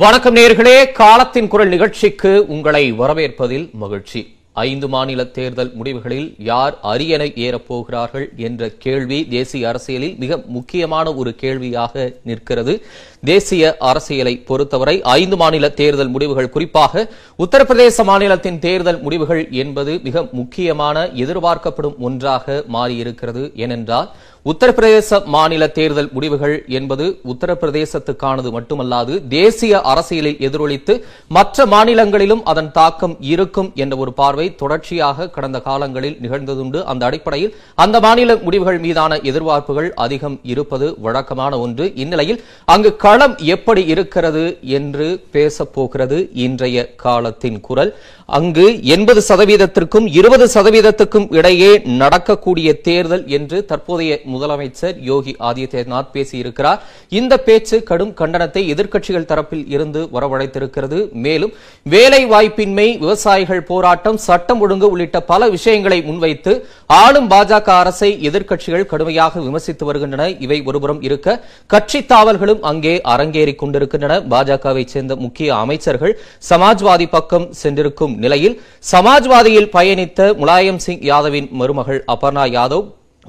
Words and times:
வணக்கம் 0.00 0.36
நேர்களே. 0.36 0.92
காலத்தின் 0.92 1.48
குரல் 1.48 1.68
நிகழ்ச்சிக்கு 1.68 2.46
உங்களை 2.46 2.92
வரவேற்பதில் 2.92 3.70
மகிழ்ச்சி. 3.72 4.38
ஐந்து 4.52 4.88
மாநில 4.88 5.24
தேர்தல் 5.24 5.72
முடிவுகளில் 5.82 6.34
யார் 6.38 6.78
அரியணை 6.82 7.32
ஏறப் 7.36 7.66
போகிறார்கள் 7.66 8.32
என்ற 8.36 8.70
கேள்வி 8.78 9.26
தேசிய 9.28 9.68
அரசியலில் 9.68 10.16
மிக 10.18 10.42
முக்கியமான 10.46 11.14
ஒரு 11.14 11.34
கேள்வியாக 11.34 12.12
நிற்கிறது. 12.24 12.84
தேசிய 13.22 13.76
அரசியலை 13.90 14.34
பொறுத்தவரை 14.48 15.02
ஐந்து 15.02 15.36
மாநில 15.36 15.68
தேர்தல் 15.80 16.08
முடிவுகள் 16.08 16.48
குறிப்பாக 16.48 17.06
உத்தரப்பிரதேச 17.38 18.04
மாநிலத்தின் 18.04 18.58
தேர்தல் 18.58 19.02
முடிவுகள் 19.02 19.44
என்பது 19.62 20.00
மிக 20.02 20.26
முக்கியமான 20.32 21.06
எதிர்பார்க்கப்படும் 21.24 21.96
ஒன்றாக 21.98 22.64
மாறியிருக்கிறது. 22.72 23.44
ஏனென்றால் 23.54 24.10
உத்தரப்பிரதேச 24.50 25.24
மாநில 25.24 25.62
தேர்தல் 25.68 26.08
முடிவுகள் 26.12 26.54
என்பது 26.68 27.06
உத்தரப்பிரதேசத்துக்கானது 27.32 28.50
மட்டுமல்லாது 28.56 29.14
தேசிய 29.28 29.80
அரசியலில் 29.80 30.38
எதிரொலித்து 30.48 30.94
மற்ற 31.28 31.66
மாநிலங்களிலும் 31.66 32.44
அதன் 32.44 32.70
தாக்கம் 32.72 33.16
இருக்கும் 33.20 33.72
என்ற 33.74 33.96
ஒரு 33.96 34.12
பார்வை 34.12 34.46
தொடர்ச்சியாக 34.54 35.28
கடந்த 35.30 35.60
காலங்களில் 35.60 36.16
நிகழ்ந்ததுண்டு. 36.22 36.82
அந்த 36.84 37.06
அடிப்படையில் 37.06 37.54
அந்த 37.74 38.00
மாநில 38.00 38.36
முடிவுகள் 38.36 38.78
மீதான 38.78 39.16
எதிர்பார்ப்புகள் 39.30 39.90
அதிகம் 40.06 40.40
இருப்பது 40.42 40.88
வழக்கமான 40.98 41.58
ஒன்று. 41.58 41.92
இந்நிலையில் 41.94 42.42
அங்கு 42.64 42.96
களம் 43.10 43.36
எப்படி 43.52 43.82
இருக்கிறது 43.92 44.42
என்று 44.76 45.06
பேசப்போகிறது 45.34 46.16
இன்றைய 46.44 46.78
காலத்தின் 47.04 47.60
குரல். 47.60 47.90
அங்கு 48.38 48.66
எண்பது 48.94 49.20
சதவீதத்திற்கும் 49.28 50.06
இருபது 50.18 50.46
சதவீதத்துக்கும் 50.54 51.26
இடையே 51.38 51.70
நடக்கக்கூடிய 52.00 52.80
தேர்தல் 52.88 53.24
என்று 53.36 53.64
தற்போதைய 53.70 54.18
முதலமைச்சர் 54.32 55.00
யோகி 55.08 55.32
ஆதித்யநாத் 55.48 56.12
பேசியிருக்கிறார். 56.16 56.78
இந்த 57.08 57.38
பேச்சு 57.46 57.82
கடும் 57.82 58.12
கண்டனத்தை 58.20 58.62
எதிர்க்கட்சிகள் 58.74 59.26
தரப்பில் 59.32 59.64
இருந்து 59.74 60.02
வரவழைத்திருக்கிறது. 60.12 61.12
மேலும் 61.26 61.52
வேலை 61.82 62.22
வாய்ப்பின்மை 62.34 62.86
விவசாயிகள் 62.98 63.64
போராட்டம் 63.72 64.20
சட்டம் 64.28 64.62
ஒழுங்கு 64.66 64.90
உள்ளிட்ட 64.90 65.20
பல 65.32 65.48
விஷயங்களை 65.56 66.02
முன்வைத்து 66.02 66.54
ஆளும் 67.00 67.28
பாஜக 67.34 67.68
அரசை 67.80 68.12
எதிர்க்கட்சிகள் 68.30 68.88
கடுமையாக 68.94 69.40
விமர்சித்து 69.40 69.84
வருகின்றன. 69.90 70.30
இவை 70.46 70.60
ஒருபுறம் 70.70 71.02
இருக்க 71.10 71.38
கட்சி 71.66 72.02
தாவல்களும் 72.14 72.64
அங்கே 72.72 72.96
அரங்கேறிக் 73.04 73.60
கொண்டிருக்கின்றன. 73.62 74.20
பாஜகவை 74.32 74.84
சேர்ந்த 74.84 75.16
முக்கிய 75.16 75.56
அமைச்சர்கள் 75.56 76.14
சமாஜ்வாதி 76.50 77.08
பக்கம் 77.10 77.48
சென்றிருக்கும் 77.62 78.16
நிலையில் 78.16 78.56
சமாஜ்வாதியில் 78.92 79.72
பயணித்த 79.76 80.30
முலாயம் 80.36 80.82
சிங் 80.86 81.04
யாதவின் 81.12 81.50
மருமகள் 81.50 82.04
அபர்ணா 82.14 82.46
யாதவ் 82.58 82.86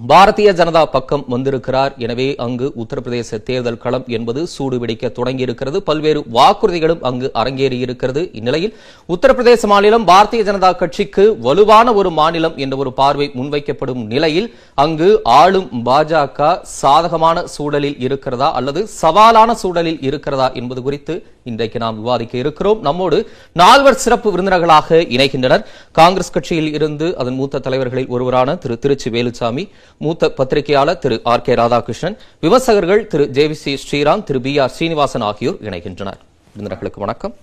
பாரதிய 0.09 0.49
ஜனதா 0.59 0.81
பக்கம் 0.93 1.23
வந்திருக்கிறார். 1.31 1.91
எனவே 2.03 2.25
அங்கு 2.45 2.67
உத்தரப்பிரதேச 2.81 3.37
தேர்தல் 3.47 3.79
களம் 3.83 4.05
என்பது 4.17 4.41
சூடுபிடிக்க 4.53 5.11
தொடங்கியிருக்கிறது. 5.17 5.77
பல்வேறு 5.89 6.21
வாக்குறுதிகளும் 6.37 7.03
அங்கு 7.09 7.27
அரங்கேறி 7.41 7.77
இருக்கிறது 7.85 8.21
இந்நிலையில் 8.39 8.73
உத்தரப்பிரதேச 9.09 9.67
மாநிலம் 9.71 10.07
பாரதிய 10.11 10.43
ஜனதா 10.47 10.71
கட்சிக்கு 10.79 11.25
வலுவான 11.47 11.93
ஒரு 11.99 12.11
மாநிலம் 12.19 12.55
என்ற 12.65 12.77
ஒரு 12.83 12.93
பார்வை 13.01 13.27
முன்வைக்கப்படும் 13.39 14.03
நிலையில் 14.13 14.47
அங்கு 14.85 15.09
ஆளும் 15.39 15.69
பாஜக 15.89 16.49
சாதகமான 16.79 17.43
சூழலில் 17.55 18.01
இருக்கிறதா 18.07 18.49
அல்லது 18.61 18.83
சவாலான 19.01 19.57
சூழலில் 19.63 20.01
இருக்கிறதா 20.09 20.49
என்பது 20.61 20.83
குறித்து 20.87 21.15
இன்றைக்கு 21.49 21.79
நாம் 21.79 21.95
விவாதிக்க 22.01 22.37
இருக்கிறோம். 22.37 22.81
நம்மோடு 22.81 23.17
நால்வர் 23.53 24.01
சிறப்பு 24.03 24.27
விருந்தினர்களாக 24.33 24.99
இணைகின்றனர். 25.15 25.63
காங்கிரஸ் 25.91 26.31
கட்சியில் 26.31 26.73
இருந்து 26.73 27.17
அதன் 27.17 27.33
மூத்த 27.33 27.59
தலைவர்களில் 27.59 28.07
ஒருவரான 28.07 28.55
திரு 28.55 28.79
திருச்சி 28.79 29.09
வேலுசாமி 29.09 29.69
மூத்த 29.97 30.29
பத்திரிகையாளர் 30.39 30.97
திரு 30.97 31.21
ஆர் 31.23 31.41
கே 31.41 31.53
ராதாகிருஷ்ணன் 31.53 32.17
விமர்சகர்கள் 32.41 33.07
திரு 33.07 33.29
ஜே 33.29 33.47
வி 33.47 33.57
சி 33.63 33.73
ஸ்ரீராம் 33.85 34.23
திரு 34.23 34.41
பி 34.41 34.59
ஆர் 34.59 34.69
ஸ்ரீனிவாசன் 34.69 35.21
ஆகியோர் 35.21 35.57
இணைகின்றனர். 35.69 36.21
விருந்தினர்களுக்கு 36.53 37.03
வணக்கம். 37.05 37.35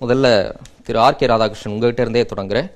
முதல்ல 0.00 0.54
திரு 0.84 0.98
ஆர் 0.98 1.16
கே 1.16 1.26
ராதாகிருஷ்ணன் 1.26 1.74
உங்ககிட்ட 1.76 2.02
இருந்தே 2.06 2.26
தொடங்குறேன். 2.34 2.70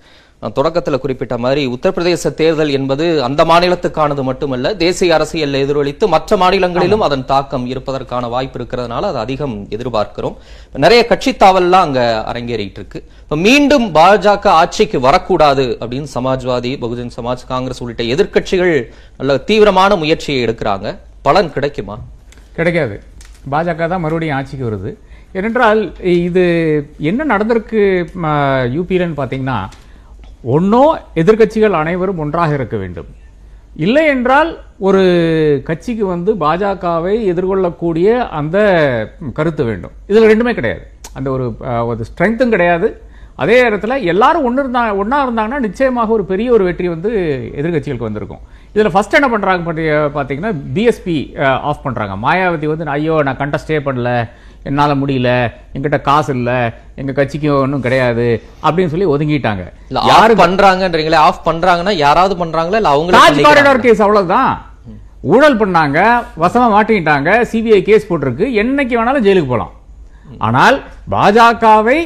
தொடக்கத்தில் 0.50 1.00
குறிப்பிட்ட 1.00 1.38
மாதிரி 1.38 1.62
உத்தரப்பிரதேச 1.66 2.34
தேர்தல் 2.34 2.70
என்பது 2.70 3.22
அந்த 3.22 3.44
மாநிலத்துக்கானது 3.44 4.22
மட்டுமல்ல 4.22 4.74
தேசிய 4.74 5.14
அரசியல் 5.14 5.54
எதிரொலித்து 5.60 6.08
மற்ற 6.08 6.36
மாநிலங்களிலும் 6.36 7.00
அதன் 7.00 7.24
தாக்கம் 7.24 7.66
இருப்பதற்கான 7.66 8.28
வாய்ப்பு 8.28 8.58
இருக்கிறதுனால 8.58 9.08
அது 9.10 9.18
அதிகம் 9.18 9.66
எதிர்பார்க்கிறோம். 9.76 10.36
நிறைய 10.84 11.06
கட்சி 11.06 11.32
தாவல்லாம் 11.32 11.86
அங்க 11.86 12.00
அரங்கேறிட்டு 12.32 12.80
இருக்கு 12.80 12.98
இப்ப 13.22 13.36
மீண்டும் 13.46 13.86
பாஜக 13.94 14.46
ஆட்சிக்கு 14.62 15.00
வரக்கூடாது 15.00 15.78
அப்படின்னு 15.80 16.10
சமாஜ்வாதி 16.16 16.72
பகுஜன் 16.84 17.14
சமாஜ் 17.18 17.46
காங்கிரஸ் 17.52 17.82
உள்ளிட்ட 17.84 18.02
எதிர்க்கட்சிகள் 18.14 18.74
நல்ல 19.18 19.36
தீவிரமான 19.50 19.96
முயற்சியை 19.96 20.38
எடுக்கிறாங்க. 20.46 20.86
பலன் 21.22 21.52
கிடைக்குமா? 21.52 21.96
கிடைக்காது. 22.58 22.96
பாஜக 23.52 23.88
தான் 23.88 24.04
மறுபடியும் 24.04 24.36
ஆட்சிக்கு 24.36 24.68
வருது. 24.68 24.90
ஏனென்றால் 25.38 25.80
இது 26.26 26.44
என்ன 27.10 27.24
நடந்திருக்கு 27.32 27.80
யூபியிலன்னு 28.76 29.18
பார்த்தீங்கன்னா 29.20 29.58
ஒன்றோ 30.54 30.84
எதிர்க்கட்சிகள் 31.20 31.80
அனைவரும் 31.82 32.20
ஒன்றாக 32.24 32.52
இருக்க 32.58 32.76
வேண்டும். 32.82 33.08
இல்லை 33.84 34.02
என்றால் 34.14 34.50
ஒரு 34.86 35.02
கட்சிக்கு 35.68 36.04
வந்து 36.14 36.30
பாஜகவை 36.42 37.14
எதிர்கொள்ளக்கூடிய 37.32 38.08
அந்த 38.40 38.58
கருத்து 39.38 39.62
வேண்டும். 39.70 39.94
இதில் 40.10 40.30
ரெண்டுமே 40.32 40.52
கிடையாது. 40.58 40.84
அந்த 41.18 41.28
ஒரு 41.36 41.46
ஒரு 41.88 42.06
ஸ்ட்ரென்த்தும் 42.10 42.54
கிடையாது. 42.54 42.88
அதே 43.42 43.56
இடத்துல 43.68 43.94
எல்லாரும் 44.12 44.44
ஒன்று 44.48 44.62
இருந்தா 44.62 44.82
ஒன்றா 45.02 45.18
இருந்தாங்கன்னா 45.24 45.58
நிச்சயமாக 45.66 46.14
ஒரு 46.16 46.24
பெரிய 46.32 46.48
ஒரு 46.56 46.64
வெற்றி 46.68 46.88
வந்து 46.94 47.10
எதிர்க்கட்சிகளுக்கு 47.60 48.08
வந்திருக்கும். 48.08 48.42
இதில் 48.74 48.94
ஃபஸ்ட் 48.94 49.16
என்ன 49.18 49.28
பண்ணுறாங்க 49.32 49.64
பற்றி 49.68 49.84
பார்த்தீங்கன்னா 50.16 50.52
பிஎஸ்பி 50.76 51.16
ஆஃப் 51.70 51.84
பண்ணுறாங்க 51.86 52.16
மாயாவதி 52.26 52.68
வந்து 52.72 52.94
ஐயோ 52.96 53.16
நான் 53.28 53.40
கண்டஸ்டே 53.42 53.80
பண்ணல. 53.88 54.12
என்னால் 54.68 55.00
முடியல 55.02 55.30
என்கிட்ட 55.74 55.98
காசு 56.08 56.30
இல்லை 56.38 56.58
எங்கள் 57.00 57.16
கட்சிக்கு 57.18 57.48
ஒன்றும் 57.62 57.84
கிடையாது 57.86 58.26
அப்படின்னு 58.66 58.92
சொல்லி 58.92 59.08
ஒதுங்கிட்டாங்க. 59.14 59.64
இல்ல 59.90 60.02
யாரு 60.12 60.34
பண்றாங்கன்றீங்களே 60.44 61.18
ஆஃப் 61.28 61.46
பண்றாங்கன்னா 61.48 61.94
யாராவது 62.04 62.36
பண்றாங்களா? 62.42 62.80
இல்ல 62.82 62.90
தாஜ் 62.90 63.02
பண்ணிக்கிறாங்களா? 63.12 63.48
காரிடார் 63.48 63.84
கேஸ் 63.86 64.02
அவ்வளவுதான். 64.06 64.52
ஊழல் 65.34 65.60
பண்ணாங்க 65.62 65.98
வசமா 66.42 66.66
மாட்டிக்கிட்டாங்க 66.74 67.30
சிபிஐ 67.50 67.80
கேஸ் 67.88 68.08
போட்டிருக்கு 68.10 68.46
என்னைக்கு 68.62 68.94
வேணாலும் 68.98 69.24
ஜெயிலுக்கு 69.26 69.52
போலாம். 69.52 69.72
ஆனால் 70.46 70.76
பாஜகவை 71.14 71.98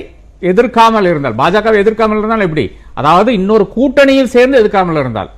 எதிர்க்காமல் 0.51 1.09
இருந்தால் 1.11 1.37
பாஜகவை 1.41 1.79
எதிர்க்காமல் 1.83 2.21
இருந்தால் 2.21 2.47
எப்படி? 2.47 2.65
அதாவது 3.01 3.31
இன்னொரு 3.39 3.65
கூட்டணியில் 3.77 4.33
சேர்ந்து 4.35 4.59
எதிர்க்காமல் 4.61 5.01
இருந்தால். 5.03 5.31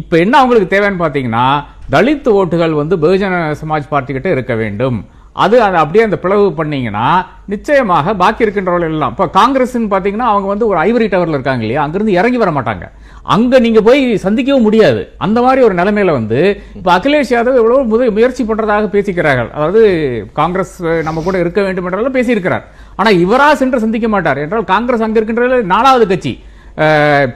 இப்ப 0.00 0.18
என்ன 0.24 0.34
அவங்களுக்கு 0.40 0.68
தேவைன்னு 0.74 1.02
பாத்தீங்கன்னா 1.04 1.46
தலித் 1.94 2.28
ஓட்டுகள் 2.38 2.80
வந்து 2.80 2.94
பகுஜன 3.04 3.42
சமாஜ் 3.60 3.92
பார்ட்டி 3.92 4.12
கிட்ட 4.16 4.28
இருக்க 4.36 4.54
வேண்டும். 4.62 4.98
அது 5.44 5.56
அதை 5.64 5.76
அப்படியே 5.80 6.04
அந்த 6.06 6.16
பிளவு 6.22 6.44
பண்ணீங்கன்னா 6.58 7.06
நிச்சயமாக 7.52 8.14
பாக்கி 8.20 8.44
இருக்கின்றவர்கள் 8.44 8.94
எல்லாம் 8.94 9.12
இப்போ 9.14 9.26
காங்கிரஸ்ன்னு 9.38 9.90
பார்த்தீங்கன்னா 9.92 10.28
அவங்க 10.32 10.46
வந்து 10.52 10.68
ஒரு 10.70 10.78
ஐவரி 10.86 11.06
டவரில் 11.12 11.36
இருக்காங்க 11.38 11.62
இல்லையா? 11.64 11.82
அங்கேருந்து 11.84 12.16
இறங்கி 12.20 12.38
வர 12.42 12.50
மாட்டாங்க. 12.58 12.86
அங்கே 13.34 13.58
நீங்கள் 13.66 13.84
போய் 13.88 14.00
சந்திக்கவும் 14.24 14.66
முடியாது. 14.68 15.02
அந்த 15.26 15.38
மாதிரி 15.46 15.60
ஒரு 15.68 15.74
நிலைமையில 15.80 16.12
வந்து 16.18 16.40
இப்போ 16.78 16.90
அகிலேஷ் 16.96 17.32
யாதவ் 17.34 17.60
இவ்வளோ 17.60 17.78
முத 17.92 18.10
முயற்சி 18.18 18.42
பண்ணுறதாக 18.50 18.90
பேசிக்கிறார்கள். 18.96 19.50
அதாவது 19.56 19.82
காங்கிரஸ் 20.40 20.74
நம்ம 21.08 21.22
கூட 21.28 21.38
இருக்க 21.44 21.60
வேண்டும் 21.68 21.88
என்றெல்லாம் 21.88 22.18
பேசியிருக்கிறார். 22.18 22.66
ஆனால் 23.00 23.18
இவராக 23.24 23.56
சென்று 23.62 23.84
சந்திக்க 23.86 24.08
மாட்டார். 24.16 24.42
என்றால் 24.44 24.70
காங்கிரஸ் 24.74 25.06
அங்கே 25.06 25.20
இருக்கின்ற 25.20 25.62
நாலாவது 25.74 26.06
கட்சி. 26.12 26.34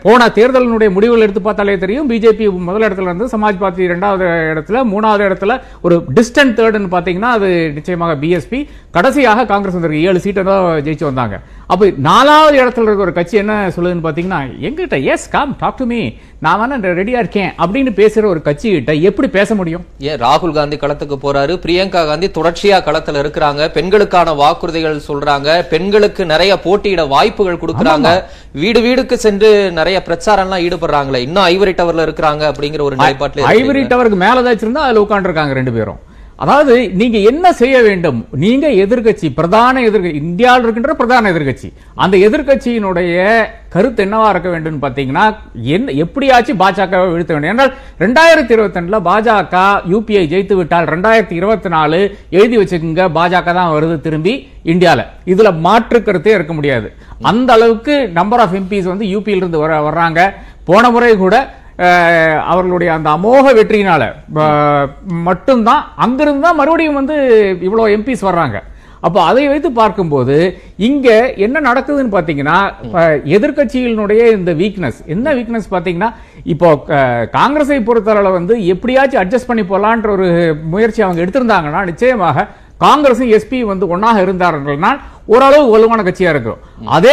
போன 0.05 0.27
தேர்தலினுடைய 0.39 0.89
முடிவுகள் 0.95 1.25
எடுத்து 1.27 1.43
பார்த்தாலே 1.45 1.77
தெரியும். 1.85 2.09
பிஜேபி 2.11 2.47
முதல் 2.69 2.87
இடத்துல 2.89 3.11
இருந்து 3.11 3.29
சமாஜ் 3.35 3.61
பார்ட்டி 3.63 3.83
இரண்டாவது 3.89 4.27
இடத்துல 4.53 4.83
மூணாவது 4.93 5.23
இடத்துல 5.29 5.55
ஒரு 5.87 5.97
டிஸ்டன்ட் 6.17 6.57
தேர்டுன்னு 6.59 6.91
பார்த்தீங்கன்னா 6.97 7.31
அது 7.39 7.49
நிச்சயமாக 7.79 8.17
பிஎஸ்பி 8.25 8.61
கடைசியாக 8.97 9.47
காங்கிரஸ் 9.53 9.77
வந்திருக்கு. 9.79 10.07
ஏழு 10.11 10.21
சீட்டை 10.25 10.45
தான் 10.51 10.67
ஜெயிச்சு 10.89 11.09
வந்தாங்க. 11.11 11.39
அப்போ 11.71 11.87
நாலாவது 12.05 12.57
இடத்துல 12.61 12.87
இருக்க 12.87 13.05
ஒரு 13.05 13.13
கட்சி 13.13 13.37
என்ன 13.37 13.55
சொல்லுதுன்னு 13.75 14.05
பார்த்தீங்கன்னா 14.05 14.39
எங்கிட்ட 14.61 14.97
yes 15.13 15.27
come 15.29 15.53
talk 15.59 15.77
to 15.77 15.85
me 15.85 15.99
நான் 16.39 16.59
வேணா 16.61 16.77
ரெடியா 16.99 17.19
இருக்கேன் 17.23 17.51
அப்படின்னு 17.59 17.91
பேசுற 17.99 18.25
ஒரு 18.25 18.41
கட்சி 18.43 18.67
கிட்ட 18.69 18.93
எப்படி 19.09 19.29
பேச 19.29 19.55
முடியும்? 19.55 19.85
ஏன் 20.09 20.19
ராகுல் 20.23 20.55
காந்தி 20.55 20.77
களத்துக்கு 20.77 21.17
போறாரு 21.25 21.55
பிரியங்கா 21.65 22.03
காந்தி 22.07 22.29
தொடர்ச்சியா 22.31 22.79
களத்துல 22.81 23.23
இருக்கிறாங்க 23.23 23.69
பெண்களுக்கான 23.71 24.35
வாக்குறுதிகள் 24.35 24.99
சொல்றாங்க 25.07 25.49
பெண்களுக்கு 25.69 26.25
நிறைய 26.27 26.53
போட்டியிட 26.59 27.05
வாய்ப்புகள் 27.07 27.63
கொடுக்கறாங்க 27.63 28.11
வீடு 28.57 28.81
வீடுக்கு 28.81 29.17
சென்று 29.19 29.51
நிறைய 29.73 29.99
பிரச்சாரம் 30.03 30.47
எல்லாம் 30.47 30.65
ஈடுபடுறாங்களே 30.67 31.21
இன்னும் 31.21 31.49
ஐவரி 31.51 31.75
டவர்ல 31.77 32.07
இருக்கிறாங்க 32.09 32.45
அப்படிங்கிற 32.51 32.83
ஒரு 32.83 32.99
நிலைப்பாட்டுல 33.01 33.49
ஐவரி 33.57 33.83
டவருக்கு 33.93 34.23
மேல 34.25 34.43
ஏதாச்சும் 34.45 34.69
இருந்தா 34.69 34.87
அதுல 34.87 35.05
உட்காந்துருக்காங்க 35.07 35.53
ரெண்டு 35.53 35.73
பேரும். 35.73 36.01
அதாவது 36.43 36.75
நீங்க 37.01 37.19
என்ன 37.31 37.47
செய்ய 37.61 37.77
வேண்டும்? 37.87 38.19
நீங்க 38.45 38.67
எதிர்க்கட்சி 38.83 39.29
பிரதான 39.39 39.81
எதிர்கட்சி 39.89 40.21
இந்தியாவில் 40.21 40.65
இருக்கின்ற 40.65 40.93
பிரதான 41.01 41.31
எதிர்கட்சி 41.33 41.69
அந்த 42.03 42.15
எதிர்க்கட்சியினுடைய 42.27 43.17
கருத்து 43.75 44.05
என்னவா 44.05 44.29
இருக்க 44.33 44.49
வேண்டும் 44.55 44.79
பாத்தீங்கன்னா 44.85 45.25
என்ன 45.75 45.93
எப்படியாச்சும் 46.05 46.61
பாஜகவை 46.63 47.07
வீழ்த்த 47.13 47.35
வேண்டும். 47.35 47.53
என்றால் 47.53 47.75
ரெண்டாயிரத்தி 48.05 48.53
இருபத்தி 48.57 49.03
பாஜக 49.11 49.57
யூபிஐ 49.93 50.25
ஜெயித்து 50.33 50.57
விட்டால் 50.61 50.91
ரெண்டாயிரத்தி 50.95 51.37
இருபத்தி 51.41 51.69
நாலு 51.77 52.01
எழுதி 52.31 52.59
வச்சுக்கோங்க 52.63 53.07
பாஜக 53.19 53.55
தான் 53.61 53.73
வருது 53.77 53.99
திரும்பி 54.07 54.35
இந்தியாவில் 54.73 55.07
இதுல 55.35 55.53
மாற்று 55.67 56.01
கருத்தே 56.03 56.35
இருக்க 56.39 56.53
முடியாது. 56.53 56.91
அந்த 57.31 57.53
அளவுக்கு 57.59 57.97
நம்பர் 58.19 58.41
ஆஃப் 58.41 58.59
எம்பிஸ் 58.61 58.93
வந்து 58.93 59.07
யூபியில 59.15 59.43
இருந்து 59.45 59.65
வர 59.65 59.81
வர்றாங்க. 59.89 60.21
போன 60.71 60.91
முறை 60.91 61.15
கூட 61.17 61.37
அவர்களுடைய 62.51 62.93
அந்த 62.93 63.09
அமோக 63.11 63.53
வெற்றியினால 63.59 64.03
மட்டும்தான் 65.29 65.85
அங்கிருந்து 65.97 66.47
தான் 66.47 66.59
மறுபடியும் 66.61 66.99
வந்து 67.01 67.17
இவ்வளவு 67.61 67.95
எம்பிஸ் 67.97 68.29
வர்றாங்க. 68.29 68.59
அப்ப 69.03 69.19
அதை 69.23 69.49
வைத்து 69.49 69.73
பார்க்கும்போது 69.73 70.35
இங்க 70.89 71.09
என்ன 71.37 71.61
நடக்குதுன்னு 71.61 72.15
பாத்தீங்கன்னா 72.17 72.57
இப்ப 72.85 73.05
எதிர்க்கட்சிகளினுடைய 73.37 74.23
இந்த 74.39 74.53
வீக்னஸ் 74.53 74.99
என்ன 75.07 75.33
வீக்னஸ் 75.35 75.71
பாத்தீங்கன்னா 75.71 76.11
இப்போ 76.45 76.69
காங்கிரஸை 77.39 77.79
பொறுத்தளவுல 77.89 78.33
வந்து 78.33 78.67
எப்படியாச்சும் 78.67 79.23
அட்ஜஸ்ட் 79.23 79.51
பண்ணி 79.51 79.63
போலான்ற 79.63 80.11
ஒரு 80.11 80.29
முயற்சி 80.65 81.03
அவங்க 81.03 81.25
எடுத்திருந்தாங்கன்னா 81.25 81.85
நிச்சயமாக 81.85 82.47
காங்கிரஸும் 82.85 83.33
எஸ்பி 83.37 83.59
வந்து 83.71 83.87
ஒன்னாக 83.95 84.25
இருந்தார்கள்னா 84.27 84.91
ஓரளவு 85.35 85.67
வலுவான 85.73 86.01
கட்சியா 86.07 86.31
இருக்கும் 86.35 86.61
அதே 86.97 87.13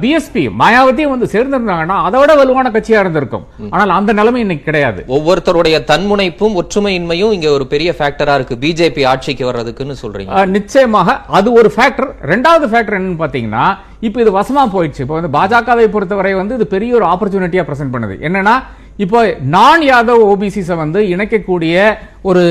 பிஎஸ்பி 0.00 0.42
மாயாவதியும் 0.60 1.12
வந்து 1.12 1.26
சேர்ந்திருந்தாங்கன்னா 1.34 1.96
அதை 2.06 2.16
விட 2.20 2.32
வலுவான 2.40 2.70
கட்சியா 2.74 2.98
இருந்திருக்கும். 3.04 3.44
ஆனால் 3.74 3.94
அந்த 3.98 4.10
நிலைமை 4.18 4.40
இன்னைக்கு 4.44 4.68
கிடையாது. 4.68 5.00
ஒவ்வொருத்தருடைய 5.16 5.78
தன்முனைப்பும் 5.90 6.56
ஒற்றுமையின்மையும் 6.62 7.34
இங்க 7.36 7.48
ஒரு 7.56 7.66
பெரிய 7.72 7.92
ஃபேக்டரா 7.98 8.34
இருக்கு. 8.38 8.60
பிஜேபி 8.64 9.04
ஆட்சிக்கு 9.12 9.46
வர்றதுக்குன்னு 9.50 9.96
சொல்றீங்க. 10.02 10.44
நிச்சயமாக 10.58 11.16
அது 11.38 11.50
ஒரு 11.60 11.70
ஃபேக்டர் 11.76 12.10
ரெண்டாவது 12.32 12.68
ஃபேக்டர் 12.72 12.98
என்னன்னு 13.00 13.22
பாத்தீங்கன்னா 13.24 13.66
இப்போ 14.06 14.20
இது 14.24 14.38
வசமா 14.40 14.62
போயிடுச்சு. 14.76 15.04
இப்போ 15.04 15.16
வந்து 15.20 15.34
பாஜகவை 15.40 15.88
பொறுத்தவரை 15.96 16.34
வந்து 16.42 16.56
இது 16.60 16.66
பெரிய 16.76 16.96
ஒரு 17.00 17.06
ஆப்பர்ச்சுனிட்டியா 17.12 17.64
பிரசன்ட் 17.70 17.94
பண்ணுது. 17.96 18.16
என்னன்னா 18.28 18.56
இப்போ 18.96 19.20
நான் 19.48 19.82
யாதவ் 19.82 20.24
ஓபிசிஸை 20.24 20.74
வந்து 20.76 21.00
இணைக்கக்கூடிய 21.08 21.76
ஒரு 22.22 22.42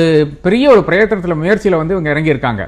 பெரிய 0.41 0.65
ஒரு 0.69 0.81
பிரயத்தனத்தில் 0.83 1.35
முயற்சியில் 1.35 1.77
வந்து 1.77 1.93
இவங்க 1.93 2.09
இறங்கி 2.09 2.33
இருக்காங்க 2.33 2.63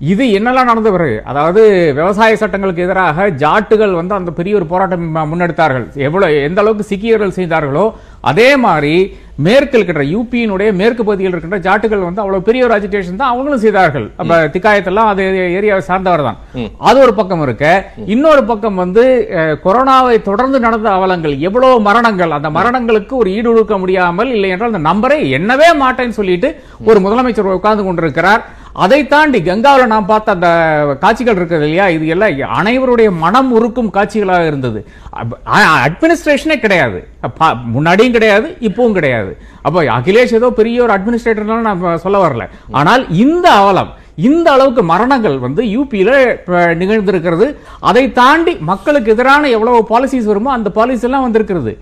இது 0.00 0.24
என்னெல்லாம் 0.36 0.68
நடந்த 0.68 0.90
பிறகு? 0.92 1.16
அதாவது 1.30 1.62
விவசாய 1.96 2.36
சட்டங்களுக்கு 2.42 2.84
எதிராக 2.84 3.24
ஜாட்டுகள் 3.42 3.96
வந்து 3.98 4.14
அந்த 4.18 4.30
பெரிய 4.38 4.52
ஒரு 4.58 4.66
போராட்டம் 4.70 5.02
முன்னெடுத்தார்கள். 5.30 5.84
எவ்வளவு 6.06 6.38
எந்த 6.46 6.60
அளவுக்கு 6.62 6.84
சிக்கியர்கள் 6.90 7.34
செய்தார்களோ 7.38 7.82
அதே 8.30 8.46
மாதிரி 8.62 8.94
மேற்கு 9.46 9.74
இருக்கின்ற 9.76 10.04
யூபியினுடைய 10.12 10.70
மேற்கு 10.78 11.02
பகுதியில் 11.08 11.34
இருக்கின்ற 11.34 11.58
ஜாட்டுகள் 11.66 12.06
வந்து 12.06 12.22
அவ்வளவு 12.22 12.46
பெரிய 12.46 12.62
ஒரு 12.66 12.74
அஜிடேஷன் 12.76 13.20
தான் 13.20 13.32
அவங்களும் 13.32 13.62
செய்தார்கள். 13.64 14.06
அப்ப 14.20 14.38
திக்காயத்தெல்லாம் 14.54 15.10
அது 15.12 15.22
ஏரியாவை 15.58 15.82
சார்ந்தவர் 15.90 16.26
தான். 16.28 16.38
அது 16.88 16.98
ஒரு 17.04 17.14
பக்கம் 17.20 17.44
இருக்க. 17.46 17.66
இன்னொரு 18.14 18.44
பக்கம் 18.50 18.80
வந்து 18.84 19.04
கொரோனாவை 19.66 20.16
தொடர்ந்து 20.28 20.60
நடந்த 20.66 20.88
அவலங்கள் 20.98 21.36
எவ்வளவு 21.48 21.84
மரணங்கள் 21.88 22.36
அந்த 22.38 22.50
மரணங்களுக்கு 22.58 23.14
ஒரு 23.20 23.32
ஈடு 23.36 23.48
கொடுக்க 23.50 23.78
முடியாமல் 23.84 24.32
இல்லை 24.36 24.50
என்றால் 24.54 24.72
அந்த 24.74 24.84
நம்பரை 24.90 25.18
எண்ணவே 25.38 25.70
மாட்டேன்னு 25.84 26.18
சொல்லிட்டு 26.20 26.50
ஒரு 26.88 27.00
முதலமைச்சர் 27.06 27.58
உட்கார்ந்து 27.58 27.86
கொண்டிருக்கிறார். 27.88 28.42
அதை 28.84 28.98
தாண்டி 29.12 29.38
கங்காவில் 29.48 29.90
நாம் 29.92 30.08
பார்த்த 30.10 30.34
அந்த 30.36 30.48
காட்சிகள் 31.02 31.38
இருக்குது 31.38 31.64
இல்லையா? 31.66 31.86
இது 31.96 32.06
எல்லாம் 32.14 32.36
அனைவருடைய 32.58 33.08
மனம் 33.24 33.50
உருக்கும் 33.56 33.92
காட்சிகளாக 33.96 34.48
இருந்தது. 34.50 34.80
அட்மினிஸ்ட்ரேஷனே 35.86 36.56
கிடையாது. 36.64 36.98
முன்னாடியும் 37.76 38.16
கிடையாது 38.18 38.48
இப்பவும் 38.68 38.96
கிடையாது. 38.98 39.32
அப்போ 39.66 39.82
அகிலேஷ் 39.98 40.36
ஏதோ 40.40 40.50
பெரிய 40.60 40.82
ஒரு 40.86 40.94
அட்மினிஸ்ட்ரேட்டர்னால 40.96 41.66
நான் 41.68 42.04
சொல்ல 42.06 42.20
வரல. 42.26 42.46
ஆனால் 42.80 43.04
இந்த 43.24 43.48
அவலம் 43.62 43.90
இந்த 44.28 44.46
அளவுக்கு 44.56 44.82
மரணங்கள் 44.92 45.36
வந்து 45.44 45.62
யூபியில 45.74 46.10
நிகழ்ந்திருக்கிறது. 46.80 47.46
அதை 47.90 48.04
தாண்டி 48.18 48.52
மக்களுக்கு 48.70 49.12
எதிரான 49.14 49.48
எவ்வளவு 49.56 49.78
பாலிசிஸ் 49.90 50.28
வருமோ 50.30 50.50
அந்த 50.56 50.68
பாலிசி 50.78 51.06
எல்லாம் 51.08 51.24
வந்திருக்கிறது. 51.26 51.72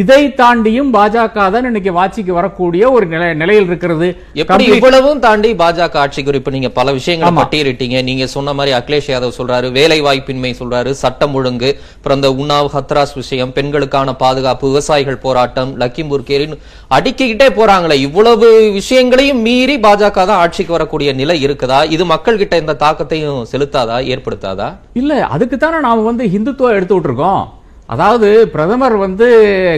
இதை 0.00 0.22
தாண்டியும் 0.40 0.90
பாஜக 0.96 1.48
தான் 1.54 1.68
இன்னைக்கு 1.70 1.92
ஆட்சிக்கு 2.02 2.32
வரக்கூடிய 2.38 2.90
ஒரு 2.96 3.06
நிலை 3.12 3.28
நிலையில் 3.42 3.68
இருக்கிறது. 3.70 4.08
எப்படி 4.42 4.64
இவ்வளவும் 4.76 5.22
தாண்டி 5.26 5.50
பாஜக 5.62 6.00
ஆட்சி 6.04 6.22
குறிப்பு 6.28 6.54
நீங்க 6.56 6.70
பல 6.80 6.92
விஷயங்களை. 6.98 7.32
பட்டியலிட்டீங்க. 7.40 7.98
நீங்க 8.08 8.26
சொன்ன 8.36 8.54
மாதிரி 8.60 8.74
அகிலேஷ் 8.80 9.10
யாதவ் 9.12 9.38
சொல்றாரு 9.38 9.70
வேலை 9.78 9.98
வாய்ப்பின்மை 10.08 10.52
சொல்றாரு 10.60 10.92
சட்டம் 11.02 11.36
ஒழுங்கு 11.40 11.70
அப்புறம் 11.96 12.20
இந்த 12.20 12.30
உன்னாவ் 12.42 12.70
ஹத்ராஸ் 12.76 13.14
விஷயம் 13.22 13.54
பெண்களுக்கான 13.58 14.16
பாதுகாப்பு 14.24 14.72
விவசாயிகள் 14.72 15.22
போராட்டம் 15.26 15.72
லக்கிம்பூர் 15.82 16.26
கேரின்னு 16.30 16.60
அடுக்கிக்கிட்டே 16.96 17.48
போறாங்களே. 17.60 17.98
இவ்வளவு 18.08 18.48
விஷயங்களையும் 18.80 19.40
மீறி 19.46 19.76
பாஜக 19.86 20.18
தான் 20.30 20.42
ஆட்சிக்கு 20.42 20.76
வரக்கூடிய 20.76 21.12
நிலை 21.20 21.38
இருக்குதா? 21.46 21.73
இது 21.82 22.04
மக்கள் 22.04 22.36
கிட்ட 22.36 22.56
இந்த 22.58 22.74
தாக்கத்தையும் 22.74 23.44
செலுத்தாதா? 23.52 23.96
ஏற்படுத்தாதா? 24.06 24.76
இல்ல 24.92 25.26
அதுக்கு 25.26 25.56
தானே 25.56 25.80
நாம 25.80 26.02
வந்து 26.02 26.24
ஹிந்துத்துவம் 26.24 26.74
எடுத்து 26.74 27.00
விட்டுருக்கோம். 27.00 27.48
அதாவது 27.92 28.28
பிரதமர் 28.52 28.94
வந்து 29.04 29.26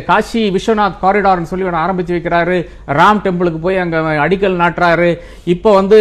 காஷி 0.09 0.43
விஸ்வநாத் 0.55 0.99
காரிடார்னு 1.05 1.51
சொல்லி 1.51 1.65
ஒன்று 1.69 1.81
ஆரம்பிச்சு 1.85 2.13
வைக்கிறாரு. 2.15 2.57
ராம் 2.99 3.23
டெம்பிளுக்கு 3.25 3.61
போய் 3.65 3.81
அங்க 3.85 3.97
அடிக்கல் 4.25 4.61
நாட்டுறாரு. 4.61 5.09
இப்போ 5.55 5.71
வந்து 5.79 5.99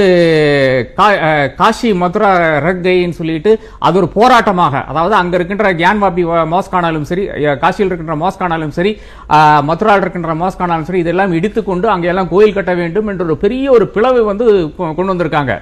காஷி 1.61 1.89
மதுரா 2.01 2.29
ரக்கைன்னு 2.65 3.17
சொல்லிட்டு 3.19 3.53
அது 3.87 3.97
ஒரு 4.01 4.09
போராட்டமாக. 4.17 4.83
அதாவது 4.91 5.15
அங்க 5.21 5.33
இருக்கின்ற 5.39 5.71
கியான்வாபி 5.79 6.25
மாஸ்கானாலும் 6.53 7.07
சரி 7.11 7.25
காசியில் 7.63 7.89
இருக்கின்ற 7.91 8.17
மாஸ்கானாலும் 8.25 8.75
சரி 8.77 8.91
மதுராவில் 9.69 10.05
இருக்கின்ற 10.05 10.35
மாஸ்கானாலும் 10.43 10.87
சரி 10.91 11.01
இதெல்லாம் 11.05 11.35
இடித்து 11.39 11.63
கொண்டு 11.71 11.89
அங்க 11.95 12.11
எல்லாம் 12.13 12.31
கோயில் 12.35 12.55
கட்ட 12.59 12.75
வேண்டும் 12.81 13.09
என்ற 13.13 13.27
ஒரு 13.27 13.37
பெரிய 13.45 13.65
ஒரு 13.77 13.87
பிளவை 13.97 14.23
வந்து 14.31 14.45
கொண்டு 14.79 15.11
வந்திருக்காங்க. 15.13 15.55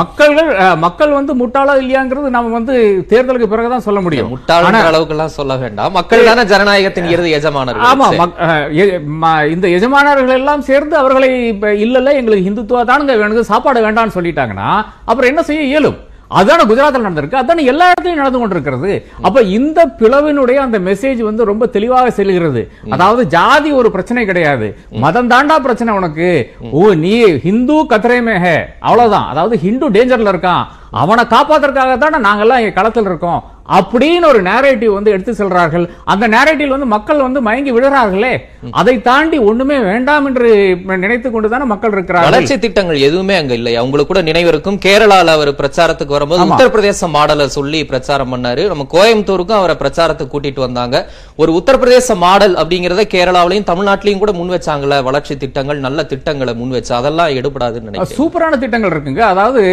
மக்கள்கள் 0.00 0.52
மக்கள் 0.86 1.18
வந்து 1.18 1.32
முட்டாளா 1.42 1.76
இல்லையாங்கிறது 1.82 2.36
நம்ம 2.36 2.54
வந்து 2.58 2.76
தேர்தலுக்கு 3.14 3.52
பிறகுதான் 3.54 3.86
சொல்ல 3.88 4.00
முடியும். 4.06 4.30
முட்டாளன்ற 4.36 4.86
அளவுக்கு 4.92 5.16
எல்லாம் 5.18 5.36
சொல்ல 5.40 5.56
வேண்டாம். 5.64 5.84
மக்கள் 5.96 6.28
தானே 6.28 6.42
ஜனநாயகத்தின் 6.50 7.10
இறுதி 7.14 7.30
எஜமானர்கள். 7.38 7.86
ஆமா 7.90 9.32
இந்த 9.54 9.66
எஜமானர்கள் 9.76 10.36
எல்லாம் 10.40 10.66
சேர்ந்து 10.70 10.96
அவர்களை 11.02 11.30
இப்ப 11.52 11.74
இல்ல 11.84 11.96
இல்ல 12.00 12.12
எங்களுக்கு 12.20 12.48
இந்துத்துவா 12.50 12.82
தானுங்க 12.90 13.16
வேணுங்க 13.22 13.44
சாப்பாடு 13.52 13.86
வேண்டாம்னு 13.86 14.16
சொல்லிட்டாங்கன்னா 14.18 14.68
அப்புறம் 15.08 15.30
என்ன 15.32 15.44
செய்ய 15.50 15.70
இயலும்? 15.70 15.98
அதான 16.38 16.64
குஜராத்தில் 16.68 17.04
நடந்திருக்கு 17.06 17.40
அதான 17.40 17.64
எல்லா 17.72 17.84
இடத்துலயும் 17.90 18.20
நடந்து 18.20 18.38
கொண்டிருக்கிறது. 18.40 18.92
அப்ப 19.26 19.42
இந்த 19.58 19.80
பிளவினுடைய 20.00 20.58
அந்த 20.64 20.78
மெசேஜ் 20.88 21.20
வந்து 21.26 21.42
ரொம்ப 21.50 21.64
தெளிவாக 21.76 22.10
செல்கிறது. 22.16 22.62
அதாவது 22.94 23.22
ஜாதி 23.34 23.70
ஒரு 23.80 23.88
பிரச்சனை 23.96 24.24
கிடையாது. 24.30 24.68
மதம் 25.04 25.30
தாண்டா 25.32 25.56
பிரச்சனை 25.66 25.92
உனக்கு. 26.00 26.30
ஓ 26.78 26.92
நீ 27.04 27.14
ஹிந்து 27.46 27.76
ஹே 28.44 28.56
அவ்வளவுதான். 28.86 29.28
அதாவது 29.34 29.56
ஹிந்து 29.66 29.94
டேஞ்சர்ல 29.96 30.32
இருக்கான். 30.34 30.64
அவனை 31.02 31.24
காப்பாத்துறதுக்காக 31.34 31.94
தானே 32.04 32.20
நாங்கெல்லாம் 32.26 32.66
களத்தில் 32.80 33.10
இருக்கோம். 33.10 33.40
அப்படின்னு 33.78 34.26
ஒரு 34.32 34.40
நேரேட்டிவ் 34.48 34.92
வந்து 34.96 35.12
எடுத்து 35.14 35.32
செல்றார்கள். 35.40 35.86
அந்த 36.12 36.24
நேரேட்டிவ் 36.34 36.74
வந்து 36.74 36.88
மக்கள் 36.94 37.24
வந்து 37.26 37.40
மயங்கி 37.48 37.72
விடுறார்களே 37.76 38.34
அதை 38.80 38.94
தாண்டி 39.08 39.38
ஒண்ணுமே 39.50 39.78
வேண்டாம் 39.88 40.26
என்று 40.30 40.48
நினைத்து 41.04 41.28
கொண்டுதானே 41.34 41.66
மக்கள் 41.72 41.94
இருக்கிறார்கள். 41.96 42.30
வளர்ச்சி 42.30 42.56
திட்டங்கள் 42.64 43.04
எதுவுமே 43.08 43.34
அங்க 43.40 43.54
இல்லையா 43.60 43.82
உங்களுக்கு 43.86 44.10
கூட 44.12 44.22
நினைவு 44.30 44.50
இருக்கும் 44.52 44.78
கேரளால 44.86 45.34
அவர் 45.38 45.50
பிரச்சாரத்துக்கு 45.60 46.16
வரும்போது. 46.16 46.46
உத்தரப்பிரதேச 46.54 47.08
மாடலை 47.16 47.46
சொல்லி 47.58 47.80
பிரச்சாரம் 47.92 48.32
பண்ணாரு. 48.34 48.64
நம்ம 48.72 48.86
கோயம்புத்தூருக்கும் 48.96 49.58
அவரை 49.60 49.76
பிரச்சாரத்துக்கு 49.82 50.34
கூட்டிட்டு 50.34 50.64
வந்தாங்க. 50.66 50.96
ஒரு 51.42 51.52
உத்தரப்பிரதேச 51.60 52.16
மாடல் 52.24 52.56
அப்படிங்கறத 52.62 53.04
கேரளாவிலையும் 53.14 53.68
தமிழ்நாட்டிலையும் 53.70 54.22
கூட 54.24 54.34
முன் 54.40 54.54
வச்சாங்கல்ல. 54.56 54.98
வளர்ச்சி 55.08 55.36
திட்டங்கள் 55.44 55.84
நல்ல 55.86 56.04
திட்டங்களை 56.12 56.54
முன் 56.60 56.74
வச்சு 56.76 56.92
அதெல்லாம் 57.00 57.34
எடுபடாதுன்னு 57.40 57.88
நினைக்கிறேன். 57.88 58.18
சூப்பரான 58.20 58.58
திட்டங்கள் 58.64 58.94
இருக்குங்க. 58.94 59.22
அதாவது 59.32 59.64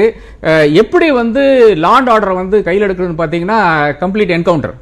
எப்படி 0.83 1.09
வந்து 1.21 1.43
லாண்ட் 1.85 2.11
ஆர்டர் 2.15 2.39
வந்து 2.41 2.59
கையில் 2.69 2.87
எடுக்கிறதுன்னு 2.87 3.21
பார்த்தீங்கன்னா 3.21 3.59
கம்ப்ளீட் 3.89 4.31
என்கவுண்டர் 4.37 4.73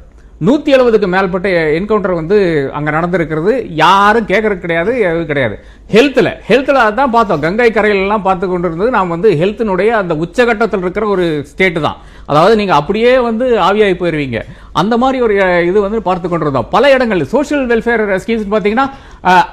நூத்தி 0.46 0.74
எழுபதுக்கு 0.74 1.06
மேற்பட்ட 1.06 1.48
என்கவுண்டர் 1.48 2.14
வந்து 2.14 2.70
அங்க 2.72 2.90
நடந்திருக்கிறது. 2.90 3.66
யாரும் 3.68 4.26
கேட்கறது 4.26 4.58
கிடையாது 4.58 5.00
எதுவும் 5.00 5.26
கிடையாது. 5.26 5.58
ஹெல்த்ல 5.92 6.32
ஹெல்த்ல 6.48 6.94
தான் 6.94 7.10
பார்த்தோம். 7.10 7.40
கங்கை 7.40 7.70
கரையிலெல்லாம் 7.70 8.08
பார்த்து 8.08 8.22
பார்த்து 8.22 8.48
கொண்டிருந்தது. 8.48 8.90
நாம் 8.90 9.08
வந்து 9.08 9.30
ஹெல்த்தினுடைய 9.30 9.86
அந்த 9.86 10.14
உச்சகட்டத்தில் 10.14 10.78
இருக்கிற 10.78 11.06
ஒரு 11.06 11.46
ஸ்டேட்டு 11.56 11.80
தான். 11.80 11.96
அதாவது 12.26 12.56
நீங்க 12.56 12.74
அப்படியே 12.74 13.18
வந்து 13.18 13.56
ஆவியாகி 13.56 13.94
போயிருவீங்க. 13.94 14.40
அந்த 14.72 14.96
மாதிரி 14.96 15.22
ஒரு 15.22 15.64
இது 15.66 15.80
வந்து 15.80 16.02
பார்த்து 16.02 16.28
கொண்டிருந்தோம். 16.28 16.68
பல 16.70 16.92
இடங்கள் 16.92 17.24
சோஷியல் 17.24 17.66
வெல்ஃபேர் 17.66 18.20
ஸ்கீம்ஸ் 18.26 18.46
பார்த்தீங்கன்னா 18.50 18.90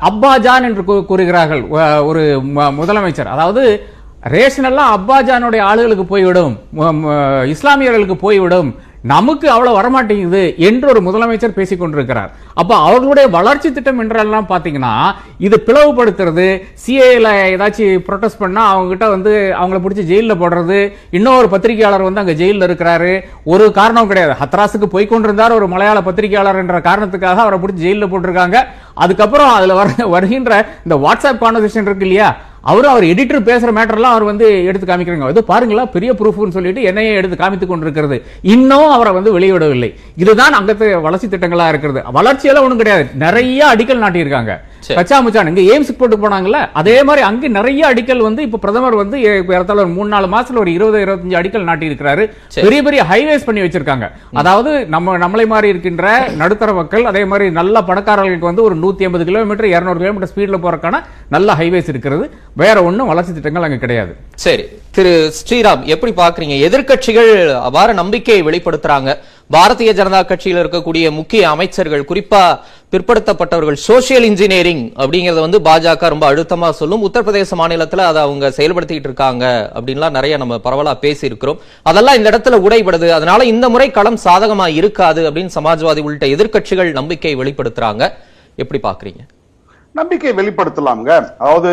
அப்பாஜான் 0.09 0.61
என்று 0.61 0.81
கூ- 0.81 1.05
கூறுகிறார்கள். 1.05 1.61
ஒரு 2.03 2.41
முதலமைச்சர். 2.55 3.25
அதாவது 3.25 3.83
ரேஷனெல்லாம் 4.29 4.97
அப்பாஜானுடைய 4.97 5.61
ஆளுகளுக்கு 5.61 6.03
போய்விடும். 6.03 6.59
இஸ்லாமியர்களுக்கு 7.53 8.13
போய்விடும். 8.13 8.75
நமக்கு 9.01 9.49
அவ்வளவு 9.49 9.77
வரமாட்டேங்குது 9.79 10.57
என்று 10.57 10.87
ஒரு 10.87 11.01
முதலமைச்சர் 11.01 11.57
பேசிக் 11.59 11.79
கொண்டிருக்கிறார். 11.79 12.31
அப்ப 12.53 12.75
அவர்களுடைய 12.75 13.29
வளர்ச்சி 13.29 13.71
திட்டம் 13.71 13.99
என்றெல்லாம் 13.99 14.45
பாத்தீங்கன்னா 14.49 15.11
இது 15.37 15.63
பிளவுபடுத்துறது. 15.65 16.61
சிஏல 16.87 17.27
ஏதாச்சும் 17.53 18.03
ப்ரொடெஸ்ட் 18.07 18.39
பண்ணா 18.39 18.69
அவங்க 18.69 18.87
கிட்ட 18.87 19.09
வந்து 19.09 19.53
அவங்கள 19.61 19.79
பிடிச்சி 19.85 20.03
ஜெயிலில் 20.03 20.41
போடுறது. 20.41 20.91
இன்னொரு 21.11 21.49
பத்திரிகையாளர் 21.49 22.01
வந்து 22.01 22.19
அங்க 22.19 22.33
ஜெயிலில் 22.33 22.69
இருக்கிறாரு. 22.69 23.21
ஒரு 23.43 23.71
காரணம் 23.71 24.07
கிடையாது. 24.07 24.35
ஹத்ராஸுக்கு 24.45 24.85
போய் 24.85 25.07
கொண்டிருந்தார் 25.07 25.51
ஒரு 25.51 25.67
மலையாள 25.67 26.01
பத்திரிகையாளர் 26.01 26.55
என்ற 26.55 26.79
காரணத்துக்காக 26.79 27.35
அவரை 27.35 27.59
பிடிச்சி 27.59 27.83
ஜெயிலில் 27.85 28.11
போட்டிருக்காங்க. 28.13 28.65
அதுக்கப்புறம் 29.05 29.51
அதில் 29.57 29.79
வர 29.79 29.89
வருகின்ற 30.15 30.65
இந்த 30.83 30.95
வாட்ஸ்அப் 31.05 31.43
கான்வர்சேஷன் 31.43 31.87
இருக்கு 31.89 32.07
இல்லையா? 32.09 32.29
அவரும் 32.61 32.91
அவர் 32.91 33.03
எடிட்டர் 33.03 33.47
பேசுற 33.49 33.69
மேட்டர்லாம் 33.77 34.13
அவர் 34.13 34.23
வந்து 34.23 34.65
எடுத்து 34.65 34.93
காமிக்கிறாங்க. 34.93 35.27
அது 35.27 35.43
பாருங்களா 35.47 35.83
பெரிய 35.85 36.13
ப்ரூஃப்னு 36.13 36.55
சொல்லிட்டு 36.57 36.81
என்னையே 36.81 37.13
எடுத்து 37.13 37.35
காமித்து 37.35 37.67
கொண்டிருக்கிறது. 37.67 38.17
இன்னும் 38.41 38.89
அவரை 38.89 39.13
வந்து 39.13 39.39
வெளியிடவில்லை. 39.39 39.89
இதுதான் 40.15 40.53
அங்கத்து 40.53 41.01
வளர்ச்சி 41.01 41.27
திட்டங்களா 41.27 41.67
இருக்கிறது. 41.67 42.03
வளர்ச்சியெல்லாம் 42.13 42.65
ஒன்றும் 42.67 42.81
கிடையாது. 42.81 43.07
நிறைய 43.13 43.67
அடிக்கல் 43.75 44.03
நாட்டியிருக்காங்க. 44.05 44.53
கச்சா 44.87 45.19
முச்சான் 45.19 45.47
இங்க 45.47 45.63
எய்ம்ஸ்க்கு 45.71 45.97
போட்டு 45.97 46.17
போனாங்கல்ல 46.17 46.69
அதே 46.73 47.03
மாதிரி 47.03 47.25
அங்க 47.27 47.47
நிறைய 47.47 47.93
அடிக்கல் 47.93 48.25
வந்து 48.27 48.41
இப்ப 48.43 48.57
பிரதமர் 48.57 48.95
வந்து 48.95 49.21
ஏறத்தாழ 49.21 49.79
ஒரு 49.79 49.87
மூணு 49.87 50.07
நாலு 50.07 50.27
மாசத்துல 50.27 50.57
ஒரு 50.57 50.73
இருபது 50.73 50.99
இருபத்தஞ்சு 51.05 51.39
அடிக்கல் 51.39 51.67
நாட்டி 51.69 51.89
இருக்கிறாரு. 51.89 52.23
பெரிய 52.53 52.81
பெரிய 52.81 53.03
ஹைவேஸ் 53.11 53.45
பண்ணி 53.45 53.61
வச்சிருக்காங்க. 53.61 54.07
அதாவது 54.33 54.85
நம்ம 54.87 55.17
நம்மளை 55.17 55.47
மாதிரி 55.47 55.67
இருக்கின்ற 55.67 56.29
நடுத்தர 56.35 56.73
மக்கள் 56.73 57.05
அதே 57.05 57.25
மாதிரி 57.25 57.51
நல்ல 57.51 57.81
பணக்காரர்களுக்கு 57.81 58.49
வந்து 58.51 58.63
ஒரு 58.63 58.75
நூத்தி 58.75 59.07
ஐம்பது 59.07 59.25
கிலோமீட்டர் 59.25 59.67
இருநூறு 59.67 59.97
கிலோமீட்டர் 59.97 60.31
ஸ்பீட்ல 60.33 60.59
போறதுக்கான 60.65 61.03
நல்ல 61.29 61.53
ஹைவேஸ் 61.53 61.89
இருக்கிறது. 61.93 62.31
வேற 62.53 62.83
ஒண்ணும் 62.83 63.07
வளர்ச்சி 63.07 63.33
திட்டங்கள் 63.33 63.63
அங்க 63.63 63.77
கிடையாது. 63.77 64.15
சரி. 64.35 64.65
திரு 64.91 65.31
ஸ்ரீராம் 65.39 65.83
எப்படி 65.83 66.11
பாக்குறீங்க 66.11 66.55
எதிர்க்கட்சிகள் 66.67 67.31
அபார 67.67 67.93
நம்பிக்கையை 67.93 68.41
வெளிப்படுத்துறாங்க. 68.47 69.17
பாரதிய 69.53 69.91
ஜனதா 69.97 70.17
கட்சியில் 70.29 70.59
இருக்கக்கூடிய 70.61 71.05
முக்கிய 71.19 71.43
அமைச்சர்கள் 71.51 72.03
குறிப்பா 72.09 72.41
பிற்படுத்தப்பட்டவர்கள் 72.93 73.77
சோசியல் 73.87 74.25
இன்ஜினியரிங் 74.27 74.83
அப்படிங்கறத 75.03 75.39
வந்து 75.45 75.59
பாஜக 75.67 76.09
ரொம்ப 76.13 76.25
அழுத்தமா 76.31 76.69
சொல்லும். 76.79 77.05
உத்தரப்பிரதேச 77.07 77.57
மாநிலத்துல 77.61 78.05
அதை 78.09 78.19
அவங்க 78.27 78.51
செயல்படுத்திட்டு 78.57 79.09
இருக்காங்க 79.09 79.45
அப்படின்லாம் 79.77 80.15
நிறைய 80.17 80.37
நம்ம 80.41 80.59
பரவலா 80.67 80.93
பேசி 81.05 81.25
இருக்கிறோம் 81.29 81.59
அதெல்லாம் 81.91 82.19
இந்த 82.19 82.29
இடத்துல 82.33 82.59
உடைபடுது. 82.65 83.09
அதனால 83.17 83.45
இந்த 83.53 83.65
முறை 83.73 83.89
களம் 83.97 84.21
சாதகமா 84.27 84.67
இருக்காது 84.79 85.23
அப்படின்னு 85.29 85.57
சமாஜ்வாதி 85.57 86.03
உள்ளிட்ட 86.07 86.29
எதிர்க்கட்சிகள் 86.35 86.91
நம்பிக்கை 86.99 87.35
வெளிப்படுத்துறாங்க. 87.41 88.05
எப்படி 88.55 88.81
பாக்குறீங்க 88.87 89.21
நம்பிக்கை 89.99 90.33
வெளிப்படுத்தலாம்ங்க. 90.39 91.11
அதாவது 91.43 91.71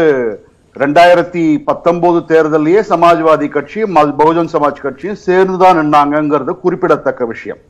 ரெண்டாயிரத்தி 0.80 1.42
பத்தொன்பது 1.66 2.18
தேர்தலையே 2.30 2.80
சமாஜ்வாதி 2.88 3.46
கட்சியும் 3.52 3.94
பகுஜன் 4.18 4.50
சமாஜ் 4.54 4.80
கட்சியும் 4.86 5.20
சேர்ந்துதான் 5.26 5.78
நின்னாங்கிறது 5.80 6.52
குறிப்பிடத்தக்க 6.64 7.24
விஷயம். 7.30 7.60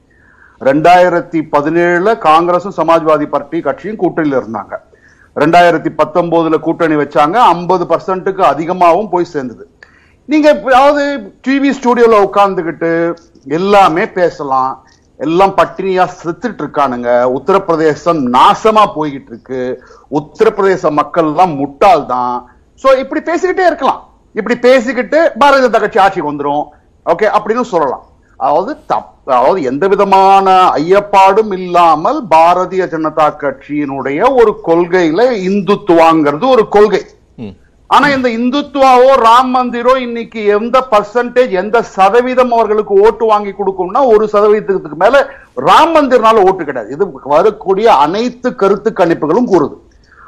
ரெண்டாயிரத்தி 0.68 1.40
பதினேழுல 1.52 2.12
காங்கிரசும் 2.24 2.76
சமாஜ்வாதி 2.78 3.26
பார்ட்டி 3.34 3.58
கட்சியும் 3.66 4.00
கூட்டணியில் 4.02 4.38
இருந்தாங்க. 4.40 4.74
ரெண்டாயிரத்தி 5.42 5.92
பத்தொன்பதுல 6.00 6.58
கூட்டணி 6.66 6.96
வச்சாங்க. 7.02 7.36
ஐம்பது 7.54 7.86
பர்சன்ட்டுக்கு 7.92 8.42
அதிகமாகவும் 8.52 9.12
போய் 9.14 9.32
சேர்ந்தது. 9.34 9.64
நீங்க 10.32 10.48
அதாவது 10.72 11.04
டிவி 11.46 11.72
ஸ்டுடியோல 11.78 12.18
உட்காந்துக்கிட்டு 12.28 12.90
எல்லாமே 13.60 14.06
பேசலாம். 14.18 14.72
எல்லாம் 15.26 15.56
பட்டினியா 15.60 16.04
செத்துட்டு 16.22 16.62
இருக்கானுங்க. 16.64 17.10
உத்தரப்பிரதேசம் 17.36 18.20
நாசமா 18.36 18.86
போய்கிட்டு 18.98 19.32
இருக்கு. 19.34 19.62
உத்தரப்பிரதேச 20.20 20.90
மக்கள் 21.00 21.30
எல்லாம் 21.32 21.56
முட்டாள் 21.62 22.06
தான் 22.14 22.36
சோ 22.82 22.88
இப்படி 23.02 23.20
பேசிக்கிட்டே 23.30 23.64
இருக்கலாம். 23.70 24.00
இப்படி 24.38 24.56
பேசிக்கிட்டு 24.68 25.18
பாரதிய 25.40 25.64
ஜனதா 25.64 25.80
கட்சி 25.82 26.00
ஆட்சிக்கு 26.04 26.30
வந்துரும். 26.30 26.64
ஓகே 27.06 27.26
அப்படின்னு 27.36 27.64
சொல்லலாம். 27.74 28.04
அதாவது 28.40 28.72
தப் 28.90 29.12
அதாவது 29.34 29.60
எந்த 29.68 29.84
விதமான 29.92 30.54
ஐயப்பாடும் 30.80 31.52
இல்லாமல் 31.58 32.18
பாரதிய 32.32 32.82
ஜனதா 32.94 33.26
கட்சியினுடைய 33.42 34.18
ஒரு 34.40 34.52
கொள்கையில 34.66 35.22
இந்துத்துவாங்கிறது 35.50 36.44
ஒரு 36.56 36.64
கொள்கை. 36.74 37.00
ஆனா 37.90 38.06
இந்த 38.14 38.28
இந்துத்துவாவோ 38.36 39.10
ராம் 39.24 39.50
மந்திரோ 39.54 39.92
இன்னைக்கு 40.04 40.40
எந்த 40.56 40.76
பர்சன்டேஜ் 40.92 41.52
எந்த 41.60 41.82
சதவீதம் 41.96 42.52
அவர்களுக்கு 42.56 42.94
ஓட்டு 43.04 43.24
வாங்கி 43.32 43.52
கொடுக்கும்னா 43.58 44.00
ஒரு 44.12 44.24
சதவீதத்துக்கு 44.32 44.98
மேல 45.04 45.16
ராம் 45.68 45.94
மந்திர்னால 45.96 46.44
ஓட்டு 46.48 46.62
கிடையாது. 46.68 46.92
இது 46.96 47.06
வரக்கூடிய 47.34 47.88
அனைத்து 48.04 48.50
கருத்து 48.62 48.92
கணிப்புகளும் 49.00 49.50
கூறுது. 49.52 49.76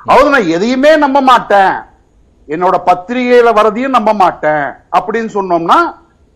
அதாவது 0.08 0.32
நான் 0.34 0.52
எதையுமே 0.56 0.92
நம்ப 1.04 1.20
மாட்டேன். 1.30 1.74
என்னோட 2.48 2.76
பத்திரிகையில 2.86 3.52
வரதையும் 3.54 3.96
நம்ப 3.96 4.12
மாட்டேன் 4.14 4.66
அப்படின்னு 4.98 5.30
சொன்னோம்னா 5.34 5.78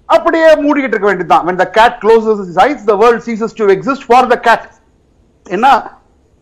அப்படியே 0.09 0.49
மூடிக்கிட்டு 0.62 0.95
இருக்க 0.95 1.09
வேண்டியதுதான். 1.09 1.45
When 1.47 1.57
the 1.57 1.71
cat 1.71 1.92
closes 2.00 2.38
its 2.45 2.57
eyes 2.59 2.81
the 2.85 2.97
world 2.97 3.21
ceases 3.23 3.52
to 3.54 3.66
exist 3.75 4.02
for 4.04 4.23
the 4.26 4.38
cat. 4.47 4.64
என்ன 5.47 5.66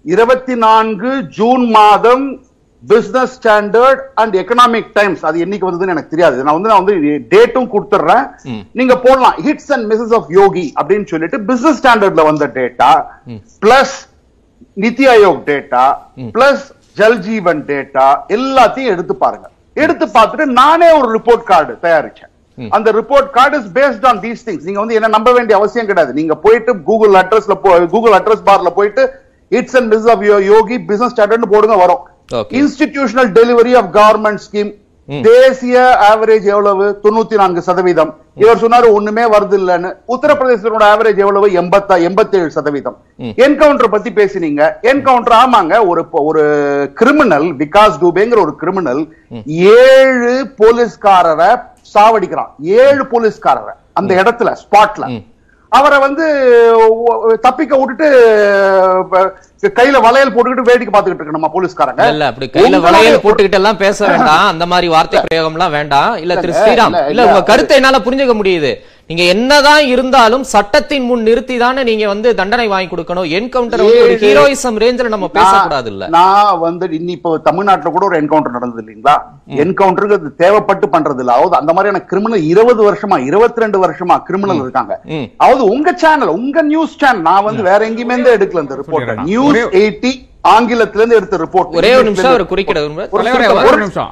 இருபத்தி 0.05 0.55
நான்கு 0.65 1.11
ஜூன் 1.37 1.65
மாதம் 1.77 2.25
business 2.83 3.33
standard 3.37 4.03
and 4.21 4.35
economic 4.41 4.91
times 4.93 5.23
அது 5.29 5.43
என்னைக்கு 5.45 5.69
வந்ததுன்னு 5.69 5.95
எனக்கு 5.95 6.13
தெரியாது. 6.13 6.45
நான் 6.45 6.57
வந்து 6.57 6.71
நான் 6.71 6.83
வந்து 6.83 6.95
டேட்டும் 7.33 7.71
கொடுத்துறேன் 7.73 8.25
ம். 8.53 8.63
நீங்க 8.73 8.95
போடலாம். 9.05 9.37
Hits 9.47 9.71
and 9.77 9.87
misses 9.91 10.15
of 10.19 10.31
Yogi 10.39 10.67
அப்படின்னு 10.79 11.09
சொல்லிட்டு 11.13 11.41
பிசினஸ் 11.51 11.81
ஸ்டாண்டர்ட்ல 11.83 12.25
வந்த 12.31 12.47
data 12.59 12.91
plus 13.63 13.97
Niti 14.77 15.07
Aayog 15.15 15.43
data 15.51 15.85
plus 16.35 16.65
Jal 16.97 17.21
Jeevan 17.29 17.63
data 17.69 18.07
எல்லாத்தையும் 18.37 18.93
எடுத்து 18.95 19.17
பாருங்க. 19.17 19.47
எடுத்து 19.77 20.07
பார்த்துட்டு 20.17 20.47
நானே 20.61 20.89
ஒரு 20.99 21.09
ரிப்போர்ட் 21.17 21.45
கார்டு 21.51 21.73
தயாரிச்சேன். 21.87 22.31
அந்த 22.77 22.89
report 22.99 23.29
card 23.37 23.57
is 23.61 23.69
based 23.79 24.07
on 24.11 24.21
these 24.25 24.45
things 24.47 24.67
நீங்க 24.69 24.81
வந்து 24.83 24.97
என்ன 24.99 25.11
நம்ப 25.17 25.31
வேண்டிய 25.37 25.55
அவசியம் 25.61 25.89
கிடையாது. 25.91 26.13
நீங்க 26.21 26.35
போயிட்டு 26.45 26.73
கூகுள் 26.89 27.15
அட்ரஸ்ல 27.21 27.57
கூகுள் 27.95 28.17
அட்ரஸ் 28.19 28.47
பார்ல 28.51 28.71
போயிட்டு 28.79 29.05
hits 29.59 29.77
and 29.79 29.91
miss 29.95 30.09
of 30.15 30.25
Yogi 30.53 30.79
business 30.91 31.15
standard 31.15 31.53
போடுங்க 31.55 31.77
வரும். 31.85 32.03
Institutional 32.61 33.31
delivery 33.39 33.73
of 33.81 33.91
government 33.99 34.43
scheme 34.47 34.73
தேசிய 35.19 35.77
ஆவரேஜ் 36.11 36.45
எவ்வளவு? 36.53 36.85
தொண்ணூத்தி 37.05 37.37
நான்கு 37.41 37.63
சதவீதம் 37.69 38.11
இவர் 38.43 38.61
சொன்னாரு 38.63 38.89
ஒண்ணுமே 38.97 39.25
வருது 39.33 39.57
இல்லன்னு. 39.61 39.91
உத்தரப்பிரதேசத்தோட 40.15 40.85
ஆவரேஜ் 40.93 41.21
எவ்வளவு? 41.25 41.49
எண்பத்தா 41.61 41.95
எண்பத்தி 42.09 42.37
ஏழு 42.41 42.51
சதவீதம் 42.51 42.97
என்கவுண்டர் 43.45 43.95
பத்தி 43.95 44.11
பேசினீங்க. 44.11 44.63
என்கவுண்டர் 44.91 45.37
ஆமாங்க 45.41 45.75
ஒரு 45.87 46.05
ஒரு 46.29 46.45
கிரிமினல் 47.01 47.49
விகாஸ் 47.63 47.99
டூபேங்கிற 48.03 48.41
ஒரு 48.47 48.55
கிரிமினல் 48.63 49.03
ஏழு 49.83 50.35
போலீஸ்காரரை 50.63 51.51
சாவடிக்கிறான். 51.95 52.51
ஏழு 52.61 53.05
போலீஸ்காரரை 53.13 53.75
அந்த 53.93 54.15
இடத்துல 54.23 54.51
ஸ்பாட்ல 54.63 55.05
அவரை 55.79 55.99
வந்து 56.05 56.25
தப்பிக்க 57.47 57.73
விட்டுட்டு 57.81 58.07
கையில 59.79 59.97
வளையல் 60.05 60.33
போட்டுக்கிட்டு 60.35 60.69
வேடிக்கை 60.69 60.93
பார்த்துக்கிட்டு 60.93 61.23
இருக்கு 61.23 61.37
நம்ம 61.37 61.51
போலீஸ்காரங்க. 61.55 62.05
இல்ல 62.13 62.27
அப்படி 62.31 62.47
கையில 62.55 62.81
வளையல் 62.87 63.23
போட்டுக்கிட்டு 63.25 63.59
எல்லாம் 63.61 63.81
பேச 63.83 63.99
வேண்டாம். 64.13 64.47
அந்த 64.53 64.67
மாதிரி 64.73 64.89
வார்த்தை 64.95 65.21
பிரயோகம் 65.27 65.57
எல்லாம் 65.59 65.75
வேண்டாம். 65.79 66.13
இல்ல 66.23 66.37
திரு 66.43 66.55
ஸ்ரீராம் 66.61 66.97
இல்ல, 67.13 67.27
உங்க 67.31 67.43
கருத்தை 67.51 67.77
என்னால 67.81 68.01
புரிஞ்சுக்க 68.07 68.37
முடியுது. 68.41 68.73
நீங்க 69.11 69.25
என்னதான் 69.35 69.85
இருந்தாலும் 69.93 70.43
சட்டத்தின் 70.51 71.07
முன் 71.07 71.25
நிறுத்தி 71.29 71.55
தானே 71.63 71.83
நீங்க 71.89 72.05
வந்து 72.11 72.29
தண்டனை 72.41 72.67
வாங்கி 72.73 72.89
கொடுக்கணும். 72.91 73.27
என்கவுண்டர் 73.39 73.83
வந்து 73.85 74.03
ஒரு 74.05 74.17
ஹீரோயிசம் 74.21 74.77
ரேஞ்சில 74.83 75.11
நம்ம 75.15 75.29
பேசக்கூடாது 75.37 75.89
இல்ல 75.93 76.09
நான் 76.17 76.61
வந்து 76.67 76.89
இன்னி 76.99 77.13
இப்போ 77.17 77.31
தமிழ்நாட்டுல 77.49 77.93
கூட 77.95 78.05
ஒரு 78.11 78.17
என்கவுண்டர் 78.21 78.57
நடந்தது 78.59 78.83
இல்லைங்களா? 78.83 79.15
என்கவுண்டருக்கு 79.65 80.31
தேவைப்பட்டு 80.43 80.89
பண்றது 80.95 81.23
இல்ல. 81.25 81.33
அதாவது 81.39 81.59
அந்த 81.61 81.75
மாதிரியான 81.79 82.03
கிரிமினல் 82.13 82.47
இருபது 82.53 82.85
வருஷமா 82.89 83.19
இருபத்தி 83.31 83.65
ரெண்டு 83.65 83.81
வருஷமா 83.85 84.19
கிரிமினல் 84.29 84.63
இருக்காங்க. 84.65 84.93
அதாவது 85.43 85.67
உங்க 85.75 85.97
சேனல் 86.05 86.33
உங்க 86.39 86.65
நியூஸ் 86.71 86.97
சேனல் 87.03 87.27
நான் 87.31 87.47
வந்து 87.49 87.65
வேற 87.71 87.81
எங்கேயுமே 87.91 88.17
இருந்து 88.17 88.37
எடுக்கல 88.39 88.65
இந்த 88.67 88.79
ரிப்போர்ட். 88.83 89.13
நியூஸ் 89.33 89.61
எயிட்டி 89.83 90.15
ஆங்கிலத்துல 90.55 91.03
இருந்து 91.03 91.21
எடுத்த 91.23 91.43
ரிப்போர்ட் 91.45 91.77
ஒரே 91.83 91.93
ஒரு 91.99 92.09
நிமிஷம். 92.11 92.31
ஒரு 92.37 92.47
second, 92.55 92.79
ஒரே 93.65 93.83
நிமிஷம். 93.83 94.09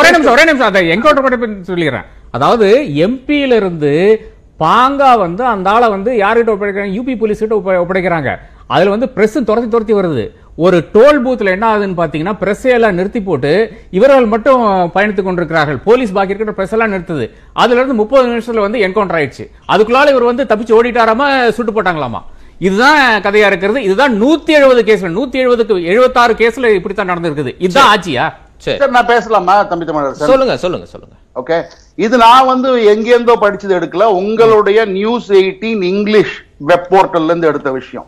ஒரே 0.00 0.10
நிமிஷம். 0.14 0.32
ஒரே 0.36 0.44
நிமிஷம் 0.50 0.70
அதை 0.70 0.82
என்கவுண்டர் 0.94 1.24
பற்றி 1.24 1.68
சொல்லிடுறேன். 1.72 2.06
அதாவது 2.30 2.80
எம்பியில 2.82 3.56
இருந்து 3.56 4.20
பாங்கா 4.58 5.18
வந்து 5.18 5.44
அந்த 5.44 5.70
ஆளை 5.70 5.88
வந்து 5.88 6.12
யார்கிட்ட 6.12 6.48
ஒப்படைக்கிறாங்க? 6.48 6.92
யூபி 6.92 7.18
போலீஸ் 7.18 7.38
கிட்ட 7.38 7.54
ஒப்ப- 7.54 7.84
ஒப்படைக்கிறாங்க. 7.84 8.36
அதுல 8.66 8.90
வந்து 8.90 9.08
பிரஸ் 9.08 9.44
துரத்தி 9.44 9.68
துரத்தி 9.68 9.94
வருது. 9.94 10.30
ஒரு 10.56 10.84
டோல் 10.92 11.22
பூத்ல 11.24 11.44
என்ன 11.44 11.76
ஆகுதுன்னு 11.76 11.90
பாத்தீங்கன்னா 11.96 12.32
பிரஸ் 12.32 12.64
எல்லாம் 12.64 12.94
நிறுத்தி 12.94 13.22
போட்டு 13.22 13.72
இவர்கள் 13.90 14.24
மட்டும் 14.24 14.62
பயணித்துக் 14.66 15.22
கொண்டிருக்கிறார்கள். 15.22 15.78
போலீஸ் 15.78 16.12
பாக்கி 16.12 16.34
இருக்கிற 16.34 16.52
பிரஸ் 16.52 16.72
எல்லாம் 16.72 16.92
நிறுத்துது. 16.92 17.30
அதுல 17.52 17.74
இருந்து 17.74 17.94
முப்பது 17.94 18.28
நிமிஷத்துல 18.28 18.60
வந்து 18.60 18.78
என்கவுண்டர் 18.78 19.18
ஆயிடுச்சு. 19.18 19.50
அதுக்குள்ளால 19.68 20.08
இவர் 20.08 20.22
வந்து 20.22 20.44
தப்பிச்சு 20.44 20.78
ஓடிட்டாராம 20.82 21.48
சுட்டு 21.48 21.82
போட்டாங்களாமா? 21.82 22.22
இதுதான் 22.58 23.22
கதையா 23.22 23.46
இருக்கிறது. 23.46 23.82
இதுதான் 23.82 24.22
நூத்தி 24.22 24.46
எழுபது 24.46 24.82
கேஸ்ல 24.82 25.06
நூத்தி 25.06 25.36
எழுபதுக்கு 25.36 25.82
எழுபத்தாறு 25.82 26.34
கேஸ்ல 26.34 26.66
இப்படித்தான் 26.66 27.10
நடந்திருக்குது. 27.10 27.54
இதுதான் 27.58 27.98
ஆட்சியா? 27.98 28.32
சரி 28.56 28.78
சரி, 28.78 28.90
நான் 28.90 29.06
பேசலாமா 29.06 29.62
தம்பி 29.62 29.84
தமிழர் 29.84 30.14
சொல்லுங்க 30.14 30.56
சொல்லுங்க 30.56 30.86
சொல்லுங்க. 30.86 31.14
ஓகே 31.36 31.56
இது 32.04 32.16
நான் 32.24 32.48
வந்து 32.50 32.68
எங்கேருந்தோ 32.92 33.34
படிச்சது 33.42 33.74
எடுக்கல. 33.78 34.04
உங்களுடைய 34.20 34.78
நியூஸ் 34.96 35.28
எயிட்டீன் 35.40 35.82
இங்கிலீஷ் 35.92 36.34
வெப் 36.68 36.88
போர்ட்டல்ல 36.92 37.30
இருந்து 37.30 37.48
எடுத்த 37.50 37.70
விஷயம். 37.70 38.06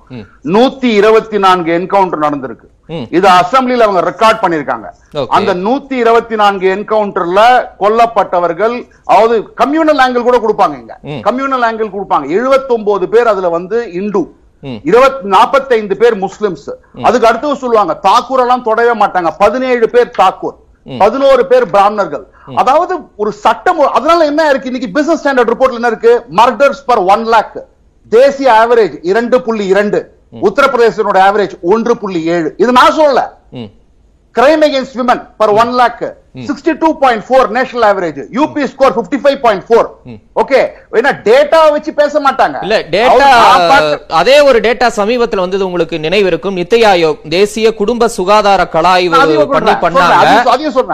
நூத்தி 0.55 0.89
இருபத்தி 1.00 1.39
நான்கு 1.45 1.71
என்கவுண்டர் 1.79 2.25
நடந்திருக்கு. 2.27 2.67
இது 3.17 3.29
அசம்பிளில 3.41 3.87
அவங்க 3.87 4.00
ரெக்கார்ட் 4.11 4.41
பண்ணிருக்காங்க. 4.45 4.87
அந்த 5.37 5.53
நூத்தி 5.67 5.97
இருபத்தி 6.05 6.37
நான்கு 6.43 6.67
என்கவுண்டர்ல 6.77 7.41
கொல்லப்பட்டவர்கள் 7.83 8.75
அதாவது 9.11 9.37
கம்யூனல் 9.62 10.03
ஆங்கிள் 10.05 10.29
கூட 10.29 10.39
கொடுப்பாங்க 10.45 10.77
இங்க. 10.83 10.97
கம்யூனல் 11.29 11.67
ஆங்கிள் 11.69 11.95
கொடுப்பாங்க. 11.97 12.27
79 12.39 13.09
பேர் 13.15 13.33
அதுல 13.35 13.50
வந்து 13.59 13.79
இந்து. 14.00 14.23
இருபத்தி 14.91 15.29
நாற்பத்தைந்து 15.35 15.97
பேர் 16.00 16.17
முஸ்லிம்ஸ். 16.25 16.71
அதுக்கு 17.09 17.29
அடுத்து 17.29 17.62
சொல்லுவாங்க 17.62 17.95
தாக்கூர் 18.09 18.43
எல்லாம் 18.47 18.67
தொடவே 18.71 18.95
மாட்டாங்க. 19.03 19.31
பதினேழு 19.45 19.89
பேர் 19.95 20.17
தாக்கூர். 20.19 20.59
பதினோரு 21.02 21.42
பேர் 21.50 21.66
பிராமணர்கள். 21.75 22.25
அதாவது 22.60 22.94
ஒரு 23.22 23.32
சட்டம் 23.44 23.80
அதனால 23.99 24.20
என்ன 24.30 24.49
இருக்கு? 24.50 24.70
இன்னைக்கு 24.70 24.94
பிசினஸ் 24.96 25.20
ஸ்டாண்டர்ட் 25.22 25.52
ரிப்போர்ட்ல 25.52 25.80
என்ன 25.80 25.90
இருக்கு? 25.94 26.12
மர்டர்ஸ் 26.38 26.82
பர் 26.90 27.02
ஒன் 27.14 27.25
லேக் 27.34 27.58
தேசிய 28.16 28.49
ஆவரேஜ் 28.62 28.96
இரண்டு 29.10 29.37
புள்ளி 29.46 29.66
இரண்டு. 29.75 30.00
உத்தரப்பிரதேசனோட 30.49 31.18
ஆவரேஜ் 31.28 31.54
ஒன்று 31.72 31.94
புள்ளி 32.02 32.20
ஏழு. 32.34 32.49
இது 32.62 32.72
நான் 32.78 32.96
சொல்லல. 32.99 33.22
Crime 34.34 34.64
against 34.66 34.99
women 35.00 35.22
per 35.40 35.52
one 35.62 35.72
lakh 35.80 36.02
sixty 36.34 36.76
two 36.78 36.99
point 36.99 37.25
four 37.28 37.49
national 37.49 37.87
average 37.90 38.18
UP 38.32 38.64
score 38.64 38.94
fifty 38.96 39.18
five 39.22 39.40
point 39.40 39.64
four 39.68 39.87
okay 40.40 40.58
ஏன்னா 40.92 41.10
டேட்டா 41.25 41.70
வச்சு 41.70 41.92
பேச 41.92 42.20
மாட்டாங்க. 42.20 42.56
இல்ல 42.62 42.80
டேட்டா 42.90 43.26
பார்த்த- 43.68 44.14
அதே 44.14 44.40
ஒரு 44.40 44.60
டேட்டா 44.60 44.87
சமீபத்துல 44.96 45.37
வந்தது 45.37 45.66
உங்களுக்கு 45.66 45.99
நினைவு 45.99 46.26
இருக்கும். 46.26 46.56
நித்தி 46.56 46.78
ஆயோக் 46.84 47.28
தேசிய 47.28 47.75
குடும்ப 47.75 48.08
சுகாதார 48.08 48.68
கலாய்வு 48.72 49.16
பண்ணி 49.49 49.70
பண்ணாங்க. 49.82 50.12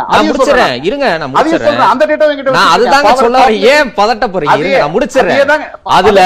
அதையும் 0.08 0.36
சொல்றேன், 0.36 0.66
நான். 0.66 0.82
இருங்க 0.82 1.16
நான் 1.16 1.32
சொல்றேன், 1.58 1.78
அந்த 1.86 2.06
data 2.06 2.24
என்கிட்ட 2.26 2.50
நான். 2.50 2.70
அதுதாங்க 2.76 3.14
சொல்ல 3.14 3.38
ஏன் 3.68 3.88
பதட்டப்படுறீங்க 3.96 4.58
இருங்க, 4.58 4.78
நான் 4.78 4.94
முடிச்சிடுறேன். 4.94 5.36
அதேதாங்க. 5.36 5.66
அதுல. 5.82 6.20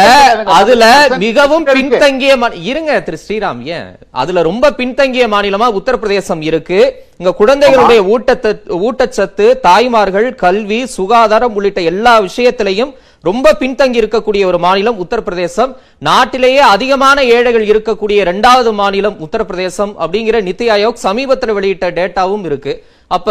அதுல. 0.55 0.85
மிகவும். 1.19 1.65
பின்தங்கிய 1.65 2.33
இருங்க 2.63 3.01
திரு 3.01 3.19
ஸ்ரீராம் 3.29 3.63
ஏன்? 3.63 3.89
அதுல 4.11 4.43
ரொம்ப 4.43 4.73
பின்தங்கிய 4.73 5.29
மாநிலமா? 5.29 5.69
உத்தரப்பிரதேசம் 5.75 6.43
இருக்கு. 6.43 6.79
இங்க 7.19 7.33
குழந்தைகளுடைய 7.33 8.03
ஊட்டத்த 8.03 8.53
ஊட்டச்சத்து 9.01 9.45
தாய்மார்கள் 9.67 10.27
கல்வி 10.43 10.79
சுகாதாரம் 10.97 11.55
உள்ளிட்ட 11.59 11.81
எல்லா 11.91 12.13
விஷயத்திலையும் 12.27 12.91
ரொம்ப 13.29 13.53
பின்தங்கி 13.61 13.99
இருக்கக்கூடிய 14.01 14.43
ஒரு 14.51 14.59
மாநிலம் 14.65 14.99
உத்தரப்பிரதேசம். 15.05 15.71
நாட்டிலேயே 16.09 16.61
அதிகமான 16.75 17.25
ஏழைகள் 17.37 17.67
இருக்கக்கூடிய 17.71 18.17
இரண்டாவது 18.25 18.71
மாநிலம் 18.81 19.17
உத்தரப்பிரதேசம் 19.27 19.93
அப்படிங்கிற 20.03 20.37
நித்தி 20.49 20.67
ஆயோக் 20.75 21.05
சமீபத்தில் 21.07 21.57
வெளியிட்ட 21.59 21.89
டேட்டாவும் 21.99 22.45
இருக்கு. 22.51 22.75
அப்ப 23.17 23.29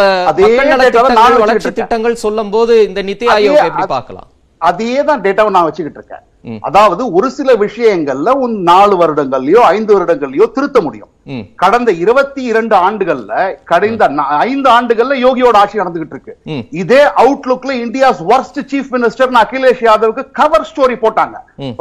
வளர்ச்சி 1.43 1.71
திட்டங்கள் 1.81 2.21
சொல்லும் 2.25 2.51
போது 2.55 2.75
இந்த 2.87 3.03
நித்தி 3.09 3.29
ஆயோக் 3.35 3.67
எப்படி 3.69 3.87
பார்க்கலாம்? 3.95 4.29
அதே 4.71 4.93
தான் 5.09 5.23
டேட்டாவை 5.27 5.53
நான் 5.57 5.67
வச்சுக்கிட்டு 5.69 6.01
இருக்கேன். 6.01 6.25
அதாவது 6.67 7.11
ஒரு 7.11 7.31
சில 7.31 7.53
விஷயங்கள்ல 7.53 8.33
உன் 8.43 8.55
நாலு 8.61 8.95
வருடங்கள்லயோ 9.01 9.61
ஐந்து 9.75 9.91
வருடங்கள்லயோ 9.95 10.51
திருத்த 10.51 10.81
முடியும். 10.81 11.09
கடந்த 11.55 11.91
இருபத்தி 12.03 12.41
இரண்டு 12.43 12.75
ஆண்டுகள்ல 12.75 13.33
கடந்த 13.71 14.05
ஐந்து 14.47 14.69
ஆண்டுகள்ல 14.69 15.17
யோகியோட 15.25 15.55
ஆட்சி 15.61 15.81
நடந்துகிட்டு 15.81 16.15
இருக்கு. 16.17 16.33
இதே 16.81 17.01
அவுட்லுக்ல 17.23 17.75
India's 17.85 18.21
worst 18.31 18.59
chief 18.71 18.89
minister 18.95 19.37
Akhilesh 19.43 19.83
யாதவுக்கு 19.89 20.25
cover 20.41 20.67
story 20.71 20.97
போட்டாங்க. 21.05 21.35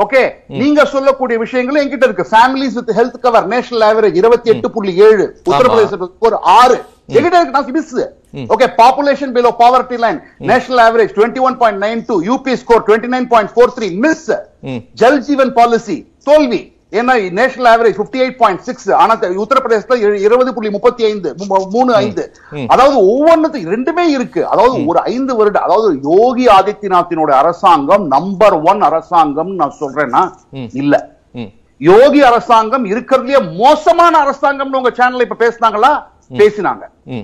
ஓகே 0.05 0.23
நீங்க 0.63 0.85
சொல்லக்கூடிய 0.95 1.39
விஷயங்கள் 1.39 1.81
என்கிட்ட 1.85 2.11
இருக்கு. 2.11 2.31
Families 2.35 2.79
with 2.81 2.95
health 3.01 3.19
cover 3.27 3.49
national 3.55 3.87
average 3.91 4.21
இருபத்தி 4.23 4.51
எட்டு 4.55 4.71
புள்ளி 4.77 4.95
ஏழு 5.09 5.27
உத்தரப்பிரதேசத்துக்கு 5.51 6.29
ஒரு 6.31 6.39
ஆறு. 6.61 6.79
என்கிட்ட 7.17 7.37
இருக்கு 7.39 7.57
நான் 7.59 7.77
miss 7.81 7.99
okay 8.55 8.67
population 8.81 9.31
below 9.35 9.51
poverty 9.61 9.99
line 10.05 10.19
national 10.51 10.83
average 10.87 11.13
twenty 11.19 11.41
one 11.49 11.57
point 11.63 11.81
nine 11.85 12.01
two 12.09 12.17
UP 12.27 12.55
score 12.63 12.83
twenty 12.89 13.11
nine 13.15 13.29
point 13.33 13.53
four 13.55 13.73
three 13.77 13.89
miss. 14.05 14.27
Jal 14.95 15.21
Jeevan 15.21 15.53
policy 15.53 15.97
தோல்வி. 16.25 16.61
ஏன்னா 16.93 17.33
national 17.33 17.69
average 17.73 17.99
fifty 17.99 18.19
eight 18.21 18.37
point 18.37 18.61
six 18.61 18.91
ஆனா 18.93 19.15
உத்தரப்பிரதேசத்துல 19.39 19.99
இரு- 20.01 20.21
இருபது 20.21 20.55
புள்ளி 20.55 20.71
முப்பத்தி 20.71 21.05
ஐந்து 21.05 21.29
மூணு 21.73 21.95
ஐந்து. 21.95 22.25
அதாவது 22.69 22.97
ஒவ்வொன்றுத்துக்கு 23.09 23.73
ரெண்டுமே 23.73 24.05
இருக்கு. 24.09 24.47
அதாவது 24.47 24.87
ஒரு 24.87 25.01
ஐந்து 25.09 25.37
வருட 25.37 25.59
அதாவது 25.59 25.89
யோகி 26.11 26.47
ஆதித்யநாத்தினோட 26.49 27.31
அரசாங்கம் 27.35 28.07
நம்பர் 28.07 28.53
ஒன் 28.65 28.83
அரசாங்கம் 28.83 29.55
நான் 29.55 29.77
சொல்றேன்னா 29.81 30.23
இல்ல. 30.75 30.95
யோகி 31.81 32.23
அரசாங்கம் 32.23 32.85
இருக்கிறதுலயே 32.85 33.57
மோசமான 33.57 34.25
அரசாங்கம்னு 34.25 34.77
உங்க 34.77 34.93
சேனல்ல 34.97 35.21
இப்ப 35.21 35.45
பேசினாங்களா? 35.45 35.93
பேசினாங்க. 36.33 36.81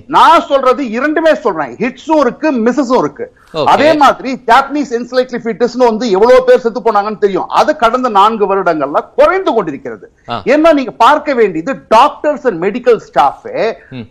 நான் 0.07 0.41
சொல்றது 0.41 0.89
இரண்டுமே 0.89 1.33
சொல்றேன். 1.33 1.75
ஹிட்ஸும் 1.75 2.19
இருக்கு 2.19 2.51
மிஸ்ஸும் 2.51 2.97
இருக்கு. 2.97 3.35
அதே 3.65 3.93
மாதிரி 3.93 4.41
ஜாப்பனீஸ் 4.47 4.91
என்சைக்ளிபிட்டிஸ்னு 4.91 5.77
வந்து 5.77 6.09
எவ்வளவு 6.09 6.43
பேர் 6.43 6.59
செத்து 6.59 6.81
போனாங்கன்னு 6.81 7.17
தெரியும். 7.17 7.47
அது 7.47 7.75
கடந்த 7.75 8.09
நான்கு 8.09 8.55
வருடங்கள்ல 8.55 8.99
குறைந்து 9.15 9.53
கொண்டிருக்கிறது. 9.53 10.11
ஏன்னா 10.45 10.73
நீங்க 10.73 10.91
பார்க்க 10.91 11.33
வேண்டியது 11.33 11.75
டாக்டர்ஸ் 11.89 12.47
அண்ட் 12.47 12.63
மெடிக்கல் 12.63 12.97
ஸ்டாஃப் 12.97 13.45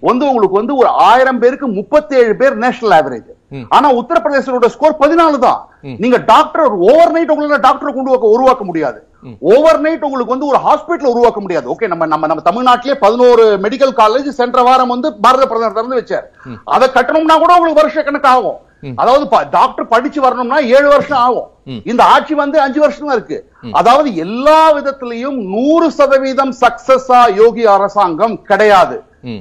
வந்து 0.01 0.27
உங்களுக்கு 0.27 0.57
வந்து 0.57 0.77
ஒரு 0.77 0.89
ஆயிரம் 0.89 1.39
பேருக்கு 1.39 1.67
முப்பத்தேழு 1.67 2.37
பேர் 2.37 2.57
நேஷனல் 2.57 3.03
ஆவரேஜ் 3.03 3.33
ஆனா 3.69 3.93
உத்தரப்பிரதேசோட 3.95 4.67
ஸ்கோர் 4.67 4.97
பதினாலு 5.01 5.39
தான். 5.39 5.69
நீங்க 5.99 6.17
டாக்டர் 6.17 6.71
ஓவர் 6.71 7.13
நைட் 7.13 7.33
உங்களால 7.33 7.61
டாக்டர் 7.61 7.95
கொண்டு 7.95 8.11
வாக்க- 8.11 8.29
உருவாக்க 8.29 8.65
முடியாது. 8.65 9.07
ஓவர் 9.53 9.81
நைட் 9.85 10.05
உங்களுக்கு 10.07 10.35
வந்து 10.35 10.51
ஒரு 10.53 10.59
ஹாஸ்பிட்டல் 10.67 11.13
உருவாக்க 11.13 11.41
முடியாது. 11.45 11.67
ஓகே 11.75 11.87
நம்ம 11.93 12.07
நம்ம 12.13 12.27
நம்ம 12.31 12.45
தமிழ்நாட்டிலே 12.51 12.97
பதினோரு 13.05 13.45
மெடிக்கல் 13.65 13.95
காலேஜ் 14.03 14.29
சென்ற 14.41 14.63
வாரம் 14.69 14.93
வந்து 14.95 15.11
பாரத 15.25 15.45
பிரதமர் 15.51 15.79
திறந்து 15.79 16.01
வச்சார். 16.01 16.27
அதை 16.75 16.89
கட்டணும்னா 16.97 17.37
கூட 17.45 17.53
உங்களுக்கு 17.59 17.83
வருஷ 17.83 18.03
கணக்கு 18.09 18.31
ஆகும். 18.35 18.61
அதாவது 19.03 19.25
டாக்டர் 19.57 19.91
படிச்சு 19.93 20.21
வரணும்னா 20.25 20.59
ஏழு 20.77 20.89
வருஷம் 20.95 21.23
ஆகும். 21.27 21.49
இந்த 21.91 22.03
ஆட்சி 22.15 22.35
வந்து 22.43 22.57
அஞ்சு 22.65 22.81
வருஷம் 22.85 23.13
இருக்கு. 23.15 23.39
அதாவது 23.81 24.09
எல்லா 24.25 24.61
விதத்திலையும் 24.79 25.39
நூறு 25.55 25.87
சதவீதம் 25.99 26.55
சக்சஸா 26.63 27.21
யோகி 27.43 27.65
அரசாங்கம் 27.77 28.37
கிடையாது. 28.51 28.97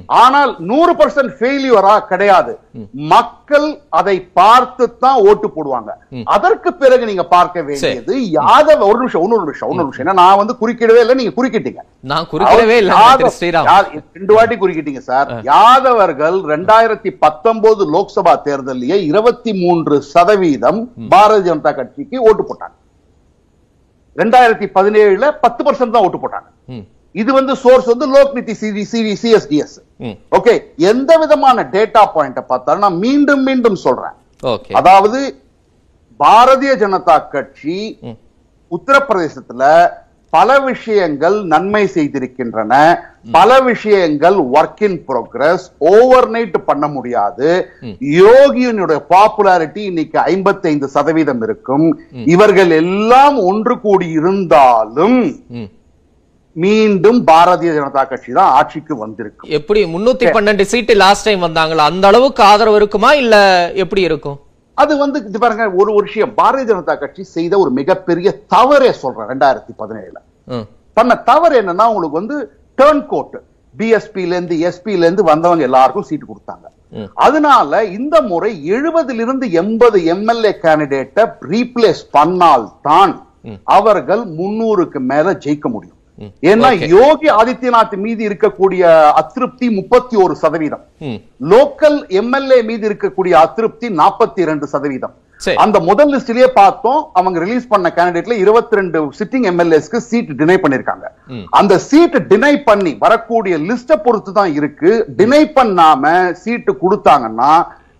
ஆனால் 0.06 0.56
நூறு 0.58 0.92
பர்சன்ட் 0.94 1.32
ஃபெயிலியரா 1.38 1.98
கிடையாது. 1.98 2.58
மக்கள் 2.92 3.80
அதை 3.88 4.22
பார்த்து 4.22 4.98
தான் 4.98 5.20
ஓட்டு 5.20 5.48
போடுவாங்க. 5.48 5.90
அதற்கு 6.24 6.74
பிறகு 6.74 7.06
நீங்க 7.06 7.24
பார்க்க 7.24 7.62
வேண்டியது 7.62 8.14
யாதவ 8.30 8.78
ஒரு 8.78 8.98
நிமிஷம் 8.98 9.22
இன்னொரு 9.22 9.44
நிமிஷம் 9.44 9.70
இன்னொரு 9.70 9.88
நிமிஷம். 9.88 10.06
ஏன்னா 10.06 10.12
நான் 10.12 10.36
வந்து 10.36 10.54
குறுக்கிடவே 10.60 11.00
இல்லை 11.00 11.14
நீங்க 11.14 11.32
குறுக்கிட்டீங்க. 11.36 11.78
நான் 12.86 13.18
யா- 13.66 14.02
ரெண்டு 14.14 14.34
வாட்டி 14.34 14.56
குறுக்கிட்டீங்க 14.56 14.98
சார். 14.98 15.28
யாதவர்கள் 15.42 16.40
ரெண்டாயிரத்தி 16.40 17.16
பத்தொன்பது 17.18 17.92
லோக்சபா 17.92 18.40
தேர்தலிலேயே 18.40 19.04
இருபத்தி 19.04 19.64
மூன்று 19.64 20.02
சதவீதம் 20.02 20.92
பாரதிய 21.10 21.52
ஜனதா 21.52 21.74
கட்சிக்கு 21.74 22.22
ஓட்டு 22.22 22.42
போட்டாங்க. 22.42 22.74
ரெண்டாயிரத்தி 24.16 24.66
பதினேழுல 24.74 25.30
பத்து 25.40 25.64
பர்சன்ட் 25.64 25.90
தான் 25.90 26.02
ஓட்டு 26.02 26.18
போட்டாங்க. 26.18 26.74
இது 27.22 27.30
வந்து 27.38 27.54
சோர்ஸ் 27.64 27.88
வந்து 27.92 28.06
லோக்நிதி 28.14 28.54
சிஎஸ்டிஎஸ். 28.92 29.76
ஓகே 30.36 30.54
எந்த 30.90 31.10
விதமான 31.22 31.66
டேட்டா 31.74 32.02
பாயிண்ட 32.14 32.40
பார்த்தாலும் 32.52 32.84
நான் 32.86 33.02
மீண்டும் 33.06 33.44
மீண்டும் 33.48 33.82
சொல்றேன். 33.86 34.16
அதாவது 34.80 35.20
பாரதிய 36.20 36.72
ஜனதா 36.84 37.18
கட்சி 37.34 37.78
உத்தரப்பிரதேசத்துல 38.76 39.62
பல 40.32 40.50
விஷயங்கள் 40.68 41.36
நன்மை 41.52 41.82
செய்திருக்கின்றன. 41.96 42.72
பல 43.36 43.50
விஷயங்கள் 43.68 44.36
work 44.56 44.82
in 44.86 44.98
progress 45.08 45.66
over 45.92 46.28
night 46.34 46.56
பண்ண 46.68 46.84
முடியாது. 46.96 47.48
யோகியினுடைய 48.20 49.00
பாப்புலாரிட்டி 49.14 49.82
இன்னைக்கு 49.90 50.18
55% 50.32 50.90
சதவீதம் 50.96 51.42
இருக்கும். 51.46 51.86
இவர்கள் 52.34 52.74
எல்லாம் 52.82 53.38
ஒன்று 53.50 53.76
கூடி 53.86 54.08
இருந்தாலும். 54.20 55.18
மீண்டும் 56.62 57.18
பாரதிய 57.28 57.70
ஜனதா 57.76 58.02
கட்சி 58.10 58.30
தான் 58.38 58.50
ஆட்சிக்கு 58.58 58.94
வந்திருக்கும் 59.04 59.52
எப்படி 59.58 59.80
முன்னூத்தி 59.94 60.26
பன்னெண்டு 60.36 60.64
சீட்டு 60.72 60.94
லாஸ்ட் 61.02 61.26
டைம் 61.28 61.46
வந்தாங்களா? 61.46 61.84
அந்த 61.90 62.04
அளவுக்கு 62.10 62.42
ஆதரவு 62.50 62.78
இருக்குமா? 62.80 63.10
இல்ல 63.22 63.34
எப்படி 63.84 64.02
இருக்கும்? 64.08 64.38
அது 64.82 64.92
வந்து 65.02 65.18
இது 65.30 65.38
பாருங்க 65.42 65.64
ஒரு 65.80 65.90
விஷயம். 66.06 66.34
பாரதிய 66.38 66.66
ஜனதா 66.70 66.94
கட்சி 67.00 67.22
செய்த 67.36 67.54
ஒரு 67.62 67.70
மிகப்பெரிய 67.80 68.28
தவறே 68.54 68.92
சொல்றேன் 69.00 69.28
ரெண்டாயிரத்தி 69.32 69.72
பதினேழுல. 69.80 70.18
பண்ண 70.98 71.12
தவறு 71.30 71.54
என்னன்னா 71.62 71.86
உங்களுக்கு 71.92 72.20
வந்து 72.20 72.36
டேர்ன் 72.78 73.02
கோட் 73.12 73.36
பிஎஸ்பில 73.74 74.34
இருந்து 74.36 74.56
எஸ்பில 74.68 75.04
இருந்து 75.06 75.24
வந்தவங்க 75.32 75.68
எல்லாருக்கும் 75.68 76.08
சீட்டு 76.10 76.26
கொடுத்தாங்க. 76.30 76.66
அதனால 77.26 77.82
இந்த 77.98 78.16
முறை 78.30 78.50
எழுபதுல 78.76 79.22
இருந்து 79.26 79.46
எண்பது 79.60 79.98
எம்எல்ஏ 80.14 80.52
கேண்டிடேட்டை 80.64 81.24
ரீப்ளேஸ் 81.52 82.02
பண்ணால் 82.16 82.66
தான் 82.88 83.14
அவர்கள் 83.76 84.22
முன்னூறுக்கு 84.38 84.98
மேல 85.12 85.32
ஜெயிக்க 85.44 85.66
முடியும். 85.74 85.98
ஏன்னா. 86.50 86.68
யோகி 86.96 87.28
ஆதித்யநாத் 87.40 87.94
மீது 88.04 88.22
இருக்கக்கூடிய 88.28 88.82
அதிருப்தி 89.20 89.68
முப்பத்தி 89.78 90.16
ஒரு 90.24 90.34
சதவீதம். 90.42 90.84
லோக்கல் 91.52 91.98
எம்எல்ஏ 92.20 92.58
மீது 92.70 92.84
இருக்கக்கூடிய 92.88 93.34
அதிருப்தி 93.44 93.88
நாற்பத்தி 94.00 94.40
இரண்டு 94.46 94.66
சதவீதம். 94.74 95.14
அந்த 95.62 95.76
முதல் 95.88 96.10
லிஸ்ட்லயே 96.14 96.48
பார்த்தோம் 96.58 97.00
அவங்க 97.20 97.38
ரிலீஸ் 97.44 97.70
பண்ண 97.72 97.88
கேண்டிடேட்ல 97.96 98.34
22 98.42 98.76
ரெண்டு 98.80 98.98
சிட்டிங் 99.18 99.46
எம்எல்ஏஸ்க்கு 99.50 99.98
சீட் 100.08 100.30
டினை 100.40 100.56
பண்ணிருக்காங்க. 100.64 101.06
அந்த 101.60 101.78
சீட் 101.88 102.16
டினை 102.30 102.52
பண்ணி 102.68 102.92
வரக்கூடிய 103.04 103.56
லிஸ்ட 103.68 103.98
பொறுத்து 104.04 104.32
தான் 104.38 104.52
இருக்கு. 104.58 104.92
டினை 105.18 105.42
பண்ணாம 105.58 106.12
சீட்டு 106.44 106.74
கொடுத்தாங்கன்னா 106.84 107.52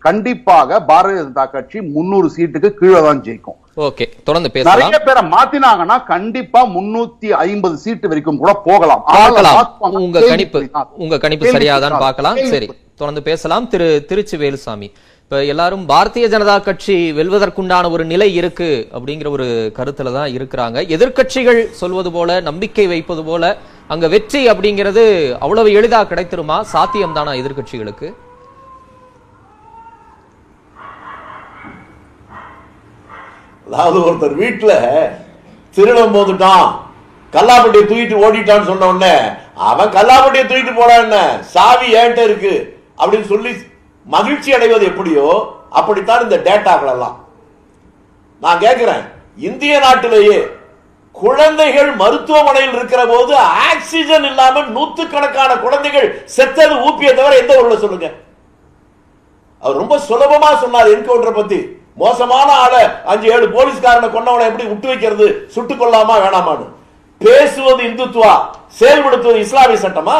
கண்டிப்பாக 0.06 0.80
பாரதிய 0.88 1.20
ஜனதா 1.20 1.44
கட்சி 1.56 1.78
முன்னூறு 1.96 2.28
சீட்டுக்கு 2.36 2.70
கீழே 2.80 3.02
தான் 3.08 3.22
ஜெயிக்கும். 3.26 3.58
ஓகே 3.86 4.04
தொடர்ந்து 4.26 4.50
பேசலாம். 4.54 4.80
நிறைய 4.80 4.98
பேரை 5.06 5.22
மாத்தினாங்கன்னா 5.34 5.96
கண்டிப்பா 6.10 6.60
முன்னூத்தி 6.74 7.28
ஐம்பது 7.46 7.76
சீட்டு 7.84 8.10
வரைக்கும் 8.10 8.38
கூட 8.42 8.52
போகலாம். 8.66 9.02
பார்க்கலாம். 9.06 9.58
உங்க 10.04 10.20
கணிப்பு 10.32 10.60
உங்க 11.04 11.18
கணிப்பு 11.24 11.54
சரியாதான். 11.56 11.96
பார்க்கலாம். 12.04 12.38
சரி 12.52 12.68
தொடர்ந்து 13.00 13.22
பேசலாம். 13.30 13.66
திரு 13.72 13.88
திருச்சி 14.10 14.36
வேலுசாமி 14.44 14.88
இப்ப 15.24 15.38
எல்லாரும் 15.52 15.84
பாரதிய 15.90 16.24
ஜனதா 16.32 16.54
கட்சி 16.62 16.96
வெல்வதற்குண்டான 17.18 17.90
ஒரு 17.94 18.04
நிலை 18.10 18.28
இருக்கு 18.40 18.68
அப்படிங்கிற 18.96 19.28
ஒரு 19.36 19.46
கருத்துல 19.78 20.12
தான் 20.16 20.34
இருக்கிறாங்க. 20.38 20.78
எதிர்க்கட்சிகள் 20.96 21.60
சொல்வது 21.82 22.12
போல 22.16 22.36
நம்பிக்கை 22.48 22.86
வைப்பது 22.92 23.24
போல 23.30 23.56
அங்க 23.94 24.08
வெற்றி 24.14 24.42
அப்படிங்கிறது 24.50 25.04
அவ்வளவு 25.44 25.70
எளிதா 25.78 26.00
கிடைத்திருமா? 26.10 26.58
சாத்தியம் 26.74 27.16
தானா 27.18 27.32
எதிர்க்கட்சிகளுக்கு? 27.40 28.08
அதாவது 33.66 33.98
ஒருத்தர் 34.04 34.34
வீட்டில் 34.34 34.76
திருடம் 35.74 36.14
போந்துட்டான் 36.14 36.66
கல்லாப்பட்டியை 37.32 37.84
தூக்கிட்டு 37.84 38.22
ஓடிட்டான்னு 38.24 38.64
சொன்ன 38.64 38.86
உடனே 38.86 39.14
அவன் 39.54 39.88
கல்லாப்பட்டியை 39.88 40.44
தூக்கிட்டு 40.44 40.80
போடான் 40.80 41.14
சாவி 41.42 41.94
ஏன்ட்ட 41.94 42.22
இருக்கு? 42.22 42.54
அப்படின்னு 42.98 43.26
சொல்லி 43.26 43.52
மகிழ்ச்சி 44.06 44.52
அடைவது 44.52 44.84
எப்படியோ 44.86 45.26
அப்படித்தான் 45.70 46.22
இந்த 46.22 46.36
டேட்டாக்கள் 46.36 46.92
எல்லாம். 46.92 47.16
நான் 48.42 48.58
கேட்கிறேன் 48.58 49.04
இந்திய 49.38 49.78
நாட்டிலேயே 49.78 50.36
குழந்தைகள் 51.14 51.90
மருத்துவமனையில் 51.94 52.72
இருக்கிற 52.72 53.06
போது 53.06 53.34
ஆக்சிஜன் 53.68 54.24
இல்லாமல் 54.24 54.68
நூத்துக்கணக்கான 54.70 55.60
குழந்தைகள் 55.60 56.20
செத்தது 56.24 56.74
ஊப்பிய 56.86 57.14
தவிர 57.14 57.36
எந்த 57.36 57.60
ஊர்ல 57.62 57.78
சொல்லுங்க? 57.78 58.08
அவர் 59.62 59.76
ரொம்ப 59.76 59.96
சுலபமா 60.08 60.58
சொன்னார் 60.60 60.86
என்கவுண்டரை 60.86 61.32
பத்தி. 61.32 61.60
மோசமான 61.96 62.52
ஆளை 62.52 62.80
அஞ்சு 63.04 63.26
ஏழு 63.34 63.46
போலீஸ்காரனை 63.46 64.08
கொண்டவனை 64.10 64.46
எப்படி 64.46 64.64
விட்டு 64.68 64.88
வைக்கிறது? 64.88 65.26
சுட்டுக் 65.54 65.80
கொள்ளாமா 65.82 66.14
வேணாமான்னு. 66.24 66.66
பேசுவது 67.18 67.82
இந்துத்துவா 67.82 68.32
செயல்படுத்துவது 68.80 69.36
இஸ்லாமிய 69.46 69.78
சட்டமா? 69.82 70.16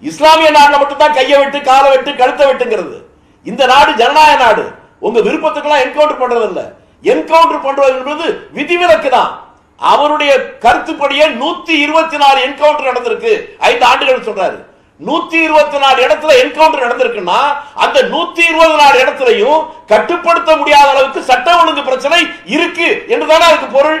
இஸ்லாமிய 0.00 0.50
நாட்டில் 0.50 0.78
மட்டும்தான் 0.78 1.12
கையை 1.12 1.38
விட்டு 1.38 1.60
காலை 1.60 1.90
விட்டு 1.90 2.14
கழுத்தை 2.14 2.46
வெட்டுங்கிறது. 2.46 2.96
இந்த 3.44 3.66
நாடு 3.66 3.92
ஜனநாயக 3.94 4.44
நாடு. 4.44 4.64
உங்க 4.98 5.20
விருப்பத்துக்கெல்லாம் 5.20 5.84
என்கவுண்டர் 5.86 6.22
பண்றது 6.22 6.46
இல்ல 6.50 6.62
என்கவுண்டர் 7.02 7.64
பண்றது 7.66 7.98
என்பது 7.98 8.48
விதிவிலக்கு 8.52 9.10
தான். 9.10 9.32
அவருடைய 9.76 10.32
கருத்துப்படியே 10.60 11.26
நூத்தி 11.40 11.74
இருபத்தி 11.84 12.16
நாலு 12.16 12.38
என்கவுண்டர் 12.46 12.90
நடந்திருக்கு. 12.90 13.32
ஐந்து 13.58 13.84
ஆண்டுகள் 13.84 14.26
சொல்றாரு. 14.28 14.58
நூத்தி 15.00 15.38
இருபத்தி 15.44 15.78
நாலு 15.78 15.98
இடத்துல 16.06 16.34
என்கவுண்டர் 16.42 16.84
நடந்திருக்குன்னா 16.86 17.38
அந்த 17.74 18.02
நூத்தி 18.02 18.42
இருபது 18.50 18.74
நாலு 18.82 18.96
இடத்துலயும் 19.04 19.64
கட்டுப்படுத்த 19.86 20.56
முடியாத 20.56 20.88
அளவுக்கு 20.90 21.22
சட்ட 21.22 21.60
ஒழுங்கு 21.60 21.82
பிரச்சனை 21.82 22.26
இருக்கு 22.44 23.04
என்றுதானே 23.08 23.44
அதுக்கு 23.44 23.66
பொருள்? 23.66 23.98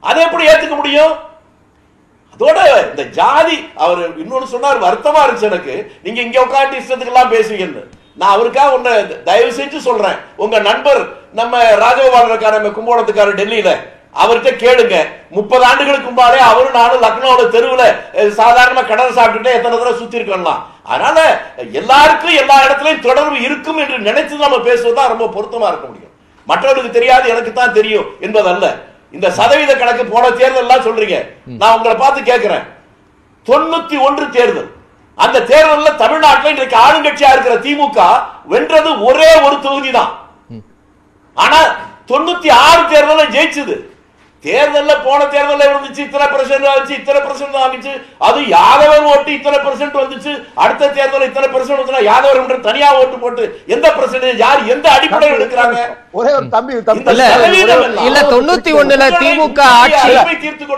அதை 0.00 0.24
எப்படி 0.24 0.46
ஏத்துக்க 0.46 0.76
முடியும்? 0.76 1.12
அதோட 2.34 2.58
இந்த 2.90 3.02
ஜாதி 3.02 3.56
அவர் 3.74 4.18
இன்னொன்னு 4.18 4.52
சொன்னார் 4.54 4.84
வருத்தமா 4.84 5.20
இருந்துச்சு 5.24 5.50
எனக்கு. 5.52 5.92
நீங்க 6.02 6.20
இங்க 6.20 6.38
உட்காந்து 6.44 6.80
இஷ்டத்துக்கு 6.80 7.12
எல்லாம் 7.14 7.32
பேசுவீங்கன்னு. 7.32 7.82
நான் 8.14 8.34
அவருக்காக 8.34 8.76
ஒண்ணு 8.78 9.22
தயவு 9.22 9.52
செஞ்சு 9.58 9.78
சொல்றேன். 9.88 10.18
உங்க 10.36 10.58
நண்பர் 10.58 11.02
நம்ம 11.32 11.62
ராஜகோபால் 11.84 12.30
இருக்காரு 12.30 12.60
நம்ம 12.60 12.74
கும்பகோணத்துக்காரர் 12.78 13.40
டெல்லியில. 13.42 13.72
அவர்கிட்ட 14.14 14.50
கேளுங்க. 14.62 14.96
முப்பது 15.30 15.64
ஆண்டுகளுக்கு 15.64 16.08
முன்னாலே 16.08 16.40
அவரும் 16.46 16.76
நானும் 16.76 17.02
லக்னோட 17.04 17.42
தெருவுல 17.50 17.82
அஹ், 18.14 18.32
சாதாரணமா 18.38 18.82
கடலை 18.84 19.12
சாப்பிட்டுட்டு 19.12 19.54
எத்தனை 19.54 19.74
தடவை 19.74 19.94
சுத்தி 19.96 20.18
இருக்கலாம் 20.18 20.60
அதனால 20.86 21.18
எல்லாருக்கும் 21.78 22.38
எல்லா 22.40 22.56
இடத்துலயும் 22.64 23.04
தொடர்பு 23.04 23.36
இருக்கும் 23.42 23.80
என்று 23.82 23.98
நினைச்சு 24.08 24.42
நம்ம 24.42 24.58
பேசுவதுதான் 24.66 25.12
ரொம்ப 25.12 25.28
பொருத்தமா 25.34 25.68
இருக்க 25.68 25.86
முடியும். 25.86 26.08
மற்றவர்களுக்கு 26.48 26.96
தெரியாது 26.96 27.26
எனக்கு 27.28 27.52
தான் 27.52 27.74
தெரியும் 27.74 28.08
என்பதல்ல. 28.20 28.66
இந்த 29.14 29.26
சதவீத 29.36 29.72
கணக்கு 29.74 30.04
போன 30.06 30.24
தேர்தல் 30.32 30.64
எல்லாம் 30.64 30.86
சொல்றீங்க. 30.86 31.16
நான் 31.60 31.74
உங்களை 31.76 31.94
பார்த்து 31.96 32.20
கேட்கிறேன் 32.24 32.64
தொண்ணூத்தி 33.46 33.96
ஒன்று 34.00 34.24
தேர்தல். 34.30 34.70
அந்த 35.18 35.42
தேர்தலில் 35.48 35.98
தமிழ்நாட்டில் 35.98 36.52
இன்றைக்கு 36.52 36.76
ஆளுங்கட்சியா 36.78 37.30
இருக்கிற 37.32 37.54
திமுக 37.64 37.98
வென்றது 38.52 38.90
ஒரே 39.06 39.30
ஒரு 39.46 39.56
தொகுதி 39.60 39.90
தான். 39.92 40.12
ஆனா 41.36 41.58
தொண்ணூத்தி 42.10 42.48
ஆறு 42.62 42.82
தேர்தல 42.88 43.24
ஜெயிச்சது. 43.34 43.74
தேர்தல்ல 44.44 44.92
போன 45.04 45.26
தேர்தல்ல 45.32 45.66
இருந்துச்சு 45.68 46.02
இத்தனை 46.04 46.26
பெர்சென்ட் 46.30 46.66
வந்துச்சு 46.68 46.96
இத்தனை 46.98 47.20
பெர்சென்ட் 47.20 47.58
வந்துச்சு 47.58 47.92
அது 48.20 48.38
யாதவர் 48.52 49.04
ஓட்டு 49.10 49.30
இத்தனை 49.36 49.58
பெர்சென்ட் 49.60 50.00
வந்துச்சு 50.00 50.32
அடுத்த 50.62 50.88
தேர்தல் 50.96 51.26
இத்தனை 51.28 51.48
பெர்சென்ட் 51.48 51.74
வந்துச்சுன்னா 51.74 52.02
யாதவர் 52.08 52.40
என்று 52.42 52.56
தனியா 52.66 52.88
ஓட்டு 52.98 53.18
போட்டு 53.22 53.44
எந்த 53.74 53.86
பெர்சென்டேஜ் 53.98 54.42
யார் 54.42 54.64
எந்த 54.74 54.86
அடிப்படையில் 54.94 55.36
எடுக்கிறாங்க? 55.38 55.78
ஒரே 56.14 56.32
ஒரு 56.38 56.48
தம்பி 56.48 56.74
இல்ல 58.06 58.18
தொண்ணூத்தி 58.32 58.72
ஒண்ணுல 58.80 59.06
திமுக 59.22 59.60
ஆட்சி 59.78 60.12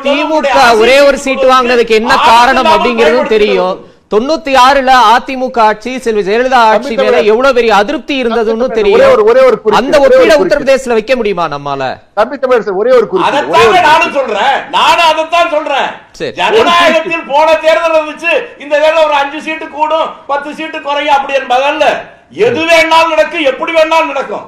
திமுக 0.09 0.53
ஒரே 0.83 0.99
ஒரு 1.09 1.19
சீட்டு 1.25 1.49
வாங்கினதுக்கு 1.53 1.99
என்ன 2.01 2.15
காரணம் 2.31 2.73
அப்படிங்கறதும் 2.75 3.35
தெரியும். 3.35 3.75
தொண்ணூத்தி 4.11 4.57
ஆறுல 4.71 4.99
அதிமுக 5.19 5.59
ஆட்சி 5.59 5.99
செல்வி 5.99 6.21
ஜெயலலிதா 6.21 6.55
ஆட்சி 6.55 6.95
மேல. 6.95 7.21
எவ்வளவு 7.21 7.55
பெரிய 7.55 7.75
அதிருப்தி 7.75 8.25
இருந்ததுன்னு 8.25 8.67
தெரியும். 8.67 9.01
ஒரே 9.01 9.13
ஒரு- 9.13 9.25
ஒரே 9.25 9.45
ஒரு 9.45 9.61
குறிப்பு, 9.61 9.73
அந்த 9.73 9.99
ஒப்பீட. 9.99 10.39
உத்தரப்பிரதேசல 10.39 10.93
வைக்க 10.93 11.17
முடியுமா 11.17 11.49
நம்மால? 11.49 11.97
தம்பி 12.15 12.37
தமிழரசு 12.37 12.75
ஒரே 12.75 12.91
ஒரு 12.91 13.09
குறிப்பு 13.09 13.33
நானும் 13.81 14.13
சொல்றேன். 14.13 14.69
நானும் 14.71 15.05
அதைத்தான் 15.05 15.51
சொல்றேன். 15.51 15.87
சரி. 16.13 16.31
ஜனநாயகத்தில் 16.33 17.23
போன 17.27 17.55
தேர்தல் 17.55 17.93
இருந்துச்சு. 17.93 18.61
இந்த 18.61 18.79
தேர்தல் 18.79 19.05
ஒரு 19.05 19.15
அஞ்சு 19.15 19.43
சீட்டு 19.43 19.69
கூடும் 19.69 20.09
பத்து 20.27 20.55
சீட்டு 20.55 20.83
குறையும். 20.83 21.15
அப்படி 21.15 21.39
என்பதல்ல. 21.39 22.13
எது 22.33 22.61
வேணாலும் 22.71 23.11
நடக்கும் 23.13 23.47
எப்படி 23.51 23.73
வேணாலும் 23.77 24.11
நடக்கும். 24.13 24.45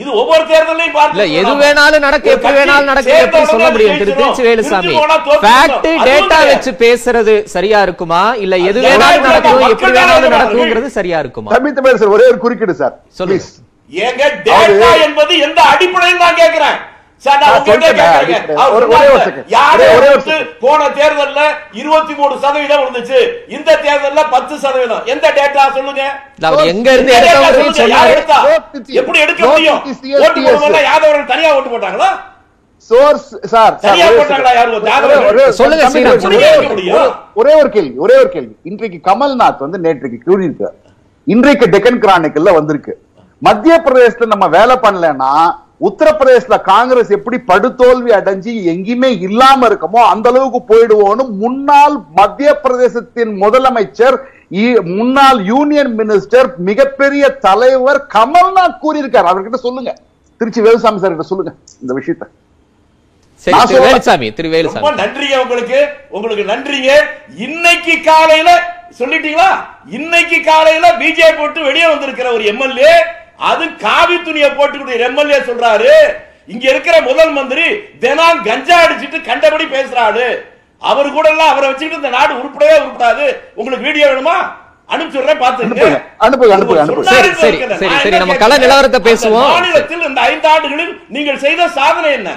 இது 0.00 0.10
ஒவ்வொரு 0.20 0.42
தேர்தலையும் 0.50 0.94
பார்த்து 0.96 1.16
இல்ல 1.16 1.24
எது. 1.40 1.52
வேணாலும் 1.62 2.04
நடக்க 2.06 2.26
ஒரு 2.28 2.34
எப்படி 2.36 2.46
கட்சி 2.48 2.58
வேணாலும் 2.60 2.90
நடக்க 2.92 3.08
சேர்ந்த 3.10 3.24
எப்படி 3.26 3.50
சொல்ல 3.52 3.68
முடியும் 3.74 3.98
திரு. 4.00 4.14
திருச்சி 4.20 4.42
வேலுசாமி. 4.48 4.94
Fact 5.44 5.86
data. 6.08 6.38
வச்சு 6.50 6.72
பேசுறது 6.84 7.34
சரியா 7.54 7.80
இருக்குமா 7.88 8.22
இல்ல 8.44 8.54
எது 8.70 8.78
வேணாலும் 8.86 9.26
நடக்கும் 9.28 9.62
எப்படி 9.74 9.92
வேணாலும். 9.98 10.34
நடக்குங்கிறது 10.36 10.90
சரியா 10.98 11.20
இருக்குமா 11.24 11.52
தம்பி 11.54 11.72
தமிழரசு 11.78 12.12
ஒரே 12.16 12.26
ஒரு 12.32 12.40
குறுக்கீடு 12.44 12.76
சார் 12.82 12.94
சொல்லுங்க. 13.20 13.40
Please. 13.40 13.52
ஏங்க 13.90 14.22
டேட்டா 14.48 14.90
என்பது 15.06 15.32
எந்த 15.46 15.60
அடிப்படையில் 15.72 16.22
நான் 16.24 16.40
கேட்கிறேன் 16.42 16.76
போன 20.60 20.88
தேர்தல்ல 20.88 21.40
இருபத்தி 21.72 22.14
மூணு 22.14 22.38
சதவீதம் 22.38 22.80
இருந்துச்சு 22.80 23.28
இந்த 23.48 23.80
தேர்தல்ல 23.82 24.30
பத்து 24.30 24.58
சதவீதம். 24.58 25.04
எந்த 25.04 25.32
டேட்டா 25.36 25.72
சொல்லுங்க? 25.72 26.20
எங்க 26.66 26.92
இருந்து 26.92 27.12
எப்படி 28.86 29.18
எடுக்க 29.18 29.46
முடியும்? 29.46 29.82
யாதவர்கள் 30.82 31.24
தனியா 31.24 31.56
ஓட்டு 31.56 31.78
போட்டாங்களா? 31.78 32.06
சோர்ஸ் 32.76 33.38
சார் 33.42 33.78
சொல்லுங்க, 35.52 35.88
ஒரே. 36.26 36.56
ஒரு- 36.56 36.68
ஒரே- 36.92 37.14
ஒரே 37.34 37.54
ஒரு 37.54 37.68
கேள்வி 37.68 37.96
ஒரே 37.96 38.16
ஒரு 38.16 38.28
கேள்வி. 38.28 38.56
இன்றைக்கு 38.62 39.10
கமல்நாத் 39.10 39.58
வந்து 39.58 39.78
நேற்றைக்கு 39.78 40.16
கூறியிருக்கார். 40.26 40.92
இன்றைக்கு 41.24 41.66
டெக்கன் 41.66 42.02
கிரானிக்கல்ல 42.02 42.54
வந்திருக்கு. 42.54 42.98
மத்திய 43.38 43.80
பிரதேசத்துல 43.84 44.26
நம்ம 44.26 44.48
வேலை 44.48 44.76
பண்ணலன்னா 44.76 45.62
உத்தரப்பிரதேசல 45.88 46.56
காங்கிரஸ் 46.70 47.10
எப்படி 47.16 47.38
படுதோல்வி 47.50 48.10
அடைஞ்சு 48.18 48.52
எங்கேயுமே 48.72 49.10
இல்லாம 49.26 49.68
இருக்கமோ 49.70 50.00
அந்த 50.12 50.28
அளவுக்கு 50.32 50.60
போயிடுவோம்னு 50.70 51.24
முன்னாள் 51.42 51.96
மத்திய 52.18 52.50
பிரதேசத்தின் 52.64 53.32
முதலமைச்சர் 53.42 54.16
முன்னாள் 54.98 55.38
யூனியன் 55.50 55.92
மினிஸ்டர் 56.00 56.48
மிகப்பெரிய 56.68 57.24
தலைவர் 57.46 58.00
கமல்நாத் 58.16 58.80
கூறியிருக்கார். 58.82 59.28
அவர்கிட்ட 59.30 59.58
சொல்லுங்க. 59.66 59.92
திருச்சி 60.40 60.60
வேலுசாமி 60.66 61.00
சார் 61.02 61.14
கிட்ட 61.14 61.26
சொல்லுங்க 61.32 61.52
இந்த 61.82 61.92
விஷயத்தை. 61.98 62.26
வேலுசாமி 63.86 64.28
திரு 64.36 64.48
ரொம்ப 64.48 64.56
வேலுசாமி 64.56 65.00
நன்றிங்க 65.02 65.36
உங்களுக்கு. 65.44 65.80
உங்களுக்கு 66.16 66.44
நன்றிங்க. 66.52 66.90
இன்னைக்கு 67.46 67.94
காலையில 68.10 68.50
சொல்லிட்டீங்களா? 69.00 69.50
இன்னைக்கு 69.98 70.38
காலையில 70.50 70.86
பிஜேபி 71.02 71.38
போட்டு 71.40 71.60
வெளியே 71.68 71.86
வந்திருக்கிற 71.92 72.28
ஒரு 72.36 72.44
எம்எல்ஏ 72.52 72.94
அது 73.38 73.64
காவி 73.86 74.16
துணியை 74.26 74.50
போட்டுக்கிட்டு 74.58 75.04
எம்எல்ஏ 75.08 75.38
சொல்றாரு 75.48 75.92
இங்க 76.52 76.64
இருக்கிற 76.72 76.96
முதல் 77.08 77.32
மந்திரி 77.38 77.66
தினம் 78.02 78.42
கஞ்சா 78.48 78.76
அடிச்சிட்டு 78.84 79.18
கண்டபடி 79.28 79.64
பேசுறாரு. 79.76 80.26
அவரு 80.82 81.08
கூட 81.16 81.26
எல்லாம் 81.32 81.52
அவரை 81.52 81.66
வச்சுக்கிட்டு 81.68 82.00
இந்த 82.00 82.10
நாடு 82.16 82.32
உருப்படவே 82.40 82.74
உருப்படாது. 82.82 83.26
உங்களுக்கு 83.60 83.86
வீடியோ 83.88 84.06
வேணுமா? 84.10 84.36
அனுப்பிச்சுடுறேன் 84.92 85.42
பாத்துங்க 85.42 85.68
அனுப்புங்க, 85.68 86.00
அனுப்புங்க, 86.24 86.54
அனுப்புங்க, 86.56 86.82
அனுப்புங்க. 86.84 87.12
சரி, 87.12 87.30
சரி, 87.42 87.58
சரி, 87.82 87.94
சரி, 88.04 88.18
நம்ம 88.22 88.58
நிலவரத்தை 88.64 89.00
பேசுவோம். 89.08 89.50
மாநிலத்தில் 89.54 90.08
இந்த 90.08 90.20
ஐந்து 90.30 90.48
ஆண்டுகளில் 90.52 90.92
நீங்கள் 91.16 91.42
செய்த 91.44 91.68
சாதனை 91.78 92.10
என்ன? 92.18 92.30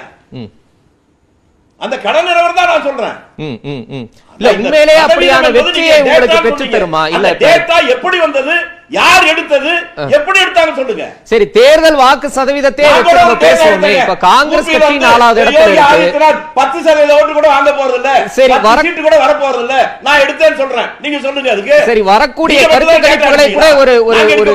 அந்த 1.80 1.94
கடன் 2.06 2.28
நிலவரம் 2.28 2.58
தான் 2.60 2.70
நான் 2.72 2.86
சொல்றேன். 2.88 3.16
இல்ல 3.38 4.48
உண்மையிலே 4.56 4.96
அப்படியான 5.02 5.46
வெற்றியை 5.56 5.94
உங்களுக்கு 6.02 6.40
பெற்று 6.40 6.66
தருமா? 6.68 7.04
இல்ல 7.14 7.28
டேட்டா 7.40 7.76
எப்படி 7.88 8.18
வந்தது? 8.18 8.56
யார் 8.96 9.24
எடுத்தது? 9.30 9.70
எப்படி 10.16 10.38
எடுத்தாங்க 10.42 10.72
சொல்லுங்க. 10.76 11.06
சரி 11.30 11.46
தேர்தல் 11.56 11.96
வாக்கு 11.96 12.28
சதவீதத்தை 12.36 12.84
நம்ம 12.84 13.34
பேசுவோமே. 13.42 13.90
இப்ப 13.96 14.14
காங்கிரஸ் 14.22 14.68
கட்சி 14.68 14.94
நாலாவது 15.02 15.40
இடத்துல 15.42 15.64
இருக்கு. 15.66 15.82
ஆதித்யநாத் 15.88 16.38
பத்து 16.54 16.78
சதவீத 16.86 17.12
ஓட்டு 17.18 17.32
கூட 17.32 17.48
வாங்க 17.48 17.70
போறது 17.72 17.98
இல்ல 17.98 18.12
சரி, 18.36 18.54
வர- 18.66 18.84
சீட்டு 18.86 19.02
கூட 19.02 19.16
வர 19.24 19.32
போறது 19.34 19.62
இல்ல 19.64 19.74
நான் 20.02 20.20
எடுத்தேன்னு 20.20 20.58
சொல்றேன். 20.62 20.88
நீங்க 21.00 21.18
சொல்லுங்க 21.26 21.50
அதுக்கு. 21.54 21.76
சரி 21.88 22.04
வரக்கூடிய 22.08 22.62
கருத்து 22.66 22.96
கணிப்புகளை 23.04 23.46
கூட 23.50 23.66
ஒரு 23.82 23.96
ஒரு 24.08 24.22
ஒரு? 24.38 24.54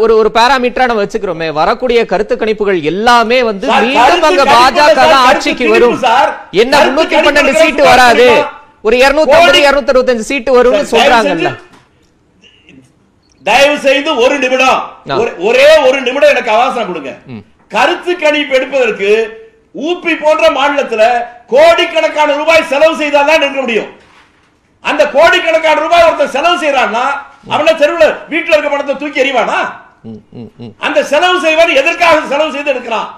ஒரு 0.00 0.14
ஒரு 0.16 0.32
பாராமீட்டரா 0.36 0.86
நம்ம 0.86 1.04
வச்சுக்கிறோமே. 1.04 1.48
வரக்கூடிய 1.54 2.02
கருத்து 2.06 2.36
கணிப்புகள் 2.36 2.80
எல்லாமே 2.84 3.40
வந்து 3.44 3.66
மீண்டும் 3.78 4.28
அங்க 4.30 4.46
பாஜக 4.52 4.88
தான் 5.00 5.16
ஆட்சிக்கு 5.24 5.70
வரும். 5.72 5.96
என்ன 6.56 6.74
கருத்து 6.74 6.90
முன்னூத்தி 6.90 7.14
கணிப்பு 7.14 7.28
பன்னெண்டு 7.28 7.40
கருத்து 7.42 7.64
சீட்டு 7.64 7.80
கணிப்பு 7.80 7.90
வராது. 8.22 8.46
ஒரு 8.84 8.96
இருநூத்தி 8.98 9.34
ஐம்பது 9.38 9.58
இருநூத்தி 9.62 9.92
அறுபத்தஞ்சு 9.92 10.26
சீட்டு 10.28 10.50
வரும்னு 10.52 10.78
சொல்றாங்கல்ல 10.92 11.50
தயவு 13.46 13.76
செய்து 13.80 14.10
ஒரு 14.22 14.34
நிமிடம். 14.38 14.80
ஒரு- 15.20 15.36
ஒரே 15.48 15.66
நிமிடம் 16.00 16.32
எனக்கு 16.32 16.50
அவகாசம் 16.50 16.88
கொடுங்க 16.88 17.12
கருத்து 17.70 18.12
கணிப்பு 18.16 18.54
எடுப்பதற்கு 18.54 19.10
ஊபி 19.82 20.12
போன்ற 20.16 20.44
மாநிலத்துல 20.50 21.02
கோடிக்கணக்கான 21.46 22.36
ரூபாய் 22.36 22.68
செலவு 22.70 22.94
செய்தாதான் 22.96 23.38
எடுக்க 23.38 23.60
முடியும் 23.60 23.90
அந்த 24.84 25.02
கோடிக்கணக்கான 25.08 25.80
ரூபாய் 25.80 26.04
ஒருத்தன் 26.04 26.34
செலவு 26.36 26.56
செய்யறான்னா 26.56 27.04
அவன 27.50 27.74
தெருவுல 27.74 28.04
வீட்டுல 28.30 28.54
இருக்க 28.54 28.70
பணத்தை 28.70 28.94
தூக்கி 28.96 29.22
எறிவானா. 29.22 29.58
அந்த 30.80 30.98
செலவு 31.04 31.38
செய்வன் 31.40 31.78
எதற்காக 31.80 32.26
செலவு 32.26 32.52
செய்து 32.52 32.72
எடுக்கிறான் 32.72 33.08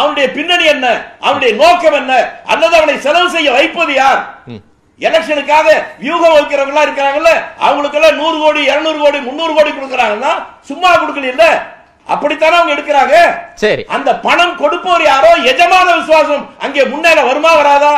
அவனுடைய 0.00 0.26
பின்னணி 0.36 0.66
என்ன? 0.74 0.86
அவனுடைய 1.26 1.52
நோக்கம் 1.62 1.98
என்ன? 2.00 2.12
அல்லது 2.52 2.74
அவனை 2.80 2.96
செலவு 3.06 3.28
செய்ய 3.36 3.48
வைப்பது 3.56 3.94
யார்? 3.94 4.20
எலெக்ஷனுக்காக 5.00 5.66
வியூகம் 6.02 6.36
வைக்கிறவங்க 6.36 6.80
இருக்கிறாங்கல்ல 6.86 7.32
அவங்களுக்கு 7.66 7.98
எல்லாம் 7.98 8.16
நூறு 8.20 8.36
கோடி 8.44 8.60
இருநூறு 8.70 8.98
கோடி 9.02 9.18
முன்னூறு 9.26 9.52
கோடி 9.58 9.70
கொடுக்கறாங்கன்னா 9.72 10.32
சும்மா 10.70 10.90
கொடுக்கல 10.94 11.30
இல்ல. 11.34 11.44
அப்படித்தானே 12.06 12.56
அவங்க 12.58 12.74
எடுக்கிறாங்க? 12.74 13.14
சரி. 13.62 13.82
அந்த 13.96 14.10
பணம் 14.26 14.54
கொடுப்பவர் 14.62 15.04
யாரோ? 15.08 15.30
எஜமான 15.50 15.88
விசுவாசம். 15.98 16.44
அங்கே 16.64 16.84
முன்னேற 16.92 17.18
வருமா 17.28 17.52
வராதா? 17.60 17.92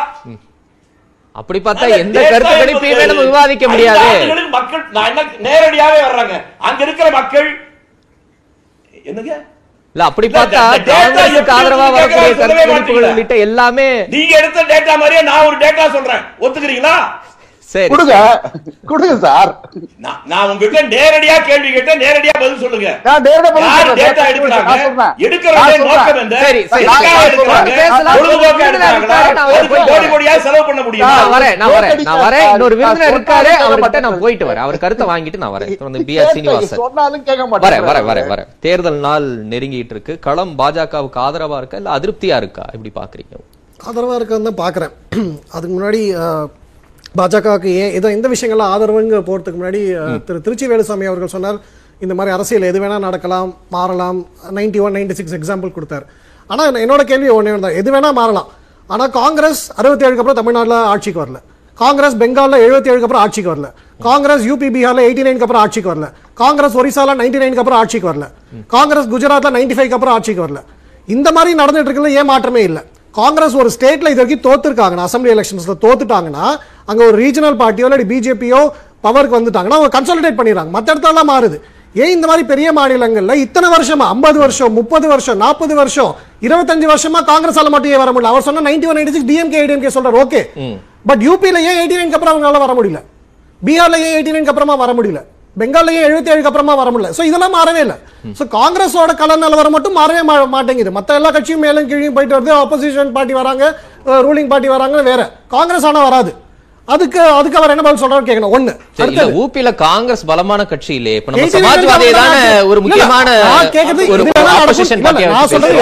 அப்படி 1.35 1.59
பார்த்தா 1.67 1.89
எந்த 2.05 2.19
கருத்து 2.33 2.55
கணிப்பையுமே 2.61 3.05
நம்ம 3.11 3.25
விவாதிக்க 3.29 3.65
முடியாது. 3.69 4.07
மக்கள் 4.57 4.83
நான் 4.97 5.11
என்ன 5.13 5.23
நேரடியாவே 5.47 6.01
வர்றாங்க. 6.07 6.37
அங்க 6.69 6.81
இருக்கிற 6.87 7.09
மக்கள் 7.19 7.49
என்னங்க? 9.11 9.35
இல்ல 9.95 10.03
அப்படி 10.05 10.27
பார்த்தா 10.31 10.61
காங்கிரசுக்கு 10.89 11.53
ஆதரவா 11.55 11.87
வரக்கூடிய 11.91 12.35
கருத்து? 12.67 12.93
உள்ளிட்ட 13.07 13.37
எல்லாமே 13.47 13.89
நீங்க 14.13 14.33
எடுத்த 14.39 14.63
டேட்டா 14.69 14.95
மாதிரியே 14.97 15.23
நான் 15.23 15.47
ஒரு 15.47 15.57
டேட்டா 15.63 15.87
சொல்றேன் 15.93 16.23
ஒத்துக்கிறீங்களா 16.41 16.95
சரி 17.73 17.89
கொடுங்க. 17.93 18.15
கொடுங்க 18.91 19.15
சார். 19.25 19.51
நான் 20.31 20.49
உங்ககிட்ட 20.53 20.81
நேரடியா 20.95 21.35
கேள்வி 21.49 21.69
கேட்டேன் 21.75 22.01
நேரடியா 22.05 22.33
பதில் 22.41 22.63
சொல்லுங்க. 22.63 22.89
நான் 23.07 23.23
நேரடியா 23.27 23.53
பதில். 23.57 23.99
டேட்டா 24.01 24.23
எடுக்கிறாங்க? 24.31 24.71
நான் 25.59 25.83
நோக்கம். 25.83 26.21
என்ன? 26.23 26.41
சரி, 26.45 26.61
கோடி 26.71 26.87
வரேன். 29.91 30.11
கோடியா 30.15 30.35
செலவு 30.47 30.65
பண்ண 30.69 30.81
முடியுமா? 30.89 31.11
நான் 31.15 31.33
வரேன் 31.37 31.57
நான் 31.63 31.75
வரேன். 31.77 32.03
நான் 32.09 32.23
வரேன். 32.25 32.47
இன்னொரு 32.55 32.79
விருந்தினர் 32.81 33.15
இருக்காரு. 33.15 33.53
அவர்கிட்ட 33.67 34.01
நான் 34.07 34.21
போயிட்டு 34.25 34.49
வரேன். 34.51 34.65
அவர் 34.67 34.83
கருத்தை 34.85 35.07
வாங்கிட்டு 35.13 35.43
நான் 35.45 35.55
வரேன். 35.57 35.71
தொடர்ந்து 35.83 36.07
பி 36.11 36.17
ஆர் 36.23 36.35
சீனிவாசன். 36.37 36.81
சொன்னாலும் 36.83 37.25
கேட்க 37.29 37.47
வரேன் 37.47 37.67
வரேன் 37.69 37.87
மாட்டேன். 37.87 38.09
வரேன் 38.11 38.31
வரேன் 38.33 38.51
தேர்தல் 38.67 39.01
நாள் 39.07 39.29
நெருங்கிட்டு 39.53 39.97
இருக்கு. 39.97 40.17
களம் 40.29 40.55
பாஜகவுக்கு 40.63 41.21
ஆதரவா 41.27 41.59
இருக்கா? 41.63 41.81
இல்ல 41.83 41.93
அதிருப்தியா 41.99 42.39
இருக்கா? 42.45 42.67
எப்படி 42.77 42.93
பாக்குறீங்க. 43.01 43.35
ஆதரவாக 43.89 44.19
இருக்குன்னு 44.19 44.49
தான் 44.49 44.63
பார்க்குறேன் 44.65 44.93
அதுக்கு 45.55 45.75
முன்னாடி 45.77 46.01
பாஜகவுக்கு 47.19 47.71
ஏன் 47.83 47.93
இதை 47.99 48.09
இந்த 48.17 48.27
விஷயங்கள்லாம் 48.33 48.73
ஆதரவுங்க 48.75 49.21
போகிறதுக்கு 49.29 49.59
முன்னாடி 49.61 49.81
திரு 50.27 50.39
திருச்சி 50.47 50.67
வேலுசாமி 50.73 51.07
அவர்கள் 51.11 51.33
சொன்னார் 51.35 51.59
இந்த 52.05 52.15
மாதிரி 52.19 52.33
அரசியல் 52.35 52.67
எது 52.69 52.79
வேணால் 52.83 53.05
நடக்கலாம் 53.07 53.51
மாறலாம். 53.75 54.19
Ninety 54.57 54.79
one 54.85 54.95
ninety 54.97 55.15
six 55.19 55.37
example 55.39 55.75
கொடுத்தார் 55.77 56.05
ஆனால் 56.51 56.79
என்னோட 56.85 57.03
கேள்வி 57.11 57.31
ஒன்றே 57.39 57.53
தான் 57.65 57.77
எது 57.81 57.91
வேணால் 57.95 58.17
மாறலாம். 58.21 58.49
ஆனால் 58.93 59.11
காங்கிரஸ் 59.19 59.63
அறுபத்தி 59.81 60.07
ஏழுக்கு 60.07 60.23
அப்புறம் 60.23 60.41
தமிழ்நாட்டில் 60.41 60.77
ஆட்சிக்கு 60.93 61.21
வரல. 61.23 61.39
காங்கிரஸ் 61.83 62.17
பெங்காலில் 62.23 62.63
எழுபத்தி 62.67 62.91
ஏழுக்கு 62.93 63.07
அப்புறம் 63.09 63.25
ஆட்சிக்கு 63.25 63.53
வரல. 63.53 63.69
காங்கிரஸ் 64.07 64.45
யூபி 64.51 64.69
பீகார்ல 64.77 65.03
எயிட்டி 65.09 65.25
நைனுக்கு 65.27 65.47
அப்புறம் 65.47 65.65
ஆட்சிக்கு 65.65 65.93
வரல. 65.93 66.07
காங்கிரஸ் 66.43 66.77
ஒரிசால 66.81 67.15
நைன்டி 67.21 67.39
நைனுக்கு 67.43 67.63
அப்புறம் 67.65 67.81
ஆட்சிக்கு 67.83 68.09
வரல. 68.11 68.27
காங்கிரஸ் 68.75 69.11
குஜராத்ல 69.15 69.53
நைன்டி 69.59 69.77
ஃபைவ்க்கு 69.79 69.99
அப்புறம் 69.99 70.17
ஆட்சிக்கு 70.19 70.45
வரல. 70.47 70.63
இந்த 71.17 71.29
மாதிரி 71.37 71.53
நடந்துட்டு 71.63 71.89
இருக்கிறதுல 71.89 72.17
ஏன் 72.21 72.31
மாற்றமே 72.33 72.63
இல்லை? 72.71 72.83
காங்கிரஸ் 73.19 73.57
ஒரு 73.63 73.71
ஸ்டேட்ல 73.77 74.11
இது 74.13 74.21
வரைக்கும் 74.23 74.45
தோத்துருக்காங்கன்னா 74.47 75.05
அசம்பிளி 75.09 75.33
எலெக்ஷன்ஸ்ல 75.35 75.75
தோத்துட்டாங்கன்னா 75.85 76.47
அங்க 76.91 77.01
ஒரு 77.09 77.17
ரீஜனல் 77.23 77.57
பார்ட்டியோ 77.63 77.87
இல்லாட்டி 77.89 78.07
பிஜேபியோ 78.13 78.61
பவருக்கு 79.05 79.39
வந்துட்டாங்கன்னா 79.39 79.77
அவங்க 79.79 79.93
கன்சல்டேட் 79.97 80.39
பண்ணிடுறாங்க. 80.39 80.71
மற்ற 80.77 80.89
இடத்துலலாம் 80.95 81.31
மாறுது. 81.33 81.59
ஏன் 82.03 82.13
இந்த 82.17 82.27
மாதிரி 82.31 82.45
பெரிய 82.51 82.69
மாநிலங்கள்ல 82.79 83.35
இத்தனை 83.45 83.69
வருஷமா 83.77 84.05
ஐம்பது 84.15 84.39
வருஷம் 84.43 84.73
முப்பது 84.79 85.07
வருஷம் 85.13 85.39
நாற்பது 85.45 85.75
வருஷம் 85.81 86.13
இருபத்தஞ்சு 86.47 86.87
வருஷமா 86.93 87.21
காங்கிரஸால 87.31 87.71
மட்டும் 87.75 88.03
வர 88.03 88.13
முடியல? 88.13 88.33
அவர் 88.33 88.47
சொன்ன 88.49 88.65
ninety 88.69 88.89
one 88.91 88.99
ninety 88.99 89.15
six 89.17 89.29
DMK 89.31 89.61
ADMK 89.63 89.93
சொல்றாரு. 89.97 90.19
ஓகே 90.25 90.43
பட் 91.11 91.23
யூபியில 91.29 91.59
ஏன் 91.69 91.79
எயிட்டி 91.81 91.99
நைனுக்கு 91.99 92.19
அப்புறம் 92.19 92.35
அவங்களால 92.35 92.61
வர 92.67 92.73
முடியல? 92.79 93.01
பீகார்ல 93.67 93.99
ஏன் 94.07 94.15
எயிட்டி 94.17 94.35
நைனுக்கு 94.35 94.53
அப்புறமா 94.55 94.77
வர 94.85 94.93
முடியல? 95.01 95.23
பெங்கால்ல 95.59 95.95
ஏன் 95.99 96.07
எழுபத்தி 96.09 96.31
ஏழுக்கு 96.33 96.51
அப்புறமா 96.51 96.75
வர 96.81 96.89
முடியல. 96.93 97.09
சோ 97.17 97.23
இதெல்லாம் 97.29 97.55
மாறவே 97.57 97.81
இல்லை. 97.85 97.97
சோ 98.39 98.43
காங்கிரஸோட 98.59 99.13
கல 99.23 99.37
நிலவரம் 99.45 99.75
மட்டும் 99.77 99.97
மாறவே 100.01 100.23
மாட்டேங்குது. 100.55 100.91
மத்த 100.99 101.17
எல்லா 101.21 101.31
கட்சியும் 101.37 101.65
மேலும் 101.65 101.89
கீழே 101.91 102.11
போயிட்டு 102.19 102.37
வருது. 102.37 102.53
ஆப்போசிஷன் 102.63 103.11
பார்ட்டி 103.17 103.35
வராங்க 103.41 103.65
ரூலிங் 104.27 104.51
பார்ட்டி 104.53 104.71
வராங்க 104.75 105.03
வேற. 105.11 105.21
காங்கிரஸ் 105.57 105.89
ஆனா 105.91 106.03
வராது. 106.09 106.33
அதுக்கு 106.95 107.21
அதுக்கு 107.39 107.59
அவர் 107.59 107.73
என்ன 107.73 107.83
பதில் 107.87 108.03
சொல்றாரு 108.03 108.25
கேட்கணும் 108.29 108.55
ஒண்ணு. 108.57 108.73
அடுத்தது. 109.03 109.35
ஊபில 109.41 109.69
காங்கிரஸ் 109.85 110.25
பலமான 110.31 110.65
கட்சி 110.73 110.93
இல்லையே. 111.01 111.19
இப்ப 111.21 111.31
நம்ம 111.33 111.45
89 111.47 111.85
சமாஜ்வாதி 111.91 112.69
ஒரு 112.71 112.81
முக்கியமான 112.87 113.29
ஒரு 114.17 114.25
ஆப்போசிஷன் 114.57 115.05
நான் 115.05 115.53
சொல்றது 115.55 115.79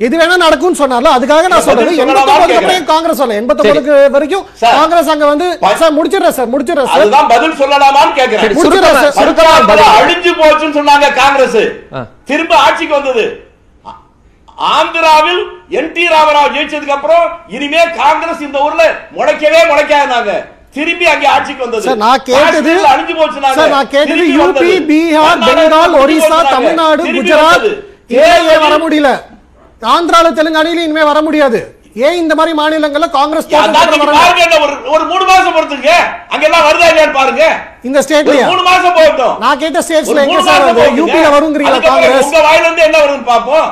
எது 0.00 0.14
வேணா 0.18 0.36
நடக்கும்னு 0.42 0.78
சொன்னார்ல 0.80 1.10
அதுக்காக 1.16 1.40
நான் 1.44 1.56
எண்பத்தொன்பதுக்கு 1.56 1.96
கேக்குறேன். 1.96 2.58
அப்புறம் 2.58 2.86
காங்கிரஸ் 2.90 3.18
வரல 3.22 3.34
எண்பத்தொன்பதுக்கு 3.40 3.94
வரைக்கும். 4.14 4.44
காங்கிரஸ் 4.76 5.10
அங்க 5.14 5.26
வந்து 5.32 5.46
சார் 5.80 5.94
முடிச்சிடுறேன் 5.96 6.36
சார் 6.38 6.50
முடிச்சிடுறேன் 6.52 6.88
சார் 6.88 7.02
அதுதான் 7.02 7.28
பதில் 7.32 7.56
சொல்லலாமான்னு 7.60 8.14
கேக்குறேன் 8.18 8.56
முடிச்சிடுறேன் 8.58 8.96
சார். 9.18 9.90
அழிஞ்சு 9.96 10.32
போச்சுன்னு 10.40 10.76
சொன்னாங்க 10.78 11.08
காங்கிரஸ். 11.20 11.60
திரும்ப 12.30 12.52
ஆட்சிக்கு 12.66 12.94
வந்தது 12.98 13.24
ஆந்திராவில் 14.72 15.42
என் 15.78 15.92
டி 15.92 16.02
ராமராவ் 16.12 16.54
ஜெயிச்சதுக்கு 16.54 16.96
அப்புறம் 16.96 17.26
இனிமே 17.56 17.82
காங்கிரஸ் 18.00 18.42
இந்த 18.46 18.58
ஊர்ல 18.66 18.82
முளைக்கவே 19.16 19.60
முளைக்காதுனாங்க 19.70 20.32
திரும்பி 20.76 21.06
அங்க 21.12 21.26
ஆட்சிக்கு 21.34 21.64
வந்தது 21.64 21.86
சார் 21.86 22.02
நான் 22.02 22.24
கேட்டது 22.26 22.72
அழிஞ்சு 22.90 23.14
போச்சுனாங்க 23.20 23.56
சார் 23.60 23.72
நான் 23.76 23.92
கேட்டது 23.94 24.24
யூபி. 24.34 24.72
பீகார் 24.90 25.40
பெங்கால் 25.48 25.96
ஒரிசா. 26.02 26.38
தமிழ்நாடு 26.50 27.04
குஜராத் 27.16 27.68
வர 28.64 28.74
முடியல 28.84 29.10
ஆந்திரால 29.82 30.30
தெலுங்கானால 30.38 30.72
இனிமே 30.86 31.04
வர 31.10 31.20
முடியாது. 31.26 31.60
ஏன் 32.06 32.18
இந்த 32.22 32.32
மாதிரி 32.38 32.52
மாநிலங்கள்ல 32.58 33.06
காங்கிரஸ் 33.16 33.46
ஒரு 34.94 35.04
மூணு 35.10 35.24
மாசம் 35.30 35.54
பொறுத்துங்க 35.56 35.90
அங்க 36.32 36.44
எல்லாம் 36.48 36.64
வருதா 36.66 36.88
இல்லையான்னு 36.90 37.16
பாருங்க. 37.18 37.44
இந்த 37.88 37.96
ஒரு 37.98 38.04
ஸ்டேட்லயா 38.06 38.46
மூணு 38.50 38.62
மாசம் 38.68 38.94
போகட்டும். 38.98 39.34
நான் 39.44 39.60
கேட்ட 39.62 39.80
ஸ்டேட்ஸ்ல 39.86 40.22
எங்க 40.26 40.42
சார் 40.48 40.64
வருது. 40.66 40.84
யூபில 41.00 41.26
வருங்கிறீங்களா 41.36 41.80
காங்கிரஸ் 41.88 42.26
உங்க 42.28 42.40
வாயில 42.48 42.64
இருந்து 42.66 42.84
என்ன 42.88 42.98
வருதுன்னு 43.02 43.28
பாப்போம். 43.32 43.68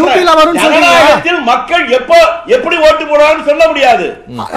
யூபில. 0.00 0.30
ஜனநாயகத்தில் 0.64 1.40
மக்கள் 1.50 1.84
எப்போ 1.98 2.18
எப்படி 2.56 2.76
ஓட்டு 2.86 3.04
போடுவாங்கன்னு 3.10 3.48
சொல்ல 3.50 3.62
முடியாது. 3.70 4.06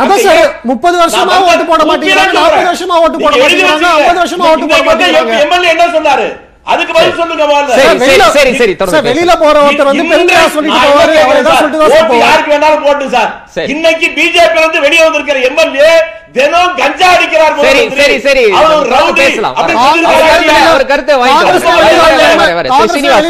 அதான் 0.01 0.23
சார் 0.25 0.49
முப்பது 0.71 0.97
வருஷமா 1.03 1.37
ஓட்டு 1.51 1.65
போட 1.71 1.83
மாட்டேங்கிறாங்க 1.91 2.35
நாற்பது. 2.39 2.67
வருஷமா 2.71 2.97
ஓட்டு 3.05 3.19
போட 3.23 3.33
மாட்டேங்கிறாங்க. 3.43 3.87
ஐம்பது 4.01 4.21
வருஷமா 4.23 4.49
ஓட்டு 4.53 4.67
போட 4.73 4.81
மாட்டேங்கிறாங்க 4.89 5.37
எம்எல்ஏ 5.45 5.71
என்ன 5.75 5.87
சொன்னாரு? 5.97 6.27
அதுக்கு 6.65 6.93
பதில் 6.93 7.17
சொல்லுங்க. 7.17 7.43
சரி, 7.69 7.81
சார், 7.81 7.97
வெளியில- 8.03 8.29
சரி, 8.35 8.51
சரி, 8.55 8.73
தொடர்ந்து 8.75 8.95
சார், 8.95 9.07
வெளியில 9.09 9.33
போற 9.39 9.55
ஒருத்தர் 9.65 9.89
வந்து 9.89 10.05
பெருமையா 10.11 10.43
சொல்லிட்டு 10.53 10.79
போவாரு 10.85 11.15
அவர் 11.19 11.39
சொல்லிட்டு 11.49 11.79
தான் 11.81 12.23
யாருக்கு 12.23 12.51
வேணாலும் 12.53 12.85
போட்டு 12.85 13.07
சார். 13.09 13.31
இன்னைக்கு 13.73 14.07
பிஜேபி 14.15 14.59
வந்து 14.61 14.79
வெளியே 14.85 15.03
வந்திருக்கிற 15.03 15.39
எம்எல்ஏ 15.49 15.91
தினம் 16.37 16.71
கஞ்சா 16.79 17.09
அடிக்கிறார் 17.11 17.53
சரி. 17.59 17.83
சரி 17.99 18.15
சரி 18.19 18.41
அவர் 18.59 18.87
ரவுடி. 18.93 19.19
பேசலாம் 19.19 19.53
அவர் 19.57 20.87
கருத்தை-. 20.89 21.19
வெளியில 21.19 21.53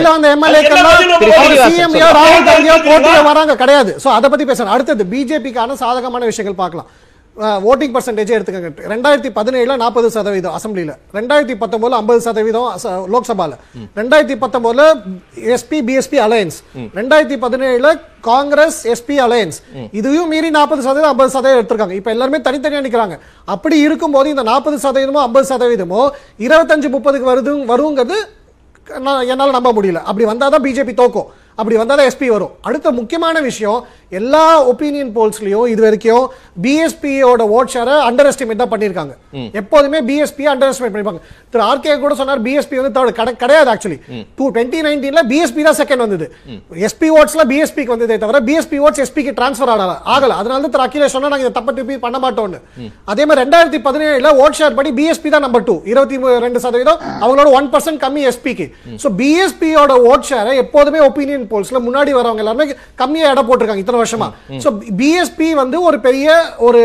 வந்த 0.07 0.29
சொல்லுங்க. 0.37 0.69
ராகுல் 2.13 2.45
காந்தியோ. 2.45 2.75
போட்டியில 2.87 3.19
வராங்க 3.27 3.55
கிடையாது 3.55 3.91
சோ 4.03 4.09
அதை 4.15 4.29
பத்தி 4.29 4.45
பேசுறேன் 4.45 4.73
அடுத்தது 4.75 5.05
பிஜேபிக்கான 5.11 5.77
சாதகமான 5.81 6.25
விஷயங்கள் 6.25 6.57
பார்க்கலாம் 6.57 6.89
ஓட்டிங் 7.69 7.93
பர்சன்டேஜ் 7.95 8.33
எடுத்துக்கங்க. 8.35 8.69
ரெண்டாயிரத்தி 8.91 9.29
பதினேழுல 9.37 9.75
நாற்பது 9.81 10.09
சதவீதம் 10.15 10.53
அசம்பிளில. 10.57 10.91
ரெண்டாயிரத்தி 11.17 11.55
பத்தொன்பதுல 11.61 11.97
ஐம்பது 12.01 12.21
சதவீதம் 12.27 12.67
லோக்சபால. 13.13 13.53
ரெண்டாயிரத்தி 13.99 14.35
பத்தொன்பதுல 14.43 14.83
எஸ்பி 15.55 15.79
பிஎஸ்பி 15.87 16.17
அலையன்ஸ் 16.27 16.57
ரெண்டாயிரத்தி 16.99 17.37
பதினேழுல 17.43 17.91
காங்கிரஸ் 18.29 18.79
எஸ்பி 18.93 19.17
அலையன்ஸ் 19.25 19.59
இதையும் 19.99 20.31
மீறி 20.33 20.49
நாற்பது 20.57 20.81
சதவீதம் 20.87 21.11
ஐம்பது 21.13 21.35
சதவீதம் 21.35 21.61
எடுத்திருக்காங்க. 21.61 21.97
இப்ப 21.99 22.15
எல்லாருமே 22.15 22.41
தனித்தனியா 22.47 22.83
நிக்கிறாங்க. 22.87 23.17
அப்படி 23.55 23.77
இருக்கும்போது 23.87 24.29
இந்த 24.35 24.45
நாற்பது 24.51 24.79
சதவீதமோ 24.87 25.23
ஐம்பது 25.27 25.47
சதவீதமோ 25.53 26.03
இருபத்தஞ்சு 26.47 26.89
முப்பதுக்கு 26.97 27.31
வருது 27.33 27.53
வருங்கிறது 27.73 28.17
என்னால 29.31 29.51
நம்ப 29.57 29.69
முடியல. 29.75 29.99
அப்படி 30.09 30.25
வந்தாதான் 30.31 30.63
பிஜேபி 30.65 30.93
தோக்கும். 31.01 31.27
அப்படி 31.59 31.75
வந்தாதான் 31.79 32.07
எஸ்பி 32.09 32.27
வரும். 32.33 32.55
அடுத்த 32.67 32.87
முக்கியமான 32.97 33.41
விஷயம் 33.45 33.79
எல்லா 34.19 34.45
ஒப்பீனியன் 34.71 35.11
போல்ஸ்லயும் 35.17 35.67
இது 35.73 35.81
வரைக்கும் 35.87 36.25
பிஎஸ்பியோட 36.65 37.43
ஓட் 37.57 37.71
ஷேரை 37.75 37.95
அண்டர் 38.09 38.29
எஸ்டிமேட் 38.31 38.61
தான் 38.63 38.71
பண்ணிருக்காங்க 38.73 39.13
எப்போதுமே 39.61 39.99
பிஎஸ்பி 40.09 40.43
அண்டர் 40.53 40.71
எஸ்டிமேட் 40.73 40.93
பண்ணிருப்பாங்க 40.95 41.23
திரு 41.53 41.63
ஆர்கே 41.69 41.97
கூட 42.03 42.15
சொன்னார் 42.21 42.43
பிஎஸ்பி 42.47 42.81
வந்து 42.81 43.33
கிடையாது 43.43 43.69
ஆக்சுவலி 43.73 43.99
டூ 44.37 44.45
டுவெண்ட்டி 44.53 44.81
நைன்டீன்ல 44.87 45.21
பிஎஸ்பி 45.31 45.61
தான் 45.67 45.77
செகண்ட் 45.81 46.03
வந்தது. 46.05 46.25
எஸ்பி 46.87 47.07
ஓட்ஸ்ல 47.19 47.43
பிஎஸ்பிக்கு 47.51 47.93
வந்ததே 47.95 48.15
தவிர 48.23 48.39
பிஎஸ்பி 48.49 48.77
ஓட்ஸ் 48.85 49.01
எஸ்பிக்கு 49.05 49.33
டிரான்ஸ்ஃபர் 49.39 49.71
ஆகல 49.73 49.93
ஆகல. 50.15 50.31
அதனால 50.41 50.59
தான் 50.65 50.73
திரு 50.75 50.85
அகிலேஷ் 50.85 51.15
சொன்னா 51.15 51.31
நாங்க 51.33 51.45
இதை 51.45 51.53
தப்ப 51.57 51.73
திருப்பி 51.77 51.95
பண்ண 52.05 52.17
மாட்டோம்னு. 52.25 52.59
அதே 53.11 53.23
மாதிரி 53.27 53.41
ரெண்டாயிரத்தி 53.43 53.79
பதினேழுல 53.87 54.31
ஓட் 54.43 54.57
ஷேர் 54.59 54.77
படி 54.79 54.91
பிஎஸ்பி 54.99 55.31
தான் 55.35 55.45
நம்பர் 55.47 55.65
டூ 55.69 55.75
இருபத்தி 55.91 56.17
ரெண்டு 56.45 56.61
சதவீதம் 56.65 56.99
அவங்களோட 57.23 57.47
ஒன் 57.59 57.69
பர்சன்ட் 57.75 58.01
கம்மி 58.05 58.23
எஸ்பிக்கு 58.31 58.67
ஸோ 59.03 59.09
பிஎஸ்பியோட 59.21 59.93
ஓட் 60.11 60.27
ஷேரை 60.29 60.55
எப்போதுமே 60.63 61.01
ஒப்பீனியன் 61.09 61.45
போல்ஸ்ல 61.53 61.81
முன்னாடி 61.87 62.13
வரவங்க 62.19 62.43
எல்லாருமே 62.45 62.67
கம்மியா 63.03 63.29
இடம் 63.33 63.49
போட்டிருக்காங்க. 63.49 63.83
இத்தனை 63.83 63.99
வருஷமா 64.05 64.29
ஸோ 64.63 64.71
பிஎஸ்பி 65.01 65.49
வந்து 65.61 65.77
ஒரு 65.89 65.99
பெரிய 66.07 66.27
ஒரு 66.67 66.79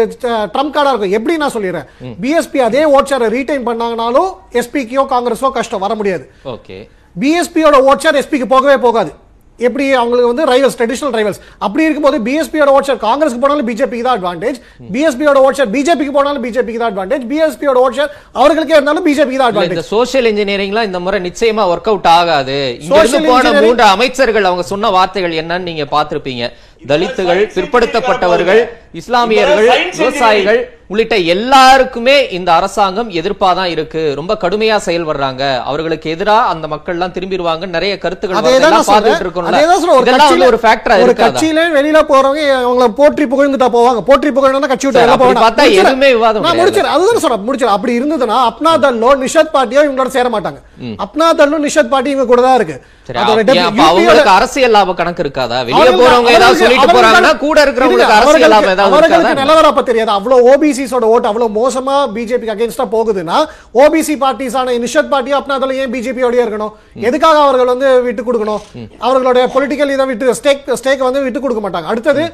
ட்ரம் 0.54 0.74
கார்டா 0.76 0.92
இருக்கும். 0.92 1.16
எப்படி 1.18 1.36
நான் 1.42 1.56
சொல்லிடுறேன்? 1.56 1.88
பிஎஸ்பி 2.24 2.60
அதே 2.68 2.84
ஓட் 2.96 3.10
ஷேரை 3.12 3.30
ரீடைன் 3.38 3.66
பண்ணாங்கனாலும் 3.70 4.30
எஸ்பிக்கோ 4.62 5.06
காங்கிரஸோ 5.14 5.50
கஷ்டம் 5.58 5.84
வர 5.86 5.94
முடியாது. 6.02 6.24
ஓகே. 6.56 6.78
பிஎஸ்பியோட 7.16 7.76
ஓட் 7.90 8.04
ஷேர் 8.04 8.20
எஸ்பிக்கு 8.22 8.46
போகவே 8.54 8.78
போகாது. 8.86 9.12
எப்படி 9.58 9.86
அவங்களுக்கு 10.00 10.28
வந்து 10.30 10.44
ரைவல்ஸ் 10.50 10.76
ட்ரெடிஷனல் 10.78 11.14
ரைவல்ஸ் 11.16 11.40
அப்படி 11.64 11.82
இருக்கும்போது 11.86 12.18
பிஎஸ்பியோட 12.26 12.70
ஓட் 12.76 12.86
ஷேர் 12.88 13.00
காங்கிரஸ்க்கு 13.02 13.40
போனாலும் 13.42 13.66
பிஜேபிக்கு 13.70 14.06
தான் 14.06 14.16
அட்வான்டேஜ் 14.18 14.58
பிஎஸ்பியோட 14.94 15.38
ஓட் 15.46 15.58
ஷேர் 15.58 15.70
பிஜேபிக்கு 15.74 16.14
போனாலும் 16.16 16.44
பிஜேபிக்கு 16.46 16.80
தான் 16.82 16.92
அட்வான்டேஜ் 16.92 17.24
பிஎஸ்பியோட 17.32 17.78
ஓட் 17.82 17.96
ஷேர் 17.98 18.10
அவர்களுக்கே 18.40 18.76
இருந்தாலும் 18.76 19.06
பிஜேபிக்கு 19.08 19.40
தான் 19.42 19.50
அட்வான்டேஜ் 19.52 19.90
சோசியல் 19.92 20.28
இன்ஜினியரிங்லாம் 20.30 20.88
இந்த 20.90 21.00
முறை 21.06 21.20
நிச்சயமா 21.28 21.66
ஒர்க் 21.72 21.90
அவுட் 21.92 22.10
ஆகாது 22.16 22.56
இங்க 22.86 23.20
போன 23.28 23.52
மூன்று 23.66 23.86
அமைச்சர்கள் 23.96 24.48
அவங்க 24.50 24.64
சொன்ன 24.72 24.92
வார்த்தைகள் 24.96 25.38
என்னன்னு 25.42 25.68
நீங்க 25.70 25.86
பார்த்திருப்பீங்க. 25.96 26.46
தலித்துகள் 26.88 27.42
பிற்படுத்தப்பட்டவர்கள் 27.54 28.60
இஸ்லாமியர்கள் 28.94 29.68
விவசாயிகள் 29.98 30.60
உள்ளிட்ட 30.92 31.16
எல்லாருக்குமே 31.32 32.14
இந்த 32.36 32.50
அரசாங்கம் 32.58 33.10
எதிர்ப்பாதான் 33.18 33.68
இருக்கு. 33.74 34.00
ரொம்ப 34.18 34.32
கடுமையா 34.44 34.76
செயல்படுறாங்க. 34.86 35.42
அவர்களுக்கு 35.70 36.06
எதிரா 36.14 36.36
அந்த 36.52 36.66
மக்கள் 36.72 36.96
எல்லாம் 36.96 37.12
திரும்பிடுவாங்க. 37.16 37.64
நிறைய 37.74 37.92
கருத்துக்கள் 38.04 38.36
தான் 38.36 38.74
தான். 38.76 39.84
ஒரு 39.90 40.48
ஒரு 40.48 40.58
ஃபேக்டரா 40.64 40.96
ஒரு 40.96 41.06
இருக்காதா? 41.06 41.28
கட்சியில 41.28 41.68
வெளியில 41.78 42.00
போறவங்க 42.10 42.42
அவங்கள 42.64 42.88
போற்றி 43.00 43.26
புகழ்ந்துட்டா 43.34 43.68
போவாங்க. 43.76 44.02
போற்றி 44.10 44.32
புகழ்ந்தா 44.38 44.72
கட்சி 44.72 44.86
விட்டு 44.86 45.00
வெளில 45.02 45.14
அப்படி 45.16 45.28
போவாங்க 45.28 45.44
பார்த்தா 45.46 45.64
முடிச்சிடுறேன். 45.66 45.92
எதுவுமே 45.92 46.10
விவாதம் 46.16 46.42
நான் 46.42 46.50
கிடையாது. 46.50 46.62
முடிச்சிடுறேன். 46.62 46.94
அதுதான் 46.96 47.24
சொல்றேன். 47.26 47.46
முடிச்சிடுறேன். 47.48 47.76
அப்படி 47.78 47.98
இருந்ததுன்னா 48.00 48.38
அப்னா 48.50 48.72
தல்லோ 48.86 49.12
நிஷத் 49.24 49.54
பார்ட்டியோ 49.56 49.84
இவங்களோட 49.86 50.12
சேர 50.18 50.28
மாட்டாங்க. 50.36 50.60
அப்னா 51.06 51.28
தல்லோ 51.42 51.60
நிஷத் 51.68 51.92
பார்ட்டி 51.94 52.12
இவங்க 52.16 52.30
கூட 52.32 52.42
தான் 52.48 52.58
இருக்கு. 52.60 52.78
அவங்களுக்கு 53.10 54.32
அரசியல் 54.38 54.74
லாப 54.74 54.92
கணக்கு 54.98 55.22
இருக்காதா? 55.24 55.56
வெளிய 55.68 55.88
போறவங்க 56.00 56.34
ஏதாவது 56.36 56.60
சொல்லிட்டு 56.60 56.90
போறாங்கன்னா 56.96 57.32
கூட 57.46 57.56
இருக்கிறவங்களுக்கு 57.64 58.18
அரசியல் 58.18 58.52
லாபம் 58.54 58.72
ஏதாவது 58.84 59.40
நிலவரம் 59.40 59.72
அப்ப 59.72 59.82
தெரியாது. 59.88 60.12
அவ்வளவு 60.18 60.48
ஓபிசிஸோட 60.52 61.04
ஓட்டு 61.14 61.30
அவ்வளவு 61.30 61.54
மோசமா 61.60 61.96
பிஜேபிக்கு 62.16 62.54
அகைன்ஸ்டா 62.56 62.86
போகுதுன்னா 62.96 63.38
ஓபிசி 63.82 64.16
பார்ட்டிஸான 64.24 64.76
நிஷத் 64.84 65.12
பார்ட்டி 65.14 65.34
அப்பனா 65.38 65.56
அதில் 65.58 65.78
ஏன் 65.82 65.92
பிஜேபியோடய 65.94 66.44
இருக்கணும்? 66.46 66.72
எதுக்காக 67.08 67.40
அவர்கள் 67.46 67.72
வந்து 67.72 67.88
விட்டு 68.06 68.24
கொடுக்கணும்? 68.28 68.62
அவர்களுடைய 69.06 69.46
பொலிட்டிக்கல் 69.56 69.94
இதை 69.96 70.06
விட்டு 70.12 70.38
ஸ்டேக் 70.40 70.70
ஸ்டேக் 70.82 71.08
வந்து 71.08 71.24
விட்டு 71.26 71.40
கொடுக்க 71.40 71.62
மாட்டாங்க. 71.64 71.90
அடுத்தது 71.94 72.24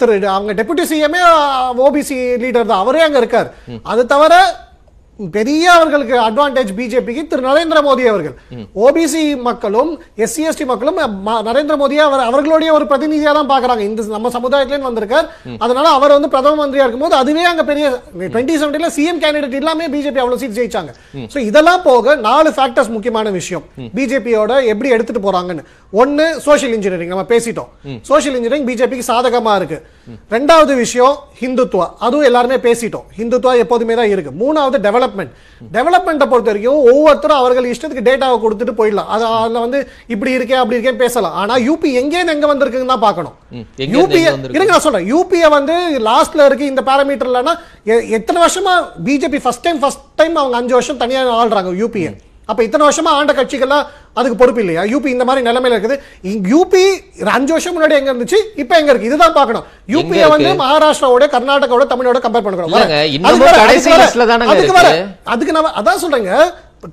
திரு 0.00 0.14
அவங்க 0.34 0.52
டெபுட்டி 0.58 0.84
சிஎம்ஏ 0.90 1.22
ஓபிசி 1.86 2.16
லீடர் 2.42 2.70
தான். 2.70 2.82
அவரே 2.84 3.02
அங்க 3.06 3.18
இருக்கார். 3.22 3.48
அது 3.92 4.02
தவிர 4.12 4.34
பெரிய 5.36 5.64
அவர்களுக்கு 5.76 6.16
அட்வான்டேஜ் 6.26 6.70
பிஜேபிக்கு 6.78 7.22
திரு 7.30 7.42
நரேந்திர 7.46 7.78
மோடி 7.86 8.04
அவர்கள். 8.10 8.34
ஓபிசி 8.84 9.22
மக்களும் 9.46 9.90
எஸ்சி 10.24 10.42
எஸ்டி 10.48 10.64
மக்களும் 10.70 10.98
நரேந்திர 11.48 11.76
மோடியை 11.80 12.02
அவர் 12.08 12.22
அவர்களுடைய 12.26 12.70
ஒரு 12.76 12.84
பிரதிநிதியா 12.90 13.32
தான் 13.38 13.50
பாக்குறாங்க 13.52 13.82
இந்த 13.88 14.04
நம்ம 14.14 14.32
சமுதாயத்திலேருந்து 14.36 14.90
வந்திருக்கார். 14.90 15.26
அதனால 15.64 15.86
அவர் 15.96 16.16
வந்து 16.16 16.32
பிரதம 16.34 16.60
மந்திரியா 16.60 16.86
இருக்கும்போது 16.86 17.18
அதுவே 17.22 17.44
அங்க 17.50 17.64
பெரிய 17.72 17.88
டுவெண்ட்டி 18.20 18.60
செவன்டீன்ல 18.62 18.92
சிஎம் 18.98 19.20
கேண்டிடேட் 19.24 19.58
இல்லாம 19.60 19.88
பிஜேபி 19.96 20.22
அவ்வளவு 20.22 20.40
சீட் 20.44 20.56
ஜெயிச்சாங்க. 20.60 20.94
சோ 21.34 21.38
இதெல்லாம் 21.50 21.84
போக 21.90 22.16
நாலு 22.28 22.50
ஃபேக்டர்ஸ் 22.58 22.94
முக்கியமான 22.96 23.30
விஷயம். 23.40 23.66
பிஜேபியோட 23.98 24.52
எப்படி 24.74 24.88
எடுத்துட்டு 24.96 25.26
போறாங்கன்னு. 25.28 25.68
ஒன்னு 26.02 26.26
சோஷியல் 26.48 26.74
இன்ஜினியரிங் 26.78 27.14
நம்ம 27.14 27.28
பேசிட்டோம். 27.34 27.70
சோஷியல் 28.10 28.36
இன்ஜினியரிங் 28.38 28.68
பிஜேபிக்கு 28.72 29.10
சாதகமா 29.12 29.54
இருக்கு. 29.62 29.80
ரெண்டாவது 30.34 30.72
விஷயம் 30.82 31.16
ஹிந்துத்துவா. 31.40 31.86
அதுவும் 32.06 32.26
எல்லாருமே 32.28 32.56
பேசிட்டோம். 32.66 33.06
ஹிந்துத்துவா 33.18 33.52
எப்போதுமே 33.64 33.94
தான் 34.00 34.10
இருக்கு. 34.14 34.32
மூணாவது 34.42 34.78
டெவலப்மெண்ட் 34.86 35.32
டெவலப்மெண்ட்டை 35.76 36.26
பொறுத்த 36.32 36.50
வரைக்கும் 36.50 36.82
ஒவ்வொருத்தரும் 36.90 37.40
அவர்கள் 37.40 37.70
இஷ்டத்துக்கு 37.72 38.06
டேட்டாவை 38.08 38.36
கொடுத்துட்டு 38.44 38.74
போயிடலாம். 38.80 39.10
அது 39.14 39.24
அதுல 39.38 39.64
வந்து 39.66 39.80
இப்படி 40.14 40.32
இருக்கே 40.38 40.58
அப்படி 40.60 40.78
இருக்கே 40.78 40.94
பேசலாம். 41.04 41.36
ஆனா 41.42 41.56
யூபி 41.68 41.90
எங்கேருந்து 42.02 42.36
எங்க 42.36 42.48
வந்திருக்குன்னு 42.52 42.92
தான் 42.94 43.04
பார்க்கணும். 43.06 43.34
யூபி? 43.96 44.20
இருங்க 44.56 44.70
நான் 44.74 44.86
சொல்றேன். 44.86 45.08
யூபியை 45.14 45.50
வந்து 45.58 45.76
லாஸ்ட்ல 46.10 46.46
இருக்கு 46.50 46.70
இந்த 46.72 46.84
பேராமீட்டர்லனா 46.90 47.54
எத்தனை 48.18 48.38
வருஷமா 48.46 48.76
BJP 49.08 49.40
first 49.44 49.66
time 49.66 49.82
first 49.84 50.06
time 50.22 50.40
அவங்க 50.42 50.58
அஞ்சு 50.62 50.76
வருஷம் 50.78 51.02
தனியா 51.04 51.20
ஆள்றாங்க 51.42 51.72
யூபியை 51.82 52.12
அப்ப 52.50 52.60
இத்தனை 52.66 52.84
வருஷமா 52.88 53.10
ஆண்ட 53.18 53.32
கட்சிகள்லாம் 53.38 53.86
அதுக்கு 54.18 54.36
பொறுப்பு 54.40 54.60
இல்லையா? 54.62 54.82
யூபி 54.92 55.08
இந்த 55.14 55.24
மாதிரி 55.28 55.42
நிலைமையில 55.48 55.76
இருக்குது. 55.76 55.96
யூபி 56.52 56.82
அஞ்சு 57.36 57.52
வருஷம் 57.54 57.74
முன்னாடி 57.76 57.96
எங்க 57.98 58.10
இருந்துச்சு 58.12 58.38
இப்ப 58.62 58.72
எங்க 58.80 58.90
இருக்கு? 58.92 59.10
இதுதான் 59.10 59.36
பார்க்கணும். 59.38 59.66
யூபியை? 59.94 60.24
வந்து 60.34 60.50
மகாராஷ்டிராவோட 60.62 61.26
கர்நாடகாவோட 61.34 61.86
தமிழோட 61.92 62.20
கம்பேர் 62.26 62.46
பண்ணுறோம் 62.46 62.74
அதுக்கு 64.54 64.78
வர. 64.78 64.88
அதுக்கு 65.34 65.54
நான் 65.56 65.76
அதான் 65.80 66.02
சொல்றேங்க. 66.04 66.32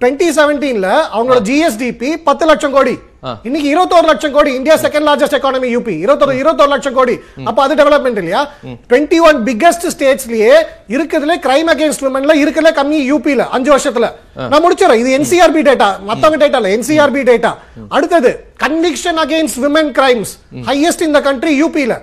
டுவெண்ட்டி 0.02 0.28
செவன்டீன்ல 0.40 0.90
அவங்களோட 1.16 1.42
ஜிஎஸ்டிபி 1.50 2.12
பத்து 2.30 2.46
லட்சம் 2.52 2.76
கோடி. 2.78 2.96
இன்னைக்கு 3.46 3.68
இருபத்தோரு 3.70 4.08
லட்சம் 4.08 4.34
கோடி 4.34 4.52
India 4.56 4.76
second 4.78 5.08
largest 5.08 5.38
economy 5.38 5.70
UP 5.72 5.94
இருபத்தொரு 6.00 6.34
இருபத்தொரு 6.36 6.72
லட்சம் 6.72 6.96
கோடி. 6.96 7.16
அப்ப 7.46 7.60
அது 7.64 7.76
டெவலப்மெண்ட் 7.76 8.20
இல்லையா? 8.22 8.42
டுவெண்ட்டி 8.86 9.20
ஒன் 9.24 9.38
பிக்கஸ்ட் 9.48 9.86
ஸ்டேட்ஸ்லயே 9.94 10.54
இருக்கிறதுல 10.94 11.36
கிரைம் 11.44 11.70
அகேன்ஸ்ட் 11.74 12.04
விமன்ல 12.06 12.36
இருக்கிறதுல 12.42 12.74
கம்மி 12.78 13.00
யூபில 13.08 13.24
அஞ்சு 13.52 13.72
வருஷத்துல. 13.74 14.10
நான் 14.46 14.64
முடிச்சிடறேன். 14.64 15.02
இது 15.02 15.12
என்சிஆர்பி 15.18 15.62
டேட்டா 15.68 15.90
மத்தவங்க 16.08 16.40
டேட்டா 16.40 16.60
இல்ல 16.62 16.72
என்சிஆர்பி 16.76 17.22
டேட்டா 17.28 17.52
அடுத்தது 17.92 18.32
conviction 18.60 19.20
against 19.22 19.60
women 19.64 19.92
crimes 19.96 20.32
highest 20.68 21.02
இந்த 21.02 21.20
கண்ட்ரி 21.24 21.54
யூபில 21.60 21.94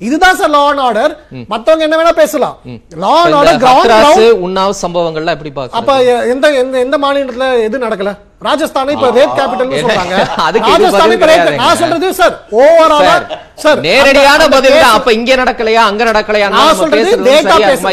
இதுதான் 0.00 0.36
சார் 0.36 0.50
லா 0.50 0.62
அண்ட் 0.66 0.82
ஆர்டர் 0.82 1.12
மத்தவங்க 1.48 1.84
என்ன 1.86 1.96
வேணா 1.96 2.14
பேசலாம். 2.18 2.56
Law 3.02 3.12
and 3.20 3.36
order 3.40 3.60
ground 3.94 4.44
Unnao 4.46 4.74
சம்பவங்கள்லாம் 4.82 5.36
எப்படி 5.36 5.52
அப்ப 5.80 5.92
எ- 6.10 6.24
எந்த 6.32 6.46
எந்த 6.58 6.76
எந்த 6.80 6.98
மாநிலத்துல 6.98 7.48
எது 7.64 7.78
நடக்கல? 7.78 8.12
ராஜஸ்தான் 8.46 8.92
இப்ப 8.94 9.08
ரேப் 9.18 9.34
கேபிட்டல்னு 9.38 9.78
என்ன? 9.80 9.92
சொல்றாங்க. 9.92 10.16
ராஜஸ்தான் 10.68 11.12
இப்ப 11.14 11.24
கிடையாதுங்க. 11.24 11.60
நான் 11.62 11.80
சொல்றது 11.82 12.08
சார் 12.20 12.34
ஓவராலா 12.62 13.14
சார், 13.62 13.80
நேரடியான 13.86 14.46
பதில் 14.54 14.76
தான். 14.76 14.94
அப்ப 14.98 15.10
இங்க 15.18 15.32
நடக்கலையா? 15.40 15.82
அங்க 15.90 16.02
நடக்கலையா? 16.08 16.46
நான் 16.54 16.78
சொல்றது 16.80 17.10
சார், 17.10 17.20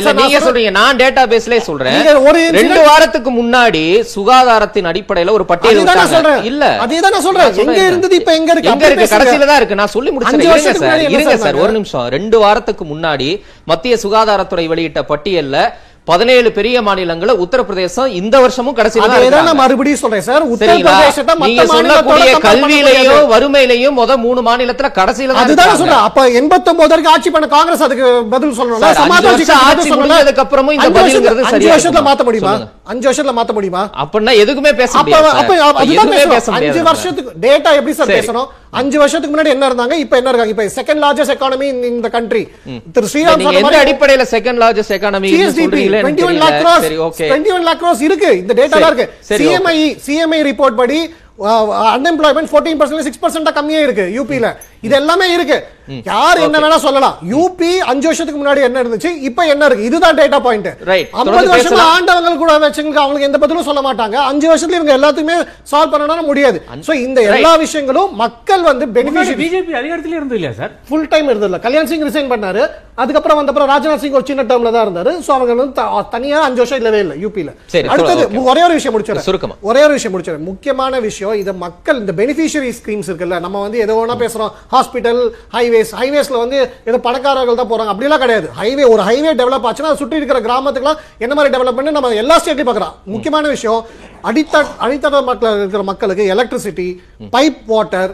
நான் 0.05 0.19
நீங்க 0.21 0.39
சொல்றீங்க. 0.45 0.71
நான் 0.79 0.99
டேட்டா 1.01 1.23
சொல்றேன். 1.67 1.93
நீங்க 1.95 2.13
ஒரு 2.29 2.39
ரெண்டு 2.57 2.79
வாரத்துக்கு 2.89 3.31
முன்னாடி 3.39 3.83
சுகாதாரத்தின் 4.13 4.89
அடிப்படையில 4.91 5.35
ஒரு 5.37 5.45
பட்டியல் 5.51 5.79
விட்டாங்க. 5.81 6.33
இல்ல. 6.51 6.63
அதேதான் 6.85 7.15
நான் 7.15 7.25
சொல்றேன். 7.27 7.53
எங்க 7.65 7.79
இருந்தது, 7.89 8.15
இப்ப 8.21 8.33
எங்க 8.39 8.51
இருக்கு? 8.55 8.71
எங்க 8.73 8.85
இருக்கு. 8.89 9.07
கடைசியில 9.15 9.47
தான் 9.51 9.59
இருக்கு. 9.61 9.79
நான் 9.81 9.93
சொல்லி 9.95 10.11
முடிச்சேன் 10.11 10.41
அஞ்சு 10.41 11.15
இருங்க 11.17 11.37
சார்? 11.45 11.61
ஒரு 11.65 11.71
நிமிஷம். 11.77 12.07
ரெண்டு 12.17 12.39
வாரத்துக்கு 12.45 12.85
முன்னாடி 12.93 13.29
மத்திய 13.71 13.95
சுகாதாரத்துறை 14.05 14.65
வெளியிட்ட 14.73 15.01
பட்டியல்ல 15.13 15.57
பதினேழு 16.07 16.49
பெரிய 16.51 16.75
மாநிலங்கள 16.81 17.31
உத்தரப்பிரதேசம் 17.43 18.13
இந்த 18.19 18.35
வருஷமும் 18.39 18.75
கடைசியில 18.77 19.07
மறுபடியும் 19.59 19.99
சொல்றேன் 20.01 20.23
சார். 20.27 20.45
நீங்க 21.41 21.65
சொல்லக்கூடிய 21.67 22.31
கல்வியிலையும். 22.45 23.27
வறுமையிலையும் 23.31 23.95
முத 23.99 24.17
மூணு 24.17 24.41
மாநிலத்துல 24.41 24.89
கடைசியில 24.97 25.31
தான் 25.31 25.43
அதுதான். 25.43 25.75
சொல்றேன். 25.81 26.05
அப்ப 26.07 26.23
89 26.31 26.91
வரைக்கும் 26.93 27.13
ஆட்சி 27.13 27.31
பண்ண 27.35 27.47
காங்கிரஸ் 27.47 27.83
அதுக்கு 27.87 28.05
பதில் 28.33 28.55
சமாஜ்வாதி 28.55 29.27
கட்சி 29.27 29.55
ஆட்சி? 29.59 29.91
முடிஞ்சதுக்கு 29.93 30.43
அப்புறமும் 30.45 30.75
இந்த 30.77 30.89
பதில்ங்கிறது 30.97 31.45
அஞ்சு 31.51 31.69
வருஷத்துல? 31.71 32.03
மாத்த 32.09 32.25
முடியுமா. 32.29 32.53
அஞ்சு 32.87 33.05
வருஷத்துல 33.09 33.35
மாத்த 33.39 33.53
முடியுமா? 33.53 33.83
அப்படின்னா 34.03 34.33
எதுக்குமே 34.41 34.73
பேச 34.73 34.91
அப்ப 34.97 35.15
அஞ்சு. 36.57 36.81
வருஷத்துக்கு 36.89 37.31
டேட்டா 37.45 37.71
எப்படி 37.79 37.93
சார். 37.93 38.11
பேசணும்? 38.15 38.49
அஞ்சு 38.79 38.97
வருஷத்துக்கு 38.99 39.35
முன்னாடி 39.35 39.53
என்ன 39.53 39.65
இருந்தாங்க? 39.69 39.93
இப்ப 40.03 40.15
என்ன 40.17 40.29
இருக்காங்க? 40.29 40.53
இப்ப 40.55 40.65
செகண்ட் 40.77 41.01
லார்ஜஸ்ட் 41.03 41.35
எக்கானமி 41.35 41.65
இந்த 41.89 42.09
கண்ட்ரி 42.09 42.43
திரு 42.93 43.07
ஸ்ரீராம் 43.07 43.45
அடிப்படையில 43.81 44.25
செகண்ட் 44.33 44.61
லார்ஜஸ்ட் 44.63 44.95
எக்கானமி 44.97 45.31
GSDP 45.91 46.01
சொல்றீங்களே 46.01 46.01
எனக்கு 46.01 46.23
21 46.23 46.41
lakh 46.43 46.51
தெரியல. 46.51 46.63
crores 46.63 46.84
சரி 46.88 46.97
ஓகே 47.08 47.25
21 47.32 47.65
lakh 47.67 47.80
crores 47.82 48.01
இருக்கு. 48.08 48.32
இந்த 48.41 48.54
டேட்டா 48.60 48.80
இருக்கு. 48.91 49.08
சிஎம்ஐ 49.30 49.77
சிஎம்ஐ 50.08 50.39
ரிப்போர்ட் 50.49 50.80
படி 50.82 50.99
அன்எம்ப்ளாய்மெண்ட் 51.95 52.49
14% 52.54 53.06
6% 53.12 53.54
கம்மியா 53.60 53.80
இருக்கு 53.86 54.06
யூபில 54.17 54.47
இது 54.83 54.95
எல்லாமே 55.01 55.27
இருக்கு 55.35 55.59
யார் 56.09 56.39
என்ன 56.45 56.57
வேணா 56.63 56.75
சொல்லலாம். 56.83 57.15
யூபி 57.31 57.69
அஞ்சு 57.91 58.05
வருஷத்துக்கு 58.09 58.39
முன்னாடி 58.41 58.61
என்ன 58.67 58.81
இருந்துச்சு? 58.83 59.09
இப்ப 59.27 59.45
என்ன 59.53 59.65
இருக்கு? 59.67 59.87
இதுதான் 59.89 60.17
டேட்டா 60.19 60.37
பாயிண்ட் 60.45 60.69
Right. 60.91 61.07
50 61.13 61.25
தொடர்ந்து 61.29 61.51
வருஷமா 61.53 61.69
பேசலாம். 61.69 61.89
ஆண்டவங்க 61.95 62.31
கூட 62.41 62.51
வச்சுங்க 62.63 62.99
அவங்களுக்கு 63.03 63.27
எந்த 63.29 63.39
பதிலும் 63.43 63.67
சொல்ல 63.69 63.81
மாட்டாங்க. 63.87 64.15
அஞ்சு 64.29 64.47
வருஷத்துல 64.51 64.79
இவங்க 64.79 64.93
எல்லாத்துக்குமே 64.97 65.37
சால்வ் 65.71 65.91
பண்ணணும்னா 65.93 66.25
முடியாது. 66.29 66.59
சோ 66.87 66.93
இந்த 67.07 67.21
எல்லா 67.37 67.51
விஷயங்களும் 67.63 68.13
மக்கள் 68.23 68.63
வந்து 68.69 68.87
பெனிஃபிஷியரி 68.97 69.39
பிஜேபி 69.41 69.75
அதிகாரத்திலே 69.81 70.17
இருந்தது 70.19 70.39
இல்லையா 70.39 70.53
சார் 70.61 70.71
ஃபுல் 70.89 71.09
டைம் 71.13 71.29
இருந்ததில்ல 71.31 71.59
கல்யாண் 71.65 71.89
சிங் 71.91 72.07
ரிசைன் 72.09 72.31
பண்ணாரு. 72.33 72.63
அதுக்கப்புறம் 73.03 73.39
வந்தப்புறம் 73.41 73.69
ராஜ்நாத் 73.73 74.03
சிங் 74.05 74.17
ஒரு 74.21 74.27
சின்ன 74.31 74.45
டேர்ம்ல 74.51 74.73
தான் 74.77 74.85
இருந்தாரு. 74.87 75.13
சோ 75.27 75.31
அவங்க 75.37 75.59
வந்து 75.63 76.07
தனியா 76.15 76.39
அஞ்சு 76.47 76.61
வருஷம் 76.63 76.81
இல்லவே 76.83 77.01
இல்ல 77.05 77.13
யூபில 77.25 77.51
அடுத்தது. 77.95 78.23
ஒரே 78.53 78.63
ஒரு 78.69 78.75
விஷயம் 78.79 78.95
முடிச்சிடறேன் 78.95 79.27
சுருக்கமா. 79.29 79.57
ஒரே 79.69 79.83
ஒரு 79.89 79.95
விஷயம் 79.99 80.15
முடிச்சிடறேன் 80.15 80.47
முக்கியமான 80.51 80.99
விஷயம் 81.09 81.37
இது 81.43 81.53
மக்கள் 81.67 82.01
இந்த 82.03 82.15
பெனிஃபிஷியரி 82.21 82.73
ஸ்கீம்ஸ் 82.79 83.09
இருக்குல்ல 83.11 83.39
நம்ம 83.47 83.61
வந்து 83.67 83.83
எதோ 83.87 83.99
ஒண்ணா 84.05 84.17
பேசுறோம். 84.25 84.53
ஹாஸ்பிட்டல் 84.73 85.21
ஹைவேஸ் 85.55 85.91
ஹைவேஸில் 85.99 86.41
வந்து 86.43 86.57
ஏதோ 86.89 86.97
பணக்காரர்கள் 87.07 87.60
தான் 87.62 87.71
போகிறாங்க 87.71 87.93
அப்படிலாம் 87.93 88.23
கிடையாது. 88.23 88.47
ஹைவே 88.62 88.86
ஒரு 88.93 89.01
ஹைவே 89.10 89.31
டெவலப் 89.41 89.67
ஆச்சுன்னா 89.69 89.93
சுற்றி 90.01 90.19
இருக்கிற 90.19 90.39
கிராமத்துக்குலாம் 90.47 91.01
என்ன 91.25 91.34
மாதிரி 91.36 91.53
டெவலப் 91.55 91.77
பண்ணி 91.79 91.95
நம்ம 91.97 92.13
எல்லா 92.23 92.38
ஸ்டேட்லையும் 92.41 92.71
பார்க்குறோம் 92.71 92.95
முக்கியமான 93.13 93.47
விஷயம் 93.55 93.81
அடித்த 94.29 94.55
அடித்தட 94.88 95.21
மக்கள் 95.29 95.62
இருக்கிற 95.62 95.84
மக்களுக்கு 95.91 96.25
எலக்ட்ரிசிட்டி 96.36 96.88
பைப் 97.36 97.62
வாட்டர் 97.73 98.12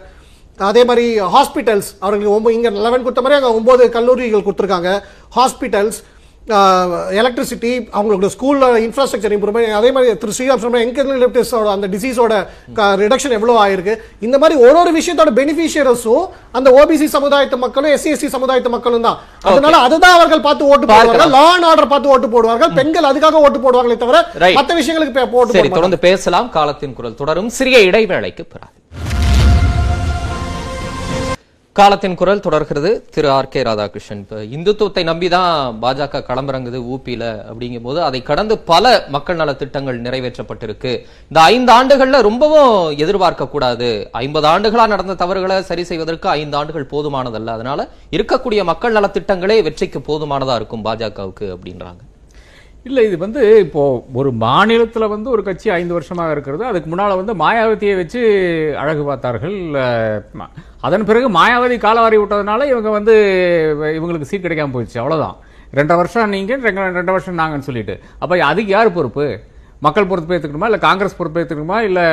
அதே 0.60 0.84
மாதிரி 0.90 1.06
ஹாஸ்பிட்டல்ஸ் 1.34 1.90
அவர்களுக்கு 2.04 2.36
ஒன்பது 2.36 2.56
இங்கே 2.56 2.70
லெவன் 2.86 3.04
கொடுத்த 3.06 3.24
மாதிரி 3.24 3.38
அங்கே 3.40 3.52
ஒம்பது 3.58 3.84
கல்லூரிகள் 3.96 4.46
கொடுத்துருக்காங்க. 4.46 4.92
ஹாஸ்பிட்டல்ஸ் 5.36 6.00
எலக்ட்ரிசிட்டி 6.54 7.88
அவங்களோட 7.94 8.30
ஸ்கூலில் 8.40 8.80
இன்ஃப்ராஸ்ட்ரக்சர் 8.88 9.38
இம்ப்ரூவ்மெண்ட் 9.38 9.72
அதே 9.72 9.92
மாதிரி 9.92 10.18
திரு 10.18 10.32
ஸ்ரீராம் 10.32 10.58
சொன்ன 10.58 10.84
என்கெலிப்டிஸோட 10.86 11.72
அந்த 11.72 11.88
டிசீஸோட 11.88 12.48
ரிடக்ஷன் 12.76 13.30
எவ்வளோ 13.30 13.66
ஆயிருக்கு? 13.66 13.96
இந்த 14.20 14.38
மாதிரி 14.38 14.60
ஒரு 14.60 14.78
ஒரு 14.78 15.00
விஷயத்தோட 15.00 15.30
பெனிஃபிஷியர்ஸும் 15.36 16.28
அந்த 16.52 16.72
ஓபிசி 16.72 17.08
சமுதாயத்து 17.14 17.58
மக்களும் 17.58 17.92
எஸ்சி 17.92 18.08
எஸ்சி 18.08 18.30
சமுதாயத்து 18.32 18.70
மக்களும் 18.70 19.02
தான். 19.02 19.20
அதனால 19.42 19.78
அதுதான் 19.78 20.14
அவர்கள் 20.14 20.42
பார்த்து 20.42 20.66
ஓட்டு 20.66 20.86
போடுவார்கள். 20.86 21.30
லா 21.30 21.54
அண்ட் 21.54 21.64
ஆர்டர் 21.64 21.88
பார்த்து 21.88 22.10
ஓட்டு 22.10 22.28
போடுவார்கள். 22.28 22.74
பெண்கள் 22.74 23.04
அதுக்காக 23.04 23.32
ஓட்டு 23.32 23.60
போடுவாங்களே 23.60 23.98
தவிர. 23.98 24.26
மற்ற 24.54 24.76
விஷயங்களுக்கு 24.76 25.14
பே- 25.14 25.30
ஓட்டு 25.30 25.52
சரி 25.52 25.52
போட 25.52 25.68
மாட்டாங்க. 25.68 25.70
தொடர்ந்து 25.70 26.00
பேசலாம். 26.00 26.50
காலத்தின் 26.50 26.94
குரல் 26.94 27.16
தொடரும். 27.16 27.50
சிறிய 27.50 27.78
இடைவேளைக்கு 27.78 28.46
பிறகு. 28.50 28.72
காலத்தின் 31.80 32.18
குரல் 32.20 32.44
தொடர்கிறது. 32.46 32.92
திரு 33.14 33.28
ஆர் 33.36 33.50
கே 33.54 33.62
ராதாகிருஷ்ணன். 33.68 34.22
இப்போ 34.24 34.38
இந்துத்துவத்தை 34.56 35.04
நம்பி 35.10 35.28
தான் 35.36 35.52
பாஜக 35.84 36.22
களமிறங்குது 36.30 36.80
ஊபியில 36.94 37.24
அப்படிங்கும் 37.50 37.86
போது 37.88 38.00
அதை 38.08 38.20
கடந்து 38.30 38.56
பல 38.72 38.94
மக்கள் 39.16 39.40
நல 39.42 39.54
திட்டங்கள் 39.62 40.02
நிறைவேற்றப்பட்டிருக்கு. 40.06 40.94
இந்த 41.30 41.42
ஐந்து 41.54 41.72
ஆண்டுகள்ல 41.78 42.22
ரொம்பவும் 42.30 42.74
எதிர்பார்க்க 43.04 43.54
கூடாது. 43.54 43.90
ஐம்பது 44.24 44.50
ஆண்டுகளா 44.54 44.88
நடந்த 44.96 45.20
தவறுகளை 45.24 45.60
சரி 45.70 45.86
செய்வதற்கு 45.92 46.30
ஐந்து 46.40 46.58
ஆண்டுகள் 46.62 46.92
போதுமானதல்ல. 46.96 47.56
அதனால 47.60 47.90
இருக்கக்கூடிய 48.18 48.64
மக்கள் 48.74 48.98
நல 49.00 49.10
திட்டங்களே 49.18 49.60
வெற்றிக்கு 49.70 50.02
போதுமானதா 50.12 50.60
இருக்கும் 50.62 50.86
பாஜகவுக்கு 50.90 51.48
அப்படின்றாங்க. 51.56 52.04
இல்ல 52.88 53.00
இது 53.06 53.16
வந்து 53.24 53.42
இப்போ 53.64 53.82
ஒரு 54.20 54.30
மாநிலத்துல 54.44 55.06
வந்து 55.14 55.30
ஒரு 55.36 55.42
கட்சி 55.48 55.68
ஐந்து 55.78 55.96
வருஷமாக 55.96 56.34
இருக்கிறது. 56.36 56.64
அதுக்கு 56.70 56.90
முன்னால 56.92 57.16
வந்து 57.22 57.34
மாயாவதியை 57.42 57.96
வச்சு 58.00 58.22
அழகு 58.82 59.04
பார்த்தார்கள். 59.10 59.58
அதன் 60.86 61.06
பிறகு 61.10 61.28
மாயாவதி 61.38 61.76
காலவாரி 61.86 62.18
விட்டதுனால 62.22 62.66
இவங்க 62.72 62.90
வந்து 62.98 63.14
இவங்களுக்கு 63.98 64.30
சீட் 64.30 64.46
கிடைக்காம 64.46 64.74
போயிடுச்சு. 64.76 65.00
அவ்வளோதான் 65.04 65.38
ரெண்டரை 65.78 65.98
வருஷம் 66.02 66.34
நீங்கள் 66.36 66.62
ரெண்டு 66.68 66.98
ரெண்டு 67.00 67.16
வருஷம் 67.16 67.40
நாங்கன்னு 67.42 67.68
சொல்லிட்டு. 67.70 67.96
அப்போ 68.22 68.34
அதுக்கு 68.52 68.72
யார் 68.76 68.98
பொறுப்பு? 68.98 69.26
மக்கள் 69.86 70.10
பொறுப்பு 70.12 70.36
ஏற்றுக்கணுமா 70.36 70.70
இல்லை 70.70 70.82
காங்கிரஸ் 70.86 71.18
பொறுப்பு 71.18 71.42
ஏற்றுக்கணுமா 71.42 71.80
இல்லை 71.88 72.06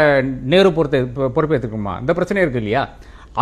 நேரு 0.52 0.70
பொறுப்பு 0.78 1.28
பொறுப்பு 1.36 1.56
ஏற்றுக்கணுமா 1.56 1.94
இந்த 2.02 2.12
பிரச்சனை 2.18 2.42
இருக்கு 2.44 2.62
இல்லையா? 2.62 2.82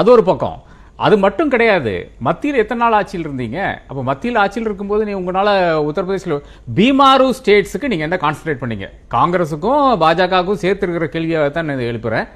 அது 0.01 0.11
ஒரு 0.17 0.25
பக்கம். 0.29 0.59
அது 1.05 1.15
மட்டும் 1.25 1.51
கிடையாது. 1.53 1.93
மத்தியில் 2.27 2.61
எத்தனை 2.63 2.81
நாள் 2.83 2.97
ஆட்சியில் 2.99 3.27
இருந்தீங்க? 3.27 3.61
அப்போ 3.89 4.03
மத்தியில் 4.09 4.41
ஆட்சியில் 4.43 4.69
இருக்கும்போது 4.69 5.03
நீ 5.09 5.13
உங்களால் 5.21 5.53
உத்தரப்பிரதேசில் 5.89 6.37
பீமாரு 6.77 7.27
ஸ்டேட்ஸுக்கு 7.39 7.91
நீங்கள் 7.93 8.09
என்ன 8.09 8.19
கான்சன்ட்ரேட் 8.25 8.63
பண்ணீங்க? 8.63 8.89
காங்கிரஸுக்கும் 9.17 9.85
பாஜகவுக்கும் 10.03 10.63
சேர்த்து 10.65 10.87
இருக்கிற 10.87 11.09
கேள்வியாக 11.15 11.51
தான் 11.57 11.69
நான் 11.71 11.89
எழுப்புகிறேன் 11.93 11.93
எழுப்புறேன். 11.93 12.29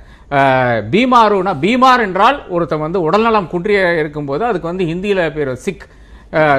பீமாருனா 0.95 1.53
பீமார் 1.65 2.05
என்றால் 2.07 2.39
ஒருத்தன் 2.55 2.85
வந்து 2.87 3.01
உடல்நலம் 3.09 3.51
குன்றிய 3.53 3.81
இருக்கும்போது 4.03 4.45
அதுக்கு 4.49 4.71
வந்து 4.73 4.89
ஹிந்தியில் 4.91 5.23
பேர் 5.37 5.53
சிக் 5.67 5.87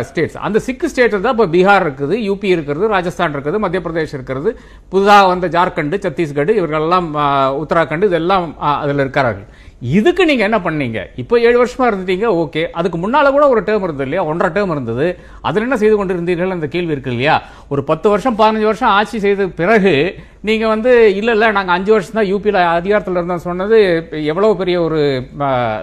ஸ்டேட்ஸ் 0.07 0.37
அந்த 0.47 0.57
சிக் 0.65 0.85
ஸ்டேட்டில் 0.91 1.23
தான் 1.23 1.35
இப்போ 1.35 1.47
பீகார் 1.55 1.83
இருக்குது 1.85 2.15
யூபி 2.27 2.47
இருக்கிறது 2.53 2.85
ராஜஸ்தான் 2.93 3.33
இருக்குது 3.35 3.57
மத்திய 3.63 3.81
பிரதேஷ் 3.85 4.15
இருக்கிறது 4.17 4.49
புதுதாக 4.91 5.27
வந்த 5.31 5.47
ஜார்க்கண்டு 5.55 5.97
சத்தீஸ்கர் 6.05 6.51
இவர்களெல்லாம் 6.59 7.09
உத்தராகண்ட் 7.63 8.07
இதெல்லாம் 8.09 8.45
அதில் 8.81 9.03
இருக்கிறார்கள் 9.05 9.47
இதுக்கு 9.95 10.23
நீங்க 10.29 10.43
என்ன 10.47 10.57
பண்ணீங்க? 10.67 10.99
இப்போ 11.21 11.35
ஏழு 11.47 11.57
வருஷமா 11.61 11.87
இருந்துட்டீங்க 11.89 12.27
ஓகே. 12.43 12.61
அதுக்கு 12.79 12.97
முன்னால 12.97 13.31
கூட 13.35 13.45
ஒரு 13.53 13.61
டேர்ம் 13.67 13.85
இருந்தது 13.87 14.07
இல்லையா? 14.07 14.23
ஒன்றரை 14.29 14.49
டேர்ம் 14.55 14.73
இருந்தது. 14.75 15.07
அதில் 15.47 15.65
என்ன 15.67 15.77
செய்து 15.81 15.95
கொண்டிருந்தீர்கள்? 15.97 16.55
அந்த 16.55 16.67
கேள்வி 16.75 16.95
இருக்கு 16.95 17.11
இல்லையா? 17.11 17.35
ஒரு 17.73 17.83
பத்து 17.83 18.07
வருஷம் 18.09 18.37
பதினஞ்சு 18.39 18.69
வருஷம் 18.69 18.93
ஆட்சி 18.99 19.19
செய்த 19.25 19.47
பிறகு 19.59 19.93
நீங்க 20.47 20.65
வந்து 20.67 20.91
இல்ல 21.17 21.29
இல்ல 21.33 21.45
நாங்க 21.51 21.71
அஞ்சு 21.75 21.91
வருஷம் 21.93 22.17
தான் 22.17 22.27
யூபியில் 22.29 22.57
அதிகாரத்தில் 22.71 23.17
இருந்தோம் 23.17 23.43
சொன்னது 23.45 23.77
எவ்வளவு 24.27 24.57
பெரிய 24.59 24.77
ஒரு 24.81 24.99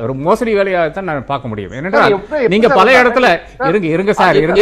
ஒரு 0.05 0.13
மோசடி 0.23 0.53
வேலையாக 0.59 0.91
தான் 0.91 1.09
நான் 1.09 1.27
பார்க்க 1.27 1.51
முடியும். 1.51 1.73
ஏனென்றால் 1.79 2.05
எப்படி- 2.17 2.49
நீங்க 2.53 2.67
எப்படி 2.67 2.81
பல 2.81 2.95
இடத்துல 3.01 3.29
இருங்க 3.71 3.89
இருங்க 3.95 4.13
சார் 4.15 4.39
இருங்க 4.39 4.61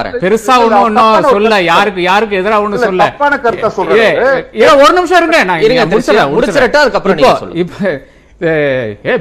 வரேன். 0.00 0.16
பெருசா 0.24 0.54
ஒண்ணும் 0.60 0.86
ஒன்னும் 0.88 1.04
சொல்ல 1.30 1.60
யாருக்கு 1.70 2.02
யாருக்கு 2.08 2.40
எதிராக 2.40 2.66
இல்ல, 2.66 2.86
சொல்ல. 2.88 3.04
ஏ, 4.60 4.68
ஒரு 4.80 4.94
நிமிஷம் 4.94 5.20
இருங்க. 5.20 5.38
நான் 5.44 5.64
முடிச்சிரட்டும், 6.36 6.84
அதுக்கப்புறம். 6.84 7.18
இப்ப 7.62 7.94
ஏ, 8.42 8.52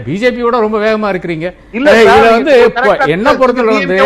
பிஜேபியோட 0.03 0.57
ரொம்ப 0.63 0.77
வேகமா 0.83 1.07
இருக்கிறீங்க 1.11 1.47
இல்ல 1.73 1.87
இதுல 2.03 2.27
வந்து 2.31 2.53
என்ன. 3.13 3.29
பொறுத்தவரை 3.39 3.73
வந்து 3.75 3.97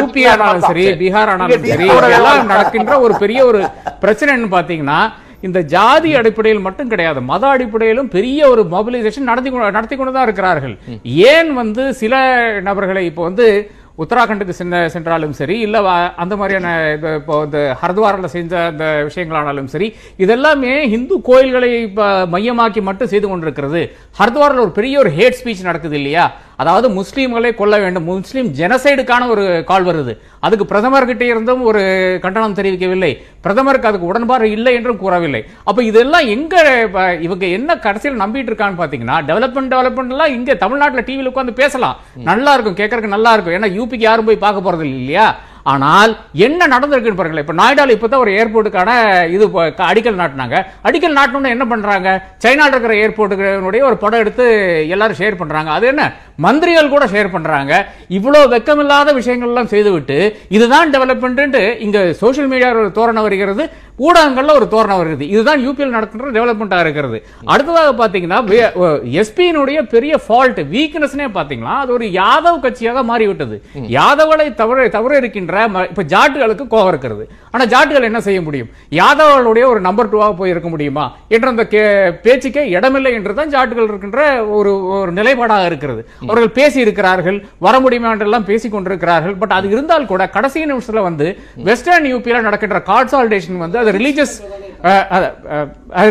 யூபி 0.00 0.24
ஆனாலும் 0.34 0.66
சரி. 0.66 0.84
பீகார் 0.98 1.30
ஆனாலும் 1.32 1.64
சரி 1.66 1.86
எல்லாம் 2.16 2.50
நடக்கின்ற 2.50 2.96
ஒரு 3.06 3.14
பெரிய 3.22 3.40
ஒரு 3.46 3.60
பிரச்சனைன்னு 4.02 4.50
பாத்தீங்கன்னா 4.54 4.98
இந்த 5.42 5.58
ஜாதி 5.72 6.10
அடிப்படையில் 6.18 6.62
மட்டும் 6.62 6.92
கிடையாது 6.92 7.20
மத 7.26 7.44
அடிப்படையிலும் 7.50 8.08
பெரிய 8.14 8.48
ஒரு 8.52 8.62
மொபிலைசேஷன் 8.72 9.28
நடத்தி 9.28 9.50
நடத்தி 9.70 9.96
கொண்டு 9.96 10.14
தான் 10.14 10.26
இருக்கிறார்கள் 10.26 10.74
ஏன் 11.28 11.50
வந்து 11.58 11.82
சில 12.00 12.14
நபர்களை 12.66 13.02
இப்போ 13.08 13.22
வந்து 13.28 13.46
உத்தராகண்டுக்கு 14.02 14.54
சென்ற 14.58 14.80
சென்றாலும் 14.94 15.36
சரி 15.38 15.56
இல்லை 15.66 15.80
அந்த 16.24 16.34
மாதிரியான 16.40 16.68
இது 16.96 17.14
இப்போ 17.20 17.36
இந்த 17.46 17.60
ஹர்துவாரில் 17.80 18.32
செஞ்ச 18.34 18.52
அந்த 18.72 18.84
விஷயங்களானாலும் 19.08 19.70
சரி 19.74 19.88
இதெல்லாமே 20.24 20.74
இந்து 20.96 21.16
கோயில்களை 21.28 21.70
இப்போ 21.88 22.06
மையமாக்கி 22.34 22.82
மட்டும் 22.88 23.10
செய்து 23.12 23.26
கொண்டிருக்கிறது. 23.28 23.82
ஹர்துவாரில் 24.20 24.64
ஒரு 24.66 24.72
பெரிய 24.78 24.98
ஒரு 24.98 25.10
ஹேட் 25.18 25.38
ஸ்பீச் 25.40 25.66
நடக்குது 25.68 25.96
இல்லையா? 26.00 26.26
அதாவது 26.62 26.86
முஸ்லீம்களை 26.98 27.50
கொல்ல 27.58 27.74
வேண்டும். 27.82 28.06
முஸ்லீம் 28.10 28.48
ஜெனசைடுக்கான 28.60 29.28
ஒரு 29.34 29.44
கால் 29.70 29.86
வருது. 29.88 30.12
அதுக்கு 30.46 30.64
பிரதமர்கிட்ட 30.70 31.24
இருந்தும் 31.32 31.62
ஒரு 31.70 31.82
கண்டனம் 32.24 32.56
தெரிவிக்கவில்லை. 32.58 33.10
பிரதமருக்கு 33.44 33.90
அதுக்கு 33.90 34.10
உடன்பாடு 34.10 34.50
இல்லை 34.56 34.72
என்றும் 34.78 35.00
கூறவில்லை. 35.02 35.42
அப்ப 35.68 35.78
இதெல்லாம் 35.90 36.26
எங்க 36.36 36.54
இவங்க 37.26 37.46
என்ன 37.58 37.76
கடைசியில் 37.86 38.22
நம்பிட்டு 38.22 38.50
இருக்கான்னு 38.52 38.80
பாத்தீங்கன்னா 38.82 39.18
டெவலப்மெண்ட் 39.30 39.72
டெவலப்மெண்ட் 39.74 40.14
எல்லாம் 40.16 40.34
இங்க 40.38 40.56
தமிழ்நாட்டுல 40.64 41.04
டிவில 41.10 41.32
உட்கார்ந்து 41.32 41.60
பேசலாம். 41.62 41.98
நல்லா 42.30 42.54
இருக்கும் 42.54 42.80
கேட்கறதுக்கு 42.80 43.16
நல்லா 43.16 43.32
இருக்கும். 43.34 43.56
ஏன்னா 43.58 43.70
யூபிக்கு 43.78 44.08
யாரும் 44.10 44.28
போய் 44.30 44.44
பார்க்க 44.46 44.66
போறது 44.66 44.86
இல்லை 44.88 44.98
இல்லையா? 45.04 45.28
ஆனால் 45.72 46.12
என்ன 46.46 46.68
நடந்திருக்குன்னு 46.74 47.20
பாருங்களேன். 47.20 47.46
இப்ப 47.46 47.56
நாய்டால 47.62 47.94
இப்பதான் 47.96 48.24
ஒரு 48.24 48.32
ஏர்போர்ட்டுக்கான 48.38 48.90
இது 49.34 49.44
இப்போ 49.48 49.62
அடிக்கல் 49.90 50.20
நாட்டினாங்க. 50.22 50.58
அடிக்கல் 50.88 51.18
நாட்டினோட 51.18 51.54
என்ன 51.56 51.66
பண்றாங்க? 51.72 52.08
சைனால 52.44 52.72
இருக்கிற 52.74 52.94
ஏர்போர்ட்டுடைய 53.04 53.82
ஒரு 53.90 53.98
படம் 54.04 54.22
எடுத்து 54.24 54.46
எல்லாரும் 54.94 55.20
ஷேர் 55.22 55.40
பண்றாங்க. 55.42 55.70
அது 55.78 55.86
என்ன? 55.92 56.04
மந்திரிகள் 56.46 56.94
கூட 56.94 57.04
ஷேர் 57.12 57.34
பண்றாங்க. 57.34 57.72
இவ்வளவு 58.18 58.52
வெக்கமில்லாத 58.54 59.12
விஷயங்கள் 59.20 59.52
எல்லாம் 59.52 59.72
செய்துவிட்டு 59.74 60.18
இதுதான் 60.56 60.92
டெவலப்மெண்ட் 60.94 61.58
இங்க 61.86 61.98
சோஷியல் 62.22 62.50
மீடியா 62.52 62.70
ஒரு 62.82 62.90
தோரணை 62.98 63.22
வருகிறது. 63.26 63.64
ஊடகங்கள்ல 64.06 64.52
ஒரு 64.58 64.66
தோரணை 64.72 64.96
வருகிறது. 64.98 65.24
இதுதான் 65.34 65.62
யூபியில் 65.66 65.94
நடக்கின்ற 65.94 66.28
டெவலப்மெண்டா 66.36 66.78
இருக்கிறது. 66.84 67.18
அடுத்ததாக 67.52 67.92
பாத்தீங்கன்னா 68.00 68.38
எஸ்பியினுடைய 69.20 69.78
பெரிய 69.94 70.14
ஃபால்ட் 70.26 70.60
வீக்னஸ்னே 70.74 71.26
பாத்தீங்கன்னா 71.38 71.74
அது 71.84 71.92
ஒரு 71.96 72.06
யாதவ் 72.20 72.62
கட்சியாக 72.66 73.02
மாறிவிட்டது. 73.10 73.56
யாதவளை 73.98 74.46
தவிர 74.60 74.86
தவிர 74.96 75.16
இருக்கின்ற 75.22 75.47
இருக்கின்ற 75.48 75.88
இப்போ 75.88 76.02
ஜாட்டுகளுக்கு 76.02 76.66
கோவம் 76.70 76.88
இருக்கிறது. 76.88 77.28
ஆனால் 77.50 77.66
ஜாட்டுகள் 77.66 78.02
என்ன 78.02 78.20
செய்ய 78.20 78.42
முடியும்? 78.42 78.68
யாதவர்களுடைய 78.90 79.64
ஒரு 79.64 79.80
நம்பர் 79.80 80.14
டூவாக 80.14 80.36
போய் 80.36 80.50
இருக்க 80.50 80.68
முடியுமா? 80.68 81.16
என்ற 81.28 81.48
அந்த 81.48 81.66
கே- 81.70 82.20
பேச்சுக்கே 82.22 82.68
இடமில்லை 82.68 83.12
என்று 83.12 83.34
தான் 83.34 83.48
ஜாட்டுகள் 83.48 83.84
இருக்கின்ற 83.84 84.46
ஒரு 84.46 84.86
ஒரு 84.86 85.12
நிலைப்பாடாக 85.12 85.66
இருக்கிறது. 85.66 86.08
அவர்கள் 86.22 86.50
பேசி 86.50 86.80
இருக்கிறார்கள் 86.80 87.46
வர 87.58 87.80
முடியுமா 87.80 88.10
என்றெல்லாம் 88.10 88.44
பேசிக் 88.44 88.72
கொண்டிருக்கிறார்கள் 88.72 89.34
பட் 89.34 89.52
அது 89.52 89.68
இருந்தால் 89.68 90.06
கூட 90.06 90.28
கடைசி 90.28 90.64
நிமிஷத்தில் 90.64 91.02
வந்து 91.02 91.38
வெஸ்டர்ன் 91.56 92.04
யூபியில் 92.04 92.40
நடக்கின்ற 92.40 92.82
கான்சால்டேஷன் 92.86 93.56
வந்து 93.56 93.78
அது 93.78 93.92
ரிலீஜியஸ் 93.92 94.42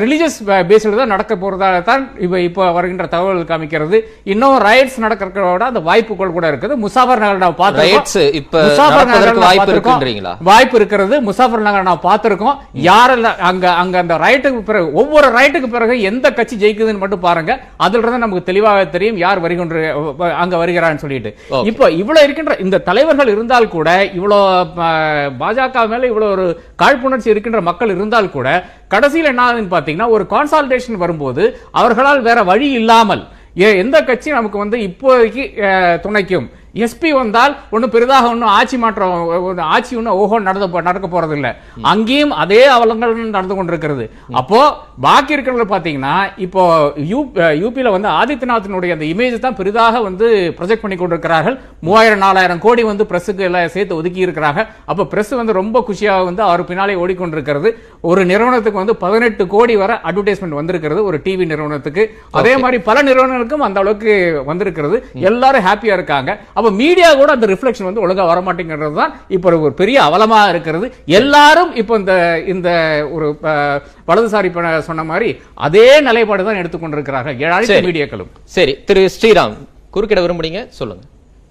ரிலீஜியஸ் 0.02 0.38
பேஸ்ல 0.70 0.98
தான் 1.00 1.12
நடக்க 1.14 1.34
போறதா 1.36 1.68
தான் 1.84 2.04
இப்ப 2.20 2.40
இப்போ 2.48 2.64
வருகின்ற 2.72 3.06
தகவல் 3.08 3.42
காமிக்கிறது. 3.52 3.98
இன்னும் 4.26 4.56
ரயட்ஸ் 4.66 4.98
நடக்கிறதோட 5.00 5.64
அந்த 5.70 5.82
வாய்ப்புகள் 5.88 6.36
கூட 6.38 6.46
இருக்குது. 6.52 6.76
முசாஃபர் 6.84 7.22
நகர் 7.24 7.44
நான் 7.44 7.56
Riots 7.82 8.16
இப்ப 8.40 8.56
முசாஃபர் 8.66 9.08
நகர்ல 9.10 9.34
வாய்ப்பு 9.38 9.58
பார்த்திருக்கோம். 9.58 9.76
இருக்குன்றீங்களா? 9.76 10.34
வாய்ப்பு 10.42 10.76
இருக்கிறது. 10.80 11.16
முசாஃபர் 11.28 11.66
நகர் 11.68 11.88
நான் 11.90 12.04
பார்த்திருக்கோம். 12.06 12.56
யாரெல்லாம் 12.88 13.40
அங்க 13.50 13.66
அங்க 13.82 13.96
அந்த 14.04 14.18
ரைட்டுக்கு 14.26 14.62
பிறகு 14.64 14.88
ஒவ்வொரு 15.02 15.30
ரைட்டுக்கு 15.38 15.70
பிறகு 15.70 15.94
எந்த 16.10 16.28
கட்சி 16.32 16.56
ஜெயிக்குதுன்னு 16.64 17.04
மட்டும் 17.04 17.26
பாருங்க. 17.28 17.52
அதுல 17.80 18.04
இருந்து 18.04 18.24
நமக்கு 18.26 18.50
தெளிவாக 18.50 18.84
தெரியும் 18.96 19.20
யார் 19.24 19.44
வருகின்ற 19.46 19.76
அங்க 20.44 20.56
வருகிறான்னு 20.58 21.04
சொல்லிட்டு. 21.06 21.32
இப்போ 21.72 21.86
இவ்வளவு 22.02 22.26
இருக்கின்ற 22.28 22.56
இந்த 22.66 22.84
தலைவர்கள் 22.88 23.34
இருந்தால் 23.36 23.70
கூட 23.70 23.90
இவ்வளவு 24.18 24.44
அஹ், 24.86 25.32
பாஜக 25.42 25.64
மேல 25.90 26.08
இவ்வளவு 26.12 26.34
ஒரு 26.36 26.48
காழ்ப்புணர்ச்சி 26.82 27.34
இருக்கின்ற 27.34 27.62
மக்கள் 27.68 27.96
இருந்தால் 27.96 28.30
கூட 28.30 28.48
கடைசியில் 28.88 29.32
என்ன 29.34 29.44
ஆகுதுன்னு 29.48 29.74
பாத்தீங்கன்னா 29.76 30.08
ஒரு 30.10 30.26
கான்சால்டேஷன் 30.30 31.02
வரும்போது 31.04 31.44
அவர்களால் 31.72 32.22
வேற 32.22 32.44
வழி 32.44 32.70
இல்லாமல் 32.72 33.24
எந்த 33.84 33.98
கட்சி 34.04 34.30
நமக்கு 34.32 34.58
வந்து 34.58 34.78
இப்போதைக்கு 34.88 35.44
துணைக்கும்? 36.02 36.48
எஸ்பி 36.84 37.10
வந்தால் 37.20 37.54
ஒன்றும் 37.76 37.94
பெரிதாக 37.96 38.32
ஒன்றும் 38.34 38.52
ஆட்சி 38.58 38.78
மாற்றம் 38.84 39.14
ஆட்சி 39.76 39.94
ஒன்றும் 40.00 40.18
ஓஹோ 40.22 40.40
நடந்த 40.48 40.82
நடக்க 40.90 41.08
போறது 41.14 41.36
இல்ல 41.38 41.50
அங்கேயும் 41.92 42.34
அதே 42.44 42.62
அவலங்கள் 42.76 43.16
நடந்து 43.36 43.56
கொண்டிருக்கிறது. 43.58 44.06
அப்போ 44.42 44.60
பாக்கி 45.06 45.36
இருக்கிறது 45.36 45.66
பாத்தீங்கன்னா 45.74 46.16
இப்போ 46.46 46.62
யூ 47.12 47.20
யூபியில 47.64 47.92
வந்து 47.96 48.10
ஆதித்யநாத்தினுடைய 48.20 48.96
அந்த 48.96 49.06
இமேஜ் 49.14 49.38
தான் 49.46 49.58
பெரிதாக 49.60 50.02
வந்து 50.08 50.28
ப்ரொஜெக்ட் 50.60 50.84
பண்ணி 50.84 50.98
கொண்டிருக்கிறார்கள். 50.98 51.58
மூவாயிரம் 51.88 52.24
நாலாயிரம் 52.26 52.62
கோடி 52.66 52.84
வந்து 52.92 53.08
பிரஸுக்கு 53.12 53.48
எல்லாம் 53.50 53.74
சேர்த்து 53.76 53.98
ஒதுக்கி 54.00 54.22
இருக்கிறாங்க. 54.26 54.62
அப்ப 54.92 55.08
பிரஸ் 55.14 55.34
வந்து 55.42 55.58
ரொம்ப 55.62 55.84
குஷியாக 55.90 56.28
வந்து 56.30 56.44
அவர் 56.50 56.68
பின்னாலே 56.70 57.00
ஓடிக்கொண்டிருக்கிறது. 57.04 57.72
ஒரு 58.12 58.22
நிறுவனத்துக்கு 58.32 58.82
வந்து 58.84 58.96
பதினெட்டு 59.06 59.46
கோடி 59.56 59.76
வரை 59.84 59.98
அட்வர்டைஸ்மெண்ட் 60.10 60.60
வந்திருக்கிறது 60.60 61.02
ஒரு 61.10 61.20
டிவி 61.26 61.46
நிறுவனத்துக்கு. 61.54 62.06
அதே 62.40 62.54
மாதிரி 62.64 62.80
பல 62.90 62.98
நிறுவனங்களுக்கும் 63.10 63.66
அந்த 63.68 63.80
அளவுக்கு 63.84 64.14
வந்திருக்கிறது. 64.52 64.98
எல்லாரும் 65.30 65.66
ஹாப்பியா 65.70 65.96
இருக்காங்க. 66.00 66.32
அப்ப 66.58 66.70
மீடியா 66.82 67.10
கூட 67.14 67.32
அந்த 67.36 67.48
ரிஃப்ளெக்ஷன் 67.52 67.88
வந்து 67.88 68.04
ஒழுங்கா 68.04 68.24
வர 68.30 68.40
மாட்டேங்கிறது 68.48 68.96
தான் 69.02 69.14
இப்போ 69.36 69.58
ஒரு 69.66 69.74
பெரிய 69.82 69.98
அவலமா 70.08 70.40
இருக்கிறது. 70.54 70.88
எல்லாரும் 71.20 71.72
இப்போ 71.82 71.96
இந்த 72.02 72.14
இந்த 72.54 72.70
ஒரு 73.16 73.28
வலதுசாரி 74.10 74.50
சொன்ன 74.90 75.04
மாதிரி 75.12 75.30
அதே 75.68 75.88
நிலைப்பாடு 76.08 76.48
தான் 76.50 76.60
எடுத்துக்கொண்டிருக்கிறார்கள் 76.62 77.54
அனைத்து. 77.58 77.78
மீடியாக்களும். 77.90 78.32
சரி. 78.58 78.76
திரு 78.90 79.04
ஸ்ரீராம் 79.18 79.56
குறுக்கிட 79.94 80.22
விரும்புறீங்க? 80.26 80.62
சொல்லுங்க. 80.80 81.04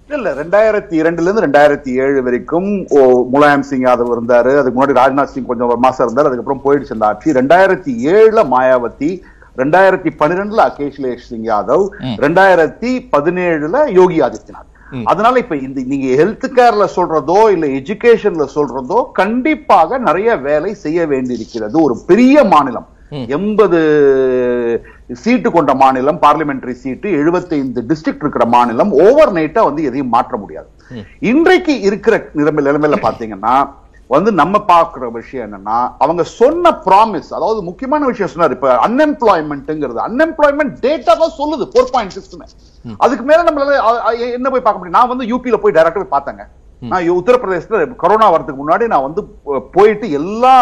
இல்ல 0.09 0.29
ரெண்டாயிரத்தி 0.33 0.93
இரண்டுல 1.01 1.27
இருந்து 1.27 1.45
ரெண்டாயிரத்தி 1.45 1.91
ஏழு 2.03 2.19
வரைக்கும் 2.27 2.69
ஓ, 2.97 2.99
முலாயம் 3.33 3.65
சிங் 3.69 3.85
யாதவ் 3.87 4.13
இருந்தாரு. 4.15 4.51
அதுக்கு 4.59 4.77
முன்னாடி 4.77 4.99
ராஜ்நாத் 4.99 5.33
சிங் 5.33 5.49
கொஞ்சம் 5.49 5.69
ஒரு 5.69 5.81
மாசம் 5.85 6.05
இருந்தாரு. 6.05 6.29
அதுக்கப்புறம் 6.29 6.63
போயிடுச்சு 6.65 6.95
அந்த 6.95 7.05
ஆட்சி. 7.05 7.33
ரெண்டாயிரத்தி 7.39 7.91
ஏழுல 8.13 8.43
மாயாவதி 8.53 9.09
ரெண்டாயிரத்தி 9.57 10.09
பன்னிரெண்டுல 10.19 10.61
அகேஷ்லேஷ் 10.69 11.27
சிங் 11.29 11.47
யாதவ் 11.47 11.85
ரெண்டாயிரத்தி 12.25 12.91
பதினேழுல 13.13 13.77
யோகி 13.99 14.17
ஆதித்யநாத். 14.21 14.71
அதனால 15.11 15.39
இப்ப 15.43 15.55
இந்த 15.67 15.79
நீங்க 15.93 16.07
ஹெல்த் 16.21 16.45
கேர்ல 16.57 16.85
சொல்றதோ 16.97 17.39
இல்ல 17.55 17.65
எஜுகேஷன்ல 17.79 18.45
சொல்றதோ 18.57 18.99
கண்டிப்பாக 19.21 19.97
நிறைய 20.07 20.37
வேலை 20.49 20.71
செய்ய 20.83 21.07
வேண்டியிருக்கிறது. 21.13 21.75
ஒரு 21.87 21.97
பெரிய 22.11 22.43
மாநிலம். 22.53 22.87
எண்பது 23.35 23.79
சீட்டு 25.23 25.49
கொண்ட 25.51 25.73
மாநிலம் 25.81 26.21
பார்லிமெண்டரி 26.23 26.73
சீட்டு 26.83 27.09
75 27.19 27.83
டிஸ்ட்ரிக்ட் 27.89 28.23
இருக்கிற 28.23 28.45
மாநிலம் 28.55 28.91
ஓவர் 29.05 29.31
நைட்டா 29.37 29.61
வந்து 29.67 29.83
எதையும் 29.89 30.13
மாற்ற 30.15 30.37
முடியாது. 30.37 30.69
இன்றைக்கு 31.31 31.73
இருக்கிற 31.89 32.15
நிலைமை 32.39 32.63
நிலைமையில 32.67 32.97
பாத்தீங்கன்னா 33.05 33.53
வந்து 34.09 34.29
நம்ம 34.39 34.55
பார்க்கிற 34.69 35.05
விஷயம் 35.17 35.45
என்னன்னா 35.45 35.77
அவங்க 36.03 36.23
சொன்ன 36.39 36.69
ப்ராமிஸ் 36.85 37.31
அதாவது 37.37 37.59
முக்கியமான 37.69 38.05
விஷயம் 38.11 38.31
சொன்னார் 38.33 38.55
இப்ப 38.55 38.69
அன்எம்ப்ளாய்மெண்ட்ங்கிறது 38.87 39.99
அன்எம்ப்ளாய்மெண்ட் 40.05 40.75
டேட்டா 40.85 41.13
தான் 41.23 41.35
சொல்லுது 41.39 41.65
ஃபோர் 41.71 41.91
பாயிண்ட் 41.95 42.15
சிக்ஸ்னு 42.17 42.47
அதுக்கு 43.05 43.25
மேல 43.29 43.39
நம்மளால 43.47 43.73
என்ன 44.37 44.47
போய் 44.53 44.63
பார்க்க 44.67 44.79
முடியும்? 44.79 44.97
நான் 44.99 45.11
வந்து 45.13 45.27
யூபியில 45.33 45.59
போய் 45.63 45.75
டைரக்டா 45.77 46.01
போய் 46.03 46.15
பார்த்தேங்க. 46.15 46.45
நான் 46.81 47.09
உத்தரப்பிரதேசத்துல 47.19 47.95
கொரோனா 48.03 48.25
வரதுக்கு 48.33 48.61
முன்னாடி 48.61 48.87
நான் 48.93 49.05
வந்து 49.07 49.21
போயிட்டு 49.75 50.07
எல்லா 50.19 50.53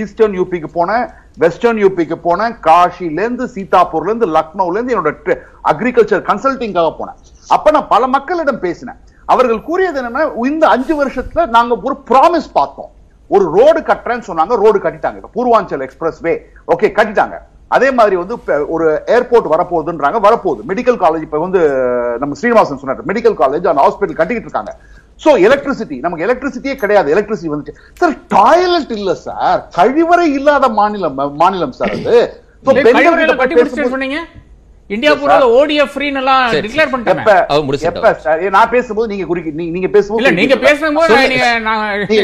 ஈஸ்டர்ன் 0.00 0.36
யூபிக்கு 0.40 0.68
போனேன் 0.78 1.04
வெஸ்டர்ன் 1.44 1.80
யூபிக்கு 1.84 2.16
போனேன் 2.26 2.52
காஷில 2.66 3.20
இருந்து 3.24 3.46
சீதாப்பூர்ல 3.54 4.10
இருந்து 4.12 4.28
லக்னோல 4.36 4.76
இருந்து 4.78 4.94
என்னோட 4.94 5.38
அக்ரிகல்ச்சர் 5.72 6.26
கன்சல்டிங்காக 6.30 6.92
போனேன். 7.00 7.18
அப்ப 7.56 7.70
நான் 7.76 7.90
பல 7.94 8.06
மக்களிடம் 8.16 8.64
பேசினேன். 8.66 9.00
அவர்கள் 9.32 9.66
கூறியது 9.68 9.98
என்னன்னா 10.00 10.24
இந்த 10.50 10.64
அஞ்சு 10.74 10.94
வருஷத்துல 11.02 11.46
நாங்க 11.56 11.74
ஒரு 11.88 11.96
ப்ராமிஸ் 12.10 12.50
பார்த்தோம். 12.58 12.90
ஒரு 13.34 13.44
ரோடு 13.56 13.80
கட்டுறேன்னு 13.90 14.28
சொன்னாங்க 14.28 14.54
ரோடு 14.62 14.78
கட்டிட்டாங்க. 14.84 15.28
பூர்வாஞ்சல் 15.36 15.84
எக்ஸ்பிரஸ் 15.86 16.20
வே 16.26 16.32
ஓகே 16.74 16.88
கட்டிட்டாங்க. 16.98 17.36
அதே 17.76 17.88
மாதிரி 17.98 18.16
வந்து 18.22 18.34
ஒரு 18.74 18.86
ஏர்போர்ட் 19.14 19.46
வரப்போகுதுன்றாங்க 19.52 20.18
வரப்போகுது. 20.26 20.60
மெடிக்கல் 20.70 20.98
காலேஜ் 21.04 21.24
இப்ப 21.26 21.38
வந்து 21.44 21.60
நம்ம 22.22 22.36
ஸ்ரீனிவாசன் 22.40 22.80
சொன்னார் 22.82 23.08
மெடிக்கல் 23.10 23.36
காலேஜ் 23.42 23.70
அந்த 23.72 23.82
ஹாஸ்பிட்டல் 23.86 24.20
கட்டிக்கிட்டு 24.20 24.48
இருக்காங்க. 24.48 24.72
சோ 25.24 25.30
எலக்ட்ரிசிட்டி 25.46 25.96
நமக்கு 26.04 26.24
எலக்ட்ரிசிட்டியே 26.26 26.74
கிடையாது 26.82 27.12
எலக்ட்ரிசிட்டி 27.14 27.52
வந்துச்சு 27.52 27.76
சார் 28.00 28.14
டாய்லெட் 28.36 28.94
இல்ல 28.98 29.14
சார் 29.26 29.60
கழிவறை 29.78 30.28
இல்லாத 30.38 30.68
மாநிலம் 30.80 31.20
மாநிலம் 31.42 31.76
சார் 31.80 31.94
அது. 31.98 32.16
இந்தியா 34.90 35.12
பூரா 35.20 35.36
ஓடிஎஃப் 35.58 35.92
ஃப்ரீன்னு 35.92 36.20
எல்லாம் 36.22 36.42
சரி. 36.54 36.62
டிக்ளேர் 36.64 36.90
பண்ணிட்டாங்க. 36.92 37.22
எப்ப 37.90 38.10
சார் 38.24 38.42
நான் 38.56 38.72
பேசும்போது 38.72 39.08
நீங்க 39.12 39.26
குறிக்கி 39.30 39.50
நீங்க- 39.74 39.90
பேசும்போது 39.94 40.20
இல்ல 40.22 40.32
நீங்க 40.40 40.56
பேசும்போது. 40.64 41.14
நீங்க 41.32 41.46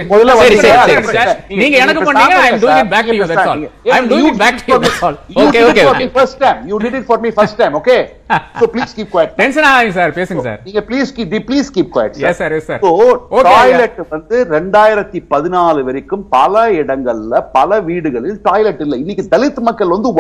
முதல்ல 0.12 0.34
சரி, 0.40 0.56
சரி, 0.56 0.72
சார், 0.74 0.90
சரி, 0.90 1.06
சார், 1.08 1.28
சார். 1.28 1.38
நீங்க- 1.60 1.78
எனக்கு 1.84 2.02
பண்ணீங்க, 2.08 2.34
சாப்பிடுங்க 2.34 2.50
I'm 2.50 2.60
doing 2.64 2.74
sir. 2.74 2.84
it 2.84 2.90
back 2.94 3.06
to 3.06 3.12
you, 3.12 3.16
நீங்க 3.16 3.28
that's 3.32 3.48
all. 3.52 3.60
நீங்க- 3.60 3.96
I'm 3.96 4.08
doing 4.12 4.26
it 4.30 4.38
back 4.44 4.56
to 4.58 4.72
you, 4.72 4.78
that's 4.84 5.02
all. 5.08 5.16
You 5.36 5.44
Okay, 5.44 5.58
did 5.58 5.70
okay, 5.70 5.80
it 5.80 5.88
for 5.88 5.94
okay. 5.94 6.04
me 6.04 6.14
first 6.18 6.36
time. 6.44 6.58
You 6.70 6.78
did 6.84 6.94
it 6.94 7.06
for 7.06 7.18
me 7.24 7.30
first 7.32 7.56
time, 7.56 7.74
okay? 7.80 8.00
So 8.58 8.66
please 8.74 8.92
keep 8.96 9.08
quiet. 9.14 9.30
Tension 9.40 9.66
ஆகாதீங்க 9.68 9.94
sir 9.96 10.12
பேசுங்க 10.18 10.42
sir 10.48 10.60
நீங்க 10.66 10.82
please 10.88 11.08
keep 11.16 11.32
please 11.48 11.68
keep 11.76 11.88
quiet. 11.96 12.12
Yes, 12.24 12.36
sir, 12.40 12.50
yes, 12.56 12.66
sir. 12.68 12.78
So, 12.84 12.90
Okay, 13.32 13.46
toilet 13.48 13.96
வந்து 14.12 14.36
ரெண்டாயிரத்தி 14.54 15.20
பதினாலு 15.32 15.80
வரைக்கும் 15.88 16.24
பல 16.36 16.54
இடங்கள்ல 16.80 17.42
பல 17.56 17.80
வீடுகளில் 17.88 18.38
டாய்லெட் 18.46 18.84
இல்ல 18.86 18.94
இன்னைக்கு 19.02 19.24
தலித் 19.34 19.60
மக்கள் 19.70 19.94
வந்து 19.96 20.12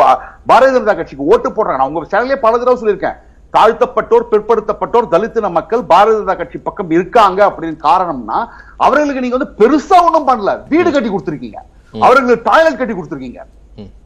பாரதிய 0.50 0.72
ஜனதா 0.74 0.96
கட்சிக்கு 0.98 1.28
ஓட்டு 1.32 1.48
போடுறாங்க 1.50 1.80
நான் 1.80 1.90
உங்க 1.90 2.06
சேனலே 2.12 2.29
பல 2.36 2.58
தடவை 2.58 2.76
சொல்லியிருக்கேன். 2.82 3.18
தாழ்த்தப்பட்டோர் 3.56 4.26
பிற்படுத்தப்பட்டோர் 4.32 5.12
தலித்தின 5.12 5.50
மக்கள் 5.50 5.80
பாரதிய 5.92 6.18
ஜனதா 6.18 6.36
கட்சி 6.36 6.58
பக்கம் 6.58 6.90
இருக்காங்க 6.90 7.40
அப்படின்னு 7.48 7.78
காரணம்னா 7.88 8.38
அவர்களுக்கு 8.76 9.22
நீங்க 9.24 9.38
வந்து 9.38 9.54
பெருசா 9.60 9.96
ஒண்ணும் 10.06 10.28
பண்ணல. 10.28 10.52
வீடு 10.68 10.92
கட்டி 10.92 11.10
கொடுத்திருக்கீங்க. 11.10 11.58
அவர்களுக்கு 12.00 12.50
டாய்லெட் 12.50 12.78
கட்டி 12.78 12.94
கொடுத்திருக்கீங்க. 12.94 13.40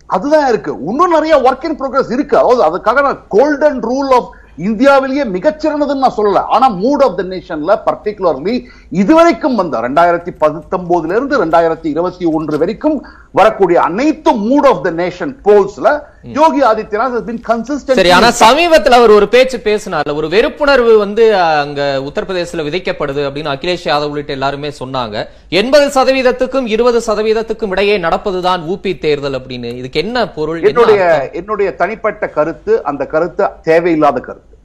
அதுதான் 0.06 0.48
இருக்கு. 0.48 0.72
இன்னும் 0.88 1.14
நிறைய 1.16 1.34
ஒர்க் 1.46 1.66
இன் 1.68 1.78
ப்ரோக்ரஸ் 1.80 2.12
இருக்கு. 2.12 2.38
அதாவது 2.38 2.62
அதுக்காக 2.68 3.02
நான் 3.02 3.20
கோல்டன் 3.28 3.78
ரூல் 3.90 4.10
ஆஃப் 4.16 4.30
இந்தியாவிலேயே 4.56 5.24
மிகச்சிறந்ததுன்னு 5.24 6.04
நான் 6.04 6.16
சொல்லல. 6.16 6.40
ஆனா 6.54 6.70
மூட் 6.70 7.02
ஆஃப் 7.06 7.16
த 7.16 7.22
நேஷன்ல 7.22 7.72
பர்டிகுலர்லி 7.86 8.64
இதுவரைக்கும் 8.90 9.54
வந்த 9.54 9.80
ரெண்டாயிரத்தி 9.80 10.32
பத்தொன்பதுல 10.42 11.16
இருந்து 11.16 11.44
ரெண்டாயிரத்தி 11.44 11.88
இருபத்தி 11.94 12.24
ஒன்று 12.24 12.58
வரைக்கும் 12.58 13.06
வரக்கூடிய 13.38 13.80
அனைத்து 13.80 14.30
மூட் 14.48 14.66
ஆஃப் 14.70 14.82
த 14.84 14.90
நேஷன் 14.90 15.32
போல்ஸ்ல 15.44 15.88
யோகி 16.22 16.60
ஆதித்யநாத் 16.60 17.24
been 17.28 17.40
consistent 17.48 17.98
சரி 17.98 18.10
ஆனா 18.10 18.28
சமீபத்துல 18.28 18.98
அவர் 18.98 19.10
ஒரு 19.10 19.28
பேச்சு 19.28 19.58
பேசினார்ல. 19.64 20.14
ஒரு 20.14 20.28
வெறுப்புணர்வு 20.28 20.98
வந்து 20.98 21.36
அங்க 21.36 22.02
உத்தரப்பிரதேசத்துல 22.08 22.66
விதைக்கப்படுது 22.68 23.22
அப்படின்னு 23.28 23.54
அகிலேஷ் 23.54 23.84
யாதவ் 23.84 24.08
உள்ளிட்ட 24.08 24.32
எல்லாருமே 24.32 24.70
சொன்னாங்க. 24.78 25.24
எண்பது 25.48 25.86
சதவீதத்துக்கும் 25.96 26.66
இருபது 26.66 27.02
சதவீதத்துக்கும் 27.06 27.70
இடையே 27.70 27.98
நடப்பதுதான் 27.98 28.64
ஊபி 28.72 28.98
தேர்தல் 28.98 29.40
அப்படின்னு. 29.40 29.76
இதுக்கு 29.76 30.00
என்ன 30.00 30.28
பொருள்? 30.30 30.56
என்ன 30.56 30.68
என்னுடைய? 30.68 31.30
என்னுடைய 31.32 31.74
தனிப்பட்ட 31.74 32.28
கருத்து 32.28 32.82
அந்த 32.82 33.06
கருத்து 33.06 33.48
தேவையில்லாத 33.62 34.20
கருத்து. 34.20 34.56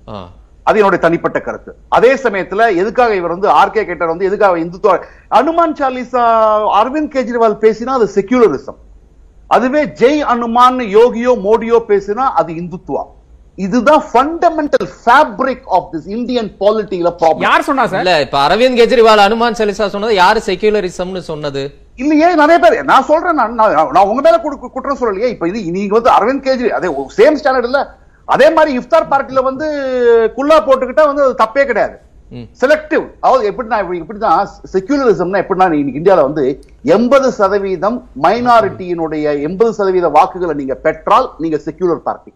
அது 0.70 0.80
என்னுடைய 0.80 1.01
தனிப்பட்ட 1.01 1.39
கருத்து. 1.39 1.72
அதே 1.89 2.13
சமயத்துல 2.15 2.76
எதுக்காக 2.76 3.15
இவர் 3.15 3.30
வந்து 3.30 3.47
ஆர்கே 3.53 3.86
கேட்டர் 3.86 4.07
வந்து 4.07 4.26
எதுக்காக 4.26 4.59
இந்துத்துவ 4.59 4.95
அனுமான் 5.32 5.78
சாலிசா 5.80 6.24
அரவிந்த் 6.80 7.13
கெஜ்ரிவால் 7.13 7.61
பேசினா 7.61 7.91
அது 7.91 8.09
செக்யூலரிசம் 8.15 8.80
அதுவே 9.49 9.84
ஜெய் 9.99 10.20
அனுமான் 10.30 10.80
யோகியோ 10.95 11.32
மோடியோ 11.43 11.86
பேசினா 11.88 12.26
அது 12.34 12.53
இந்துத்துவா. 12.53 13.03
இதுதான் 13.57 14.03
fundamental 14.13 14.89
fabric 14.99 15.65
of 15.67 15.88
this 15.93 16.07
Indian 16.07 16.55
பாலிட்டியில 16.59 17.09
problem 17.22 17.41
யார் 17.41 17.61
சொன்னா 17.61 17.88
சார்? 17.88 17.99
இல்ல 17.99 18.22
இப்ப 18.22 18.38
அரவிந்த் 18.47 18.80
கெஜ்ரிவால் 18.80 19.17
அனுமான் 19.17 19.57
சலிசா 19.57 19.88
சொன்னது 19.88 20.15
யாரு 20.15 20.41
செக்யூலரிசம்னு 20.45 21.17
சொன்னது? 21.22 21.63
இல்லையே 21.95 22.36
நிறைய 22.36 22.59
பேர். 22.59 22.84
நான் 22.84 23.03
சொல்றேன் 23.03 23.36
நான் 23.36 23.53
நான் 23.53 23.91
நான் 23.91 24.07
உங்க 24.07 24.22
மேல 24.22 24.38
குடு- 24.38 24.70
குற்றம் 24.70 24.97
சொல்லலையே. 25.01 25.30
இப்ப 25.30 25.47
இது 25.47 25.72
நீங்க 25.72 25.99
வந்து 25.99 26.11
அரவிந்த் 26.11 26.45
கெஜ்ரி 26.45 26.70
அதே 26.70 26.88
சேம் 27.17 27.38
ஸ்டாண்டர்ட் 27.39 27.63
இல்ல. 27.63 27.82
அதே 28.30 28.47
மாதிரி 28.49 28.71
இஃப்தார் 28.80 29.09
பார்ட்டில 29.11 29.43
வந்து 29.45 29.67
குல்லா 30.36 30.57
போட்டுக்கிட்டா 30.61 31.05
வந்து 31.07 31.25
அது 31.25 31.36
தப்பே 31.41 31.63
கிடையாது. 31.65 31.95
செலக்டிவ் 32.59 33.05
அதாவது 33.21 33.43
எப்படின்னா 33.49 33.77
இப்படி 33.82 33.99
இப்படிதான் 34.01 34.41
செக்யூலரிசம்னா 34.73 35.39
எப்படின்னா 35.43 35.67
இன்னைக்கு 35.73 36.01
இந்தியால 36.01 36.25
வந்து 36.25 36.43
எண்பது 36.95 37.30
சதவீதம் 37.38 37.97
மைனாரிட்டியினுடைய 38.25 39.25
எண்பது 39.47 39.71
சதவீத 39.73 40.07
வாக்குகளை 40.17 40.55
நீங்க 40.55 40.75
பெற்றால் 40.77 41.27
நீங்க 41.39 41.59
செக்யூலர் 41.65 42.03
பார்ட்டி 42.03 42.32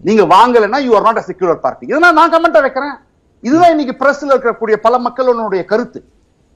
நீங்க 0.00 0.22
வாங்கலைன்னா 0.32 0.80
you 0.84 0.92
are 0.96 1.02
not 1.02 1.18
a 1.18 1.26
secular 1.28 1.60
party 1.60 1.86
இதெல்லாம் 1.86 2.18
நான் 2.18 2.32
கமெண்ட் 2.34 2.58
வைக்கிறேன். 2.60 2.96
இதுதான் 3.44 3.72
இன்னைக்கு 3.72 3.94
பிரஸ்ல 4.00 4.32
இருக்கக்கூடிய 4.32 4.76
பல 4.80 4.98
மக்களுடைய 4.98 5.62
கருத்து. 5.64 6.00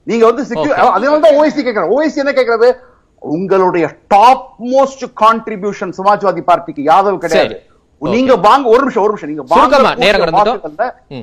நீங்க 0.07 0.25
வந்து 0.25 0.43
secure- 0.43 0.75
Okay. 0.75 0.93
அதனால 0.95 1.23
தான் 1.25 1.37
ஓய்சி 1.39 1.61
கேட்கிறேன் 1.61 1.91
ஓய்சி 1.95 2.17
என்ன 2.17 2.31
கேட்கறது 2.33 2.69
உங்களுடைய 3.21 3.85
டாப் 4.07 4.45
மோஸ்ட் 4.69 5.03
கான்ட்ரிபியூஷன் 5.21 5.91
சமாஜ்வாதி 5.97 6.41
பார்ட்டிக்கு 6.47 6.83
யாதவ் 6.87 7.19
கிடையாது. 7.25 7.55
நீங்க 8.15 8.35
வாங்க 8.45 8.65
ஒரு 8.73 8.81
நிமிஷம் 8.83 9.03
ஒரு 9.03 9.13
நிமிஷம். 9.13 9.31
நீங்க 9.31 9.43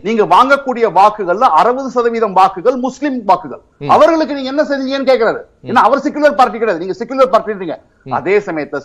நீங்க 0.06 0.24
வாங்கக்கூடிய 0.34 0.84
வாக்குகள்ல 0.98 1.46
அறுபது 1.60 1.88
சதவீதம் 1.94 2.36
வாக்குகள் 2.40 2.76
முஸ்லிம் 2.84 3.16
வாக்குகள். 3.30 3.62
அவர்களுக்கு 3.94 4.36
நீங்க 4.36 4.50
என்ன 4.52 4.64
செஞ்சீங்கன்னு 4.70 5.10
கேக்குறாரு. 5.10 5.40
ஏன்னா 5.70 5.82
அவர் 5.88 6.04
செக்குலர் 6.04 6.38
பார்ட்டி 6.40 6.58
கிடையாது. 6.58 6.82
நீங்க 6.84 6.96
செக்குலர் 7.00 7.32
பார்ட்டி 7.34 7.72
அதே 8.18 8.36
சமயத்தை 8.48 8.80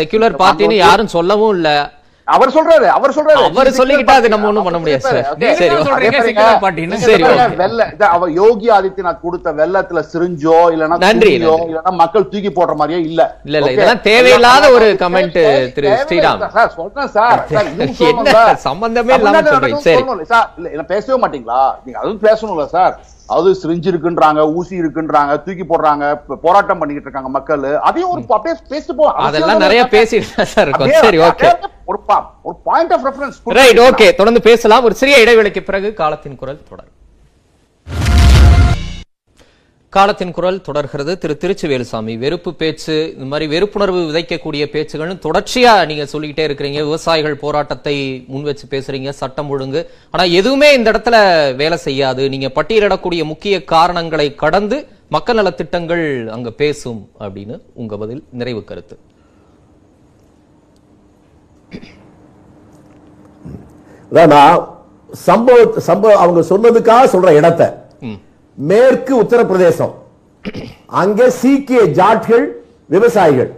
செக்யூலர் 0.00 0.40
பார்ட்டின்னு 0.42 0.82
யாரும் 0.86 1.14
சொல்லவும் 1.16 1.54
இல்ல. 1.58 1.70
அவர் 2.28 2.50
சொல்றாரு 2.50 2.86
அவர் 2.90 3.12
சொல்றாரு 3.12 3.40
அவர் 3.42 3.68
சொல்லிக்கிட்டா 3.72 4.14
அது 4.14 4.28
நம்ம 4.28 4.46
ஒண்ணும் 4.46 4.64
பண்ண 4.64 4.78
முடியாது 4.78 5.04
சார். 5.04 5.18
வெள்ள 7.56 7.82
அவ 8.08 8.28
யோகி 8.36 8.68
ஆதித்யநாத் 8.70 9.20
கொடுத்த 9.20 9.52
வெள்ளத்துல 9.52 10.02
சிரிஞ்சோ 10.10 10.56
இல்லனா 10.72 10.96
நன்றி. 11.04 11.32
இல்லனா 11.66 11.92
மக்கள் 11.96 12.28
தூக்கி 12.28 12.50
போடுற 12.50 12.74
மாதிரிோ 12.76 12.98
இல்ல 13.00 13.20
இல்ல, 13.44 13.56
இல்ல. 13.60 13.70
இதெல்லாம் 13.72 14.02
தேவையில்லாத 14.02 14.64
ஒரு 14.70 14.88
தேவை- 15.44 15.74
திரு 15.76 15.88
ஸ்ரீராம். 16.02 16.42
சார் 16.52 16.74
சொல்றேன் 16.74 17.10
சார். 17.10 17.40
சம்பந்தமே 18.64 19.12
இல்லாம 19.18 19.34
சொல்றீங்க. 19.52 19.80
சரி. 19.80 20.02
இல்ல 20.70 20.84
பேசவே 20.88 21.18
மாட்டீங்களா 21.20 21.60
நீங்க 21.84 21.98
அதுவும் 21.98 22.22
பேசணும்ல 22.22 22.66
சார் 22.68 22.94
அது 23.34 23.48
சிரிஞ்சு 23.60 23.88
இருக்குன்றாங்க 23.92 24.40
ஊசி 24.58 24.74
இருக்குன்றாங்க 24.80 25.32
தூக்கி 25.44 25.64
போடுறாங்க 25.70 26.04
போராட்டம் 26.44 26.80
பண்ணிக்கிட்டு 26.80 27.08
இருக்காங்க 27.08 27.30
மக்கள். 27.36 27.64
அதையும் 27.88 28.10
ஒரு 28.10 28.22
அப்படியே 28.36 28.56
பேசிட்டு 28.72 28.96
போ 29.00 29.06
அதெல்லாம் 29.28 29.64
நிறைய 29.64 29.84
பேசிட்டு 29.94 30.46
சார் 30.54 30.72
சரி 31.06 31.18
ஓகே. 31.28 31.50
ஒரு 31.90 31.98
ஒரு 32.48 32.56
point 32.68 32.92
of 32.96 33.06
reference 33.08 33.40
right 33.60 33.80
okay 33.88 34.08
தொடர்ந்து 34.20 34.42
பேசலாம். 34.50 34.84
ஒரு 34.84 34.94
சிறிய 35.00 35.24
இடைவேளைக்கு 35.24 35.64
பிறகு 35.70 35.90
காலத்தின் 36.02 36.38
குரல் 36.42 36.62
தொடரும். 36.70 36.92
காலத்தின் 39.94 40.32
குரல் 40.36 40.58
தொடர்கிறது. 40.66 41.12
திரு 41.18 41.34
திருச்சிவேலுசாமி 41.42 42.14
வெறுப்பு 42.22 42.50
பேச்சு 42.60 42.94
இந்த 43.12 43.26
மாதிரி 43.32 43.46
வெறுப்புணர்வு 43.52 44.00
விதைக்கக்கூடிய 44.08 44.64
பேச்சுகள்னு 44.74 45.16
தொடர்ச்சியா 45.26 45.72
நீங்க 45.90 46.04
சொல்லிக்கிட்டே 46.12 46.46
இருக்கிறீங்க. 46.48 46.80
விவசாயிகள் 46.88 47.36
போராட்டத்தை 47.44 47.94
முன் 48.32 48.46
வச்சு 48.48 48.66
பேசுறீங்க 48.74 49.12
சட்டம் 49.20 49.48
ஒழுங்கு. 49.48 49.82
ஆனா 50.10 50.24
எதுவுமே 50.40 50.68
இந்த 50.78 50.90
இடத்துல 50.92 51.16
வேலை 51.62 51.78
செய்யாது. 51.86 52.28
நீங்க 52.34 52.50
பட்டியலிடக்கூடிய 52.58 53.24
முக்கிய 53.32 53.64
காரணங்களை 53.64 54.28
கடந்து 54.44 54.78
மக்கள் 55.08 55.38
நலத்திட்டங்கள் 55.40 56.04
அங்க 56.36 56.50
பேசும் 56.50 57.00
அப்படின்னு 57.20 57.56
உங்க 57.74 57.96
பதில் 57.96 58.22
நிறைவு 58.30 58.64
கருத்து. 58.64 58.98
சம்பவ 65.26 65.58
சம்பவ 65.88 66.14
அவங்க 66.22 66.40
சொன்னதுக்காக 66.52 67.04
சொல்ற 67.16 67.30
இடத்தை. 67.40 67.66
மேற்கு 68.70 69.12
உத்தரப்பிரதேசம். 69.22 69.92
அங்கே 71.00 71.26
சீக்கிய 71.40 71.80
ஜாட்கள் 71.98 72.44
விவசாயிகள். 72.94 73.50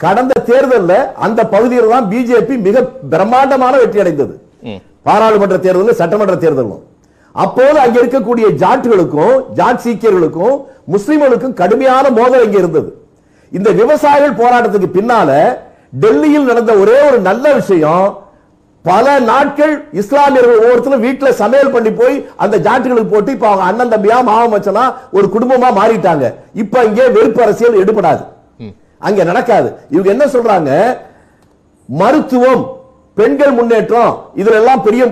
கடந்த 0.00 0.34
தேர்தல்ல 0.50 0.92
அந்த 1.26 1.40
பகுதியில் 1.54 1.92
தான் 1.94 2.08
பிஜேபி 2.12 2.54
மிக 2.66 2.82
பிரம்மாண்டமான 3.12 3.74
வெற்றி 3.82 4.02
அடைந்தது. 4.02 4.34
பாராளுமன்ற 5.06 5.56
தேர்தலும் 5.64 5.98
சட்டமன்ற 6.00 6.34
தேர்தலும். 6.44 6.82
அப்போது 7.34 7.78
அங்க 7.84 7.96
இருக்கக்கூடிய 8.02 8.46
ஜாட்டுகளுக்கும் 8.62 9.34
ஜாட் 9.58 9.82
சீக்கியர்களுக்கும் 9.84 10.54
முஸ்லிம்களுக்கும் 10.94 11.56
கடுமையான 11.60 12.04
மோதல் 12.18 12.44
இங்க 12.46 12.58
இருந்தது. 12.62 12.90
இந்த 13.52 13.68
விவசாயிகள் 13.80 14.38
போராட்டத்துக்கு 14.40 14.88
பின்னால 14.96 15.30
டெல்லியில் 16.02 16.48
நடந்த 16.50 16.72
ஒரே 16.82 16.96
ஒரு 17.08 17.18
நல்ல 17.28 17.52
விஷயம் 17.60 18.06
பல 18.88 19.06
நாட்கள் 19.30 19.74
இஸ்லாமியர்கள் 20.00 20.62
ஒவ்வொருத்தரும் 20.62 21.04
வீட்டில் 21.06 21.38
சமையல் 21.42 21.74
பண்ணி 21.74 21.90
போய் 22.00 22.16
அந்த 22.44 22.56
ஜாட்டுகளுக்கு 22.66 23.12
போட்டு 23.14 23.30
இப்போ 23.36 23.48
அவங்க 23.50 23.66
அண்ணன் 23.68 23.92
தம்பியா 23.94 24.18
மாவன் 24.30 24.52
மச்சனா 24.54 24.84
ஒரு 25.16 25.26
குடும்பமா 25.34 25.70
மாறிட்டாங்க. 25.80 26.26
இப்போ 26.62 26.78
இங்கே 26.88 27.06
வெறுப்பு 27.16 27.42
அரசியல் 27.46 27.80
எடுபடாது. 27.82 28.24
அங்கே 29.06 29.22
நடக்காது. 29.30 29.68
இவங்க 29.94 30.08
என்ன 30.14 30.24
சொல்றாங்க? 30.34 30.70
மருத்துவம் 31.88 32.62
பெண்கள் 33.18 33.56
முன்னேற்றம் 33.58 34.12
இதுல 34.40 34.58
எல்லாம் 34.62 34.84
பெரிய 34.86 35.04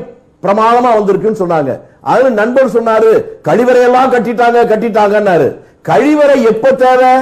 பிரமாதமா 0.44 0.90
வந்திருக்குன்னு 0.96 1.42
சொன்னாங்க. 1.42 1.72
அதுல 2.10 2.28
நண்பர் 2.40 2.74
சொன்னாரு 2.76 3.10
கழிவறை 3.48 3.80
எல்லாம் 3.88 4.12
கட்டிட்டாங்க 4.14 4.58
கட்டிட்டாங்கன்னாரு. 4.72 5.48
கழிவறை 5.88 6.36
எப்ப 6.52 6.72
தேவை? 6.84 7.14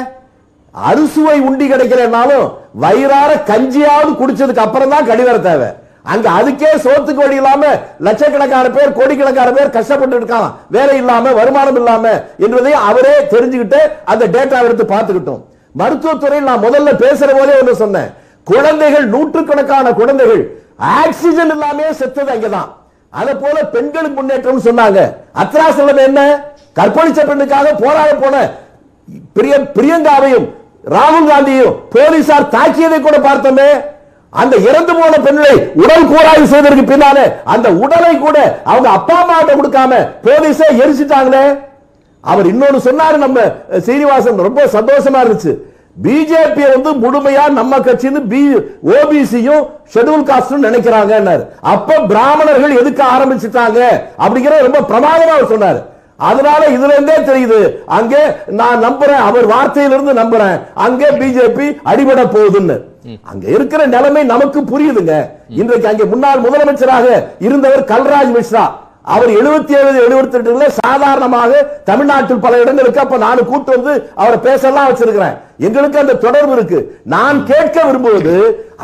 அறுசுவை 0.75 1.39
உண்டி 1.49 1.67
கிடைக்கலனாலும் 1.73 2.47
வயிறார 2.85 3.31
கஞ்சியாவது 3.51 4.13
குடிச்சதுக்கு 4.21 4.65
அப்புறம் 4.67 4.93
தான் 4.95 5.09
கழிவறை 5.11 5.41
தேவை. 5.49 5.71
அங்க 6.13 6.27
அதுக்கே 6.39 6.71
சோத்துக்கு 6.85 7.23
வழி 7.25 7.37
இல்லாம 7.41 7.65
லட்சக்கணக்கான 8.07 8.71
பேர் 8.77 8.97
கோடிக்கணக்கான 8.99 9.53
பேர் 9.57 9.75
கஷ்டப்பட்டு 9.77 10.17
இருக்கான் 10.19 10.49
வேலை 10.75 10.97
இல்லாம 11.03 11.33
வருமானம் 11.39 11.79
இல்லாம 11.81 12.05
என்பதை 12.47 12.73
அவரே 12.89 13.15
தெரிஞ்சுக்கிட்டு 13.33 13.81
அந்த 14.13 14.25
டேட்டா 14.35 14.59
எடுத்து 14.67 14.85
பார்த்துக்கிட்டோம். 14.95 15.43
மருத்துவத்துறையில் 15.81 16.49
நான் 16.51 16.65
முதல்ல 16.65 16.91
பேசுற 17.05 17.29
போதே 17.39 17.55
ஒன்று 17.61 17.75
சொன்னேன். 17.83 18.11
குழந்தைகள் 18.51 19.07
நூற்றுக்கணக்கான 19.15 19.93
குழந்தைகள் 20.01 20.43
ஆக்சிஜன் 21.01 21.53
இல்லாமே 21.55 21.87
செத்தது 22.01 22.33
அங்கதான். 22.35 22.69
அதை 23.21 23.33
போல 23.43 23.57
பெண்களுக்கு 23.75 24.17
முன்னேற்றம் 24.19 24.67
சொன்னாங்க. 24.69 25.01
அத்ராசலம் 25.43 26.03
என்ன? 26.09 26.21
கற்பழிச்ச 26.79 27.21
பெண்ணுக்காக 27.31 27.73
போராட 27.83 28.13
போன 28.23 28.37
பிரிய 29.37 29.55
பிரியங்காவையும் 29.77 30.47
ராகுல் 30.95 31.29
காந்தியும் 31.33 31.75
போலீசார் 31.95 32.53
தாக்கியதை 32.55 32.99
கூட 33.01 33.17
பார்த்தோமே. 33.29 33.69
அந்த 34.43 34.55
இறந்து 34.69 34.93
போன 35.01 35.19
பெண்ணை 35.27 35.53
உடல் 35.83 36.09
கூறாய்வு 36.13 36.47
செய்ததற்கு 36.53 36.85
பின்னாலே 36.93 37.25
அந்த 37.55 37.69
உடலை 37.85 38.15
கூட 38.25 38.39
அவங்க 38.71 38.89
அப்பா 38.99 39.17
அம்மா 39.21 39.37
கிட்ட 39.39 39.55
கொடுக்காம 39.59 40.01
போலீஸே 40.25 40.69
எரிச்சிட்டாங்களே. 40.83 41.45
அவர் 42.25 42.51
இன்னொன்னு 42.53 42.81
சொன்னாரு 42.89 43.17
நம்ம 43.25 43.39
சீனிவாசன் 43.87 44.45
ரொம்ப 44.49 44.61
சந்தோஷமா 44.77 45.23
இருந்துச்சு. 45.25 45.55
பிஜேபி 46.05 46.63
வந்து 46.75 46.91
முழுமையா 47.03 47.43
நம்ம 47.59 47.79
கட்சின்னு 47.87 48.21
பி 48.31 48.41
ஓபிசியும் 48.95 49.65
ஷெட்யூல் 49.95 50.29
காஸ்டும் 50.31 50.65
நினைக்கிறாங்க 50.69 51.35
அப்ப 51.73 51.99
பிராமணர்கள் 52.13 52.79
எதுக்கு 52.81 53.03
ஆரம்பிச்சிட்டாங்க 53.15 53.81
அப்படிங்கிற 54.25 54.55
ரொம்ப 54.69 54.81
பிரமாதமா 54.91 55.35
அவர் 55.37 55.53
சொன்னாரு. 55.55 55.81
அதனால 56.19 56.63
இதுல 56.77 56.95
இருந்தே 56.97 57.17
தெரியுது. 57.31 57.61
அங்கே 57.99 58.23
நான் 58.61 58.85
நம்புறேன் 58.87 59.23
அவர் 59.29 59.47
வார்த்தையிலிருந்து 59.55 60.13
நம்புறேன். 60.21 60.57
அங்கே 60.87 61.09
பிஜேபி 61.21 61.67
அடிபட 61.93 62.23
போகுதுன்னு. 62.37 62.77
அங்க 63.31 63.45
இருக்கிற 63.57 63.81
நிலைமை 63.95 64.23
நமக்கு 64.33 64.61
புரியுதுங்க. 64.73 65.15
இன்றைக்கு 65.61 65.91
அங்கே 65.93 66.05
முன்னாள் 66.13 66.45
முதலமைச்சராக 66.47 67.07
இருந்தவர் 67.47 67.89
கல்ராஜ் 67.93 68.33
மிஸ்ரா. 68.37 68.65
அவர் 69.15 69.31
77 69.39 69.89
ஏழு 69.89 70.03
எழுபத்தி 70.05 70.37
எட்டுல 70.39 70.67
சாதாரணமாக 70.83 71.51
தமிழ்நாட்டில் 71.89 72.45
பல 72.45 72.61
இடங்களுக்கு 72.63 73.03
அப்ப 73.03 73.17
நான் 73.25 73.49
கூட்டு 73.51 73.71
வந்து 73.77 73.93
அவரை 74.23 74.39
பேசலாம் 74.47 74.89
வச்சிருக்கிறேன். 74.91 75.35
எங்களுக்கு 75.59 75.99
அந்த 75.99 76.15
தொடர்பு 76.15 76.53
இருக்கு. 76.53 76.79
நான் 77.15 77.39
கேட்க 77.51 77.85
விரும்புவது 77.85 78.37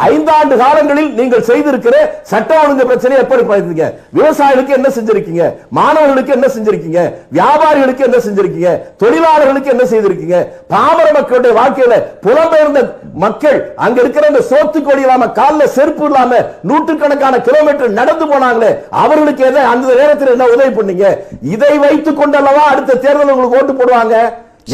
ஐந்தாண்டு 0.08 0.54
காலங்களில் 0.56 1.08
நீங்கள் 1.14 1.46
செய்திருக்கிற 1.48 1.94
சட்ட 2.30 2.50
ஒழுங்கு 2.62 2.84
பிரச்சனை 2.90 3.14
எப்படி 3.22 3.42
பார்த்துருக்கீங்க? 3.42 3.86
விவசாயிகளுக்கு 4.16 4.76
என்ன 4.76 4.88
செஞ்சிருக்கீங்க? 4.96 5.44
மாணவர்களுக்கு 5.78 6.32
என்ன 6.32 6.46
செஞ்சிருக்கீங்க? 6.54 7.00
வியாபாரிகளுக்கு 7.38 8.06
என்ன 8.08 8.18
செஞ்சிருக்கீங்க? 8.26 8.70
தொழிலாளர்களுக்கு 9.02 9.72
என்ன 9.74 9.84
செய்திருக்கீங்க? 9.92 10.38
பாமர 10.74 11.06
மக்களுடைய 11.18 11.54
வாழ்க்கையில 11.60 11.96
புலம்பெயர்ந்த 12.26 12.82
மக்கள் 13.24 13.58
அங்க 13.76 14.00
இருக்கிற 14.00 14.26
அந்த 14.26 14.42
சோத்துக்கொடி 14.52 15.04
இல்லாம 15.06 15.26
கால்ல 15.40 15.66
செருப்பு 15.76 16.04
இல்லாம 16.04 16.38
நூற்றுக்கணக்கான 16.62 17.40
கிலோமீட்டர் 17.48 17.98
நடந்து 18.00 18.26
போனாங்களே 18.32 18.70
அவர்களுக்கு 18.90 19.44
எதை 19.50 19.62
அந்த 19.72 19.94
நேரத்தில் 20.00 20.34
என்ன 20.36 20.46
உதவி 20.54 20.72
பண்ணீங்க? 20.78 21.18
இதை 21.54 21.78
வைத்துக் 21.78 22.20
கொண்டல்லவா 22.20 22.64
அடுத்த 22.72 22.94
தேர்தல் 22.94 23.34
உங்களுக்கு 23.34 23.58
ஓட்டு 23.60 23.72
போடுவாங்க? 23.72 24.16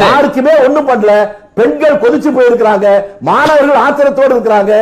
யாருக்குமே 0.02 0.52
ஒண்ணும் 0.66 0.88
பண்ணல. 0.88 1.12
பெண்கள் 1.56 2.00
கொதிச்சு 2.04 2.30
போயிருக்கிறாங்க 2.36 2.86
மாணவர்கள் 3.28 3.82
ஆத்திரத்தோடு 3.86 4.32
இருக்கிறாங்க. 4.34 4.72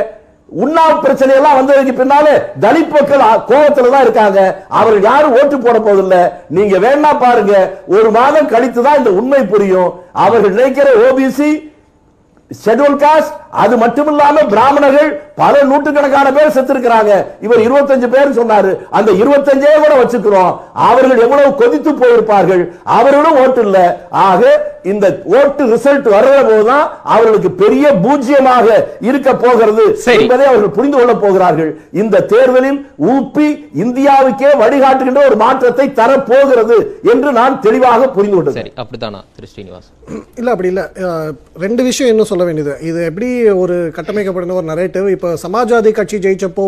உண்ணாவு 0.62 0.94
பிரச்சனை 1.04 1.32
எல்லாம் 1.38 1.58
வந்ததுக்கு 1.58 1.92
பின்னாலே 1.98 2.32
தலித் 2.64 2.94
மக்கள் 2.96 3.22
கோபத்துல 3.50 3.92
தான் 3.94 4.04
இருக்காங்க. 4.06 4.40
அவர்கள் 4.78 5.06
யாரும் 5.10 5.36
ஓட்டு 5.38 5.56
போட 5.58 5.78
போதில்லை 5.86 6.22
நீங்க 6.56 6.74
வேணா 6.84 7.12
பாருங்க 7.22 7.54
ஒரு 7.96 8.08
மாதம் 8.18 8.50
கழித்து 8.52 8.80
தான் 8.86 8.98
இந்த 9.00 9.12
உண்மை 9.20 9.42
புரியும். 9.52 9.90
அவர்கள் 10.24 10.56
நினைக்கிற 10.58 10.90
ஓபிசி 11.06 11.50
ஷெட்யூல் 12.50 13.00
காஸ்ட் 13.02 13.32
அது 13.62 13.74
மட்டும் 13.82 14.08
இல்லாம 14.12 14.42
பிராமணர்கள் 14.52 15.10
பல 15.40 15.62
நூற்றுக்கணக்கான 15.70 16.28
பேர் 16.36 16.54
செத்துருக்கிறாங்க. 16.56 17.12
இவர் 17.46 17.62
25 17.66 18.08
பேர் 18.14 18.36
சொன்னாரு. 18.38 18.72
அந்த 18.98 19.10
25 19.22 19.80
கூட 19.84 19.94
வச்சுக்கிறோம். 20.02 20.52
அவர்கள் 20.90 21.22
எவ்வளவு 21.24 21.50
கொதித்து 21.62 21.92
போயிருப்பார்கள்? 22.02 22.62
அவர்களும் 22.98 23.38
ஓட்டு 23.42 23.62
இல்ல. 23.66 23.78
ஆக 24.28 24.42
இந்த 24.92 25.06
ஓட்டு 25.36 25.62
ரிசல்ட் 25.72 26.08
வர்ற 26.14 26.32
போதுதான் 26.48 26.86
அவர்களுக்கு 27.14 27.50
பெரிய 27.62 27.84
பூஜ்ஜியமாக 28.04 28.66
இருக்க 29.08 29.30
போகிறது. 29.44 29.84
என்பதை 30.16 30.44
அவர்கள் 30.50 30.74
புரிந்து 30.76 30.96
கொள்ள 30.98 31.14
போகிறார்கள். 31.24 31.70
இந்த 32.02 32.22
தேர்தலில் 32.32 32.78
ஊப்பி 33.12 33.48
இந்தியாவுக்கே 33.84 34.50
வழிகாட்டுகின்ற 34.62 35.22
ஒரு 35.30 35.38
மாற்றத்தை 35.44 35.86
தரப்போகிறது 36.00 36.76
என்று 37.12 37.30
நான் 37.40 37.60
தெளிவாக 37.66 38.10
புரிந்து 38.16 38.36
கொண்டேன். 38.36 38.58
சரி 38.60 38.72
அப்படித்தானா 38.82 39.22
திரு 39.36 39.50
ஸ்ரீனிவாஸ்? 39.52 39.88
இல்ல 40.40 40.48
அப்படி 40.54 40.70
இல்ல. 40.72 40.82
ரெண்டு 41.64 41.82
விஷயம் 41.88 42.12
இன்னும் 42.12 42.30
சொல்ல 42.32 42.44
வேண்டியது. 42.48 42.72
இது 42.90 43.00
எப்படி 43.10 43.28
ஒரு 43.62 43.76
கட்டமைக்கப்படுன 43.98 44.56
ஒரு 44.60 44.68
நரேட்டிவ் 44.72 45.06
இப்போ 45.16 45.23
இப்போ 45.24 45.36
சமாஜ்வாதி 45.42 45.90
கட்சி 45.96 46.16
ஜெயிச்சப்போ 46.24 46.64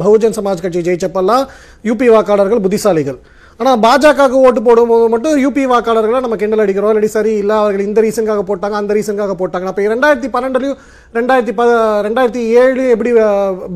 பகுஜன் 0.00 0.34
சமாஜ் 0.38 0.62
கட்சி 0.64 0.80
ஜெயிச்சப்பெல்லாம் 0.88 1.44
யூபி 1.88 2.06
வாக்காளர்கள் 2.14 2.60
புத்திசாலிகள். 2.64 3.16
ஆனால் 3.60 3.78
பாஜகவுக்கு 3.84 4.42
ஓட்டு 4.46 4.60
போடும்போது 4.66 5.04
மட்டும் 5.14 5.36
யூபி 5.44 5.62
வாக்காளர்களை 5.70 6.18
நம்ம 6.24 6.36
கிண்டல் 6.42 6.62
அடிக்கிறோம். 6.64 6.90
இல்லாட்டி 6.92 7.10
சரி 7.14 7.32
இல்லை 7.42 7.54
அவர்கள் 7.60 7.86
இந்த 7.86 8.02
ரீசனுக்காக 8.06 8.42
போட்டாங்க 8.50 8.76
அந்த 8.80 8.94
ரீசனுக்காக 8.98 9.36
போட்டாங்க. 9.40 9.66
அப்போ 9.70 9.88
ரெண்டாயிரத்தி 9.94 10.30
பன்னெண்டுலையும் 10.36 10.78
ரெண்டாயிரத்தி 11.18 11.54
ப 11.60 11.68
ரெண்டாயிரத்தி 12.08 12.42
ஏழு 12.64 12.84
எப்படி 12.94 13.12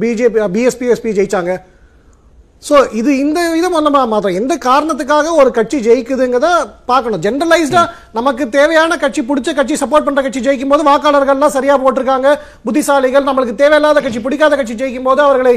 பிஜேபி 0.02 0.44
பிஎஸ்பி 0.56 0.92
எஸ்பி 0.96 1.16
ஜெயிச்சாங்க? 1.20 1.54
ஸோ 2.66 2.76
இது 3.00 3.10
இந்த 3.24 3.40
இதை 3.58 3.68
நம்ம 3.74 4.00
மாத்திரம் 4.12 4.38
எந்த 4.38 4.54
காரணத்துக்காக 4.68 5.34
ஒரு 5.40 5.50
கட்சி 5.58 5.78
ஜெயிக்குதுங்கிறத 5.86 6.48
பார்க்கணும். 6.90 7.22
ஜென்ரலைஸ்டாக 7.26 7.92
நமக்கு 8.18 8.44
தேவையான 8.56 8.96
கட்சி 9.04 9.22
பிடிச்ச 9.28 9.54
கட்சி 9.58 9.74
சப்போர்ட் 9.82 10.06
பண்ணுற 10.06 10.22
கட்சி 10.24 10.40
ஜெயிக்கும் 10.46 10.72
போது 10.72 10.88
வாக்காளர்கள்லாம் 10.88 11.54
சரியாக 11.58 11.78
போட்டிருக்காங்க. 11.84 12.30
புத்திசாலிகள் 12.66 13.28
நம்மளுக்கு 13.28 13.60
தேவையில்லாத 13.62 14.02
கட்சி 14.06 14.22
பிடிக்காத 14.26 14.56
கட்சி 14.60 14.76
ஜெயிக்கும் 14.82 15.08
போது 15.10 15.22
அவர்களை 15.26 15.54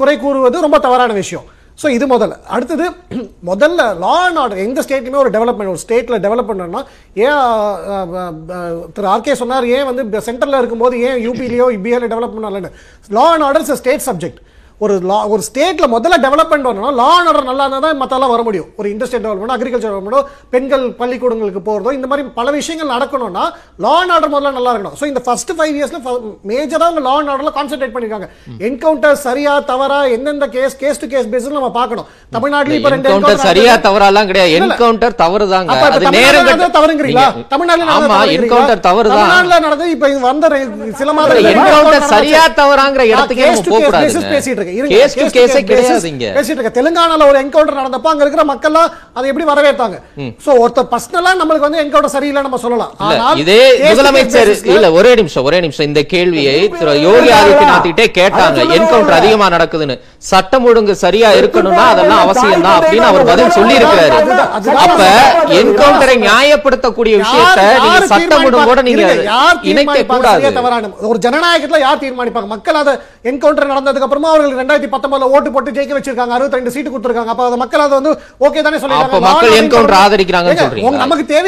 குறை 0.00 0.16
கூறுவது 0.24 0.64
ரொம்ப 0.66 0.80
தவறான 0.86 1.18
விஷயம். 1.22 1.48
ஸோ 1.82 1.86
இது 1.96 2.04
முதல்ல. 2.14 2.34
அடுத்தது 2.54 2.84
முதல்ல 3.50 3.88
லா 4.02 4.14
அண்ட் 4.26 4.40
ஆர்டர் 4.42 4.64
எந்த 4.66 4.80
ஸ்டேட்லையுமே 4.86 5.22
ஒரு 5.22 5.30
டெவலப்மெண்ட் 5.36 5.72
ஒரு 5.74 5.82
ஸ்டேட்டில் 5.84 6.22
டெவலப் 6.26 6.50
பண்ணணும்னா 6.50 6.82
ஏன் 7.26 7.40
திரு 8.96 9.08
ஆர்கே 9.14 9.34
சொன்னார் 9.42 9.66
ஏன் 9.76 9.88
வந்து 9.90 10.24
சென்டரில் 10.28 10.60
இருக்கும்போது 10.60 10.96
ஏன் 11.08 11.20
யூபிலையோ 11.26 11.68
பிஆர்ல 11.86 12.12
டெவலப் 12.12 12.36
பண்ணலன்னு 12.36 12.72
law 13.18 13.28
and 13.34 13.46
orders 13.48 13.80
state 13.82 14.08
subject 14.10 14.40
ஒரு 14.80 14.94
லா 15.04 15.18
ஒரு 15.32 15.42
ஸ்டேட்ல 15.46 15.86
முதல்ல 15.92 16.16
டெவலப்மெண்ட் 16.22 16.66
வரணும் 16.68 16.96
லா 16.96 17.08
அண்ட் 17.10 17.28
ஆர்டர் 17.30 17.46
நல்லா 17.48 17.64
இருந்தால் 17.64 17.84
தான் 17.84 17.98
மற்றெல்லாம் 18.00 18.32
வர 18.32 18.42
முடியும் 18.46 18.68
ஒரு 18.78 18.88
இண்டஸ்ட்ரியல் 18.92 19.22
டெவலப்மெண்ட் 19.24 19.54
அக்ரிகல்ச்சர் 19.54 19.90
டெவலப்மெண்ட்டோ 19.90 20.22
பெண்கள் 20.54 20.84
பள்ளிக்கூடங்களுக்கு 20.98 21.60
போகிறதோ 21.64 21.90
இந்த 21.96 22.06
மாதிரி 22.10 22.24
பல 22.38 22.50
விஷயங்கள் 22.56 22.90
நடக்கணும்னா 22.92 23.44
லா 23.84 23.92
அண்ட் 23.98 24.12
ஆர்டர் 24.14 24.32
முதல்ல 24.32 24.52
நல்லா 24.56 24.72
இருக்கணும் 24.72 24.96
ஸோ 25.00 25.06
இந்த 25.10 25.22
ஃபர்ஸ்ட் 25.26 25.52
ஃபைவ் 25.56 25.74
இயர்ஸ்ல 25.76 26.00
மேஜராக 26.50 26.86
அவங்க 26.86 27.02
லா 27.06 27.14
அண்ட் 27.16 27.32
ஆர்டர்ல 27.32 27.52
கான்சென்ட்ரேட் 27.56 27.94
பண்ணிருக்காங்க 27.94 28.28
என்கவுண்டர் 28.68 29.20
சரியா 29.24 29.52
தவறா 29.70 30.00
எந்தெந்த 30.16 30.48
கேஸ் 30.54 30.76
கேஸ் 30.82 31.00
டு 31.00 31.08
கேஸ் 31.12 31.30
பேஸ்ல 31.32 31.56
நம்ம 31.58 31.70
பார்க்கணும் 31.78 32.08
தமிழ்நாட்டில் 32.32 32.76
இப்போ 32.78 32.92
ரெண்டு 32.94 33.08
என்கவுண்டர் 33.10 33.44
சரியா. 33.46 33.72
தவறாலாம் 33.84 34.28
கிடையாது. 34.28 34.52
என்கவுண்டர் 34.58 35.16
தவறுதாங்க 35.20 35.70
அப்ப 35.72 35.86
இப்ப 35.88 35.98
அது 36.00 36.14
நேரம் 36.16 36.74
தவறுங்கிறீங்களா? 36.76 37.26
தமிழ்நாட்டுல 37.52 37.92
ஆமா? 37.96 38.18
என்கவுண்டர் 38.34 38.84
தவறுதான் 38.86 39.22
தமிழ்நாட்டுல 39.22 39.58
நடந்தது 39.66 39.90
இப்ப 39.94 40.08
வந்த 40.24 40.46
சில 41.00 41.10
மாதம் 41.14 41.50
என்கவுண்டர் 41.52 42.08
சரியா 42.12 42.42
தவறாங்கிற 42.58 43.02
இடத்துக்கே 43.12 43.48
போக 43.70 43.82
இங்க. 43.84 43.98
பேசிட்டு 43.98 44.63
தெலுங்கானால 46.78 47.26
ஒரு 47.30 47.38
என்கவுண்டர் 47.42 47.78
நடந்தப்ப 47.80 48.08
அங்க 48.12 48.22
இருக்கிற 48.24 48.44
மக்கள்லாம் 48.52 48.88
அதை 49.16 49.26
எப்படி 49.30 49.46
வரவேற்றாங்க 49.52 49.96
சோ 50.44 50.50
ஒருத்தர் 50.62 50.90
பர்சனலா 50.94 51.32
நம்மளுக்கு 51.40 51.66
வந்து 51.68 51.82
என்கவுண்டர் 51.84 52.14
சரியில்லை 52.16 52.42
நம்ம 52.46 52.58
சொல்லலாம். 52.64 52.92
இதே 53.42 53.60
முதலமைச்சர் 53.88 54.50
இல்ல 54.76 54.86
ஒரே 54.98 55.12
நிமிஷம் 55.20 55.46
ஒரே 55.48 55.58
நிமிஷம். 55.64 55.86
இந்த 55.90 56.00
கேள்வியை 56.14 56.54
யோகி 57.06 57.30
ஆதித்யநாத் 57.38 57.86
கிட்டே 57.88 58.06
கேட்டாங்க. 58.20 58.58
என்கவுண்டர் 58.76 59.18
அதிகமா 59.20 59.46
நடக்குதுன்னு. 59.56 59.96
சட்டம் 60.30 60.66
ஒழுங்கு 60.70 60.94
சரியா 61.04 61.28
இருக்கணும்னா 61.40 61.84
அதெல்லாம் 61.94 62.22
அவசியம் 62.24 62.64
தான் 62.66 62.78
அப்படின்னு 62.80 63.08
அவர் 63.10 63.28
பதில் 63.30 63.54
சொல்லி 63.58 63.74
இருக்கிறாரு. 63.80 64.12
அப்ப 64.84 65.02
என்கவுண்டரை 65.60 66.16
நியாயப்படுத்தக்கூடிய 66.26 67.14
விஷயத்த 67.22 67.60
நீங்க 67.84 68.06
சட்டம் 68.12 68.44
ஒழுங்கோட? 68.48 68.80
நீங்க 68.88 69.04
இணைக்க? 69.72 69.98
கூடாது 70.12 70.52
ஒரு 71.10 71.18
ஜனநாயகத்துல 71.26 71.80
யார் 71.86 72.02
தீர்மானிப்பாங்க? 72.04 72.48
மக்கள் 72.54 72.80
அதை 72.82 72.94
என்கவுண்டர் 73.30 73.72
நடந்ததுக்கு 73.72 74.06
அப்புறமா 74.06 74.30
அவர்கள் 74.32 74.53
ரெண்டாயிரத்தி 74.56 74.92
பத்தொன்பதுல 74.92 75.20
ஓட்டு 75.20 75.52
போட்டு 75.52 75.70
ஜெயிக்க 75.70 75.74
வச்சிருக்காங்க. 75.74 76.32
அறுபத்தி 76.32 76.54
ரெண்டு 76.54 76.70
சீட்டு 76.70 76.98
கொடுத்திருக்காங்க. 76.98 77.24
அப்ப 77.24 77.44
அதை 77.44 77.56
மக்கள் 77.56 77.80
அதை 77.80 78.00
வந்து 78.00 78.20
ஓகே 78.40 78.62
தானே 78.62 78.76
சொல்லிருக்காங்க 78.76 79.02
அப்ப 79.02 79.20
மக்கள் 79.20 79.50
அப்படின்னு 79.50 79.70
ஆதரிக்கிறாங்கன்னு 79.78 80.90
நமக்கு 80.90 81.42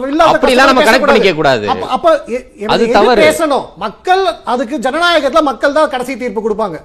வில் 0.00 0.10
இல்லாத 0.10 0.38
அப்படிலாம் 0.38 0.64
நம்ம 0.64 0.84
connect 0.84 1.06
பண்ணிக்க 1.06 1.32
கூடாது. 1.32 1.68
அப்ப- 1.68 1.86
அப்ப 1.86 2.24
அது 2.66 2.90
தவறு. 2.90 3.22
பேசணும்? 3.22 3.64
மக்கள் 3.76 4.24
அதுக்கு 4.44 4.78
ஜனநாயகத்துல 4.78 5.40
மக்கள் 5.40 5.72
தான் 5.72 5.88
கடைசி 5.88 6.16
தீர்ப்பு 6.16 6.50
கொடுப்பாங்க. 6.50 6.80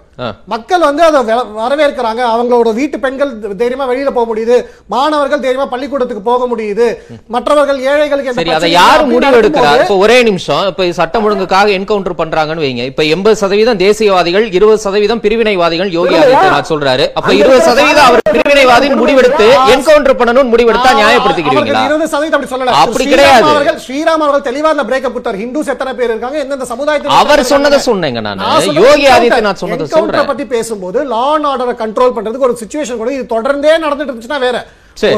மக்கள் 0.46 0.80
வந்து 0.80 1.04
அதை 1.04 1.36
வரவேற்கிறாங்க. 1.36 2.24
அவங்களோட 2.36 2.74
வீட்டு 2.74 3.00
பெண்கள் 3.00 3.40
தைரியமா 3.40 3.90
வெளியில 3.90 4.10
போக 4.10 4.36
முடியுது. 4.36 4.66
மாணவர்கள் 4.88 5.40
தைரியமா 5.40 5.66
பள்ளிக்கூடத்துக்கு 5.66 6.24
போக 6.24 6.48
முடியுது. 6.56 6.96
மற்றவர்கள் 7.28 7.80
ஏழைகளுக்கு 7.80 8.34
சரி 8.34 8.52
அதை 8.52 8.72
யாரு 8.72 9.06
முடிவு 9.06 9.40
நடக்கும்போது- 9.40 9.82
இப்ப 9.82 9.98
ஒரே 9.98 10.24
நிமிஷம். 10.24 10.68
இப்ப 10.68 10.92
சட்டம் 10.92 11.30
ஒழுங்குக்காக 11.30 11.68
என்கவுண்டர் 11.68 12.16
பண்றாங்கன்னு 12.18 12.62
வைங்க. 12.62 12.86
இப்ப 12.86 13.04
எண்பது 13.04 13.36
சதவீதம் 13.36 13.78
தேசியவாதிகள் 13.78 14.54
இருபது 14.54 14.78
சதவீதம் 14.78 15.17
பிரிவினைவாதிகள் 15.20 15.90
யோகி 15.90 16.16
ஆதித்யநாத் 16.16 16.70
சொல்றாரு 16.70 17.06
அப்ப 17.14 17.32
இருபது 17.34 17.62
சதவீதம் 17.62 18.08
அவர் 18.08 18.24
பிரிவினைவாதின்னு 18.30 18.98
முடிவெடுத்து 19.02 19.48
என்கவுண்டர் 19.74 20.18
பண்ணணும்னு 20.20 20.52
முடிவெடுத்தா 20.54 20.92
நியாயப்படுத்திக்கிறீங்களா 21.00 21.82
அவர்கள் 21.82 21.90
20% 21.90 22.36
அப்படி 22.36 22.52
சொல்லல. 22.54 22.76
அப்படி 22.82 23.06
கிடையாது. 23.06 23.76
ஸ்ரீராம் 23.86 24.24
அவர்கள் 24.24 24.46
தெளிவா 24.50 24.72
அந்த 24.74 24.84
பிரேக்கப் 24.84 25.14
கொடுத்தார் 25.14 25.40
ஹிந்துஸ் 25.42 25.70
எத்தனை 25.70 25.94
பேர் 25.94 26.10
இருக்காங்க 26.10 26.38
எந்தெந்த 26.38 26.66
சமுதாயத்தில் 26.66 27.18
அவர் 27.18 27.44
சொன்னதை. 27.44 27.80
சொன்னேங்க 27.88 28.22
நானு. 28.22 28.42
யோகி. 28.80 29.06
ஆதித்யநாத் 29.16 29.64
சொன்னதை 29.64 29.88
சொல்றேன். 29.90 30.26
பத்தி 30.26 30.46
பேசும்போது 30.48 31.02
லா 31.06 31.26
அண்ட் 31.34 31.48
ஆர்டரை 31.48 31.76
கண்ட்ரோல் 31.78 32.16
பண்றதுக்கு 32.18 32.48
ஒரு 32.50 32.58
சுச்சுவேஷன் 32.62 32.98
கூட 32.98 33.12
இது 33.14 33.26
தொடர்ந்தே 33.30 33.74
நடந்துட்டு 33.86 34.12
இருந்துச்சுன்னா 34.12 34.40
வேற. 34.40 34.58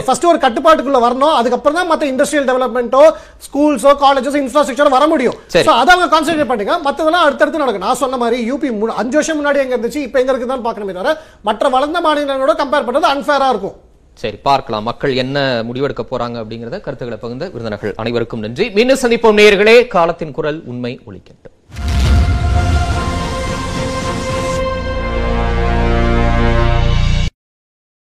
ஃபர்ஸ்ட் 0.08 0.28
ஒரு 0.32 0.40
கட்டுப்பாட்டுக்குள்ள 0.46 1.02
வரணும். 1.08 1.36
அதுக்கப்புறம் 1.40 1.78
தான் 1.80 1.90
மத்த 1.92 2.10
இண்டஸ்ட்ரியல் 2.14 2.48
டெவலப்மெண்ட்டோ 2.52 3.04
ஸ்கூல்ஸோ 3.48 3.94
காலேஜஸ் 4.06 4.40
இன்ஃப்ராஸ்ட்ரக்சர் 4.44 4.96
வர 4.98 5.08
முடியும். 5.14 5.38
சோ 5.68 5.74
அதை 5.82 5.90
அவங்க 5.96 6.10
கான்சென்ட்ரேட் 6.16 6.52
பண்ணுங்க 6.54 6.76
மத்ததெல்லாம் 6.88 7.26
அடுத்தடுத்து 7.28 7.64
நடக்கும். 7.64 7.86
நான் 7.88 8.02
சொன்ன 8.04 8.18
மாதிரி 8.24 8.40
யூபி 8.52 8.70
அஞ்சு 9.02 9.18
வருஷம் 9.20 9.40
முன்னாடி 9.42 9.62
எங்க 9.66 9.76
இருந்துச்சு 9.78 10.02
இப்போ 10.08 10.20
எங்க 10.24 10.34
இருக்குதான் 10.34 10.66
பார்க்கணுமே 10.70 10.96
தவிர 10.98 11.14
மற்ற 11.50 11.70
வளர்ந்த 11.78 12.02
மாநிலங்களோட 12.08 12.56
கம்பேர் 12.64 12.88
பண்றது 12.88 13.14
அன்ஃபேரா 13.14 13.50
இருக்கும். 13.56 13.78
சரி 14.24 14.38
பார்க்கலாம். 14.48 14.86
மக்கள் 14.88 15.14
என்ன 15.24 15.38
முடிவெடுக்க 15.68 16.04
போறாங்க 16.10 16.38
அப்படிங்கறத 16.42 16.80
கருத்துக்களை 16.86 17.20
பகிர்ந்த 17.22 17.48
விருந்தினர்கள் 17.54 17.94
அனைவருக்கும் 18.04 18.44
நன்றி. 18.46 18.68
மீண்டும் 18.78 19.02
சந்திப்போம் 19.04 19.40
நேயர்களே. 19.42 19.78
காலத்தின் 19.96 20.36
குரல் 20.40 20.60
உண்மை 20.72 20.94
ஒலிக்கட்டும். 21.10 21.56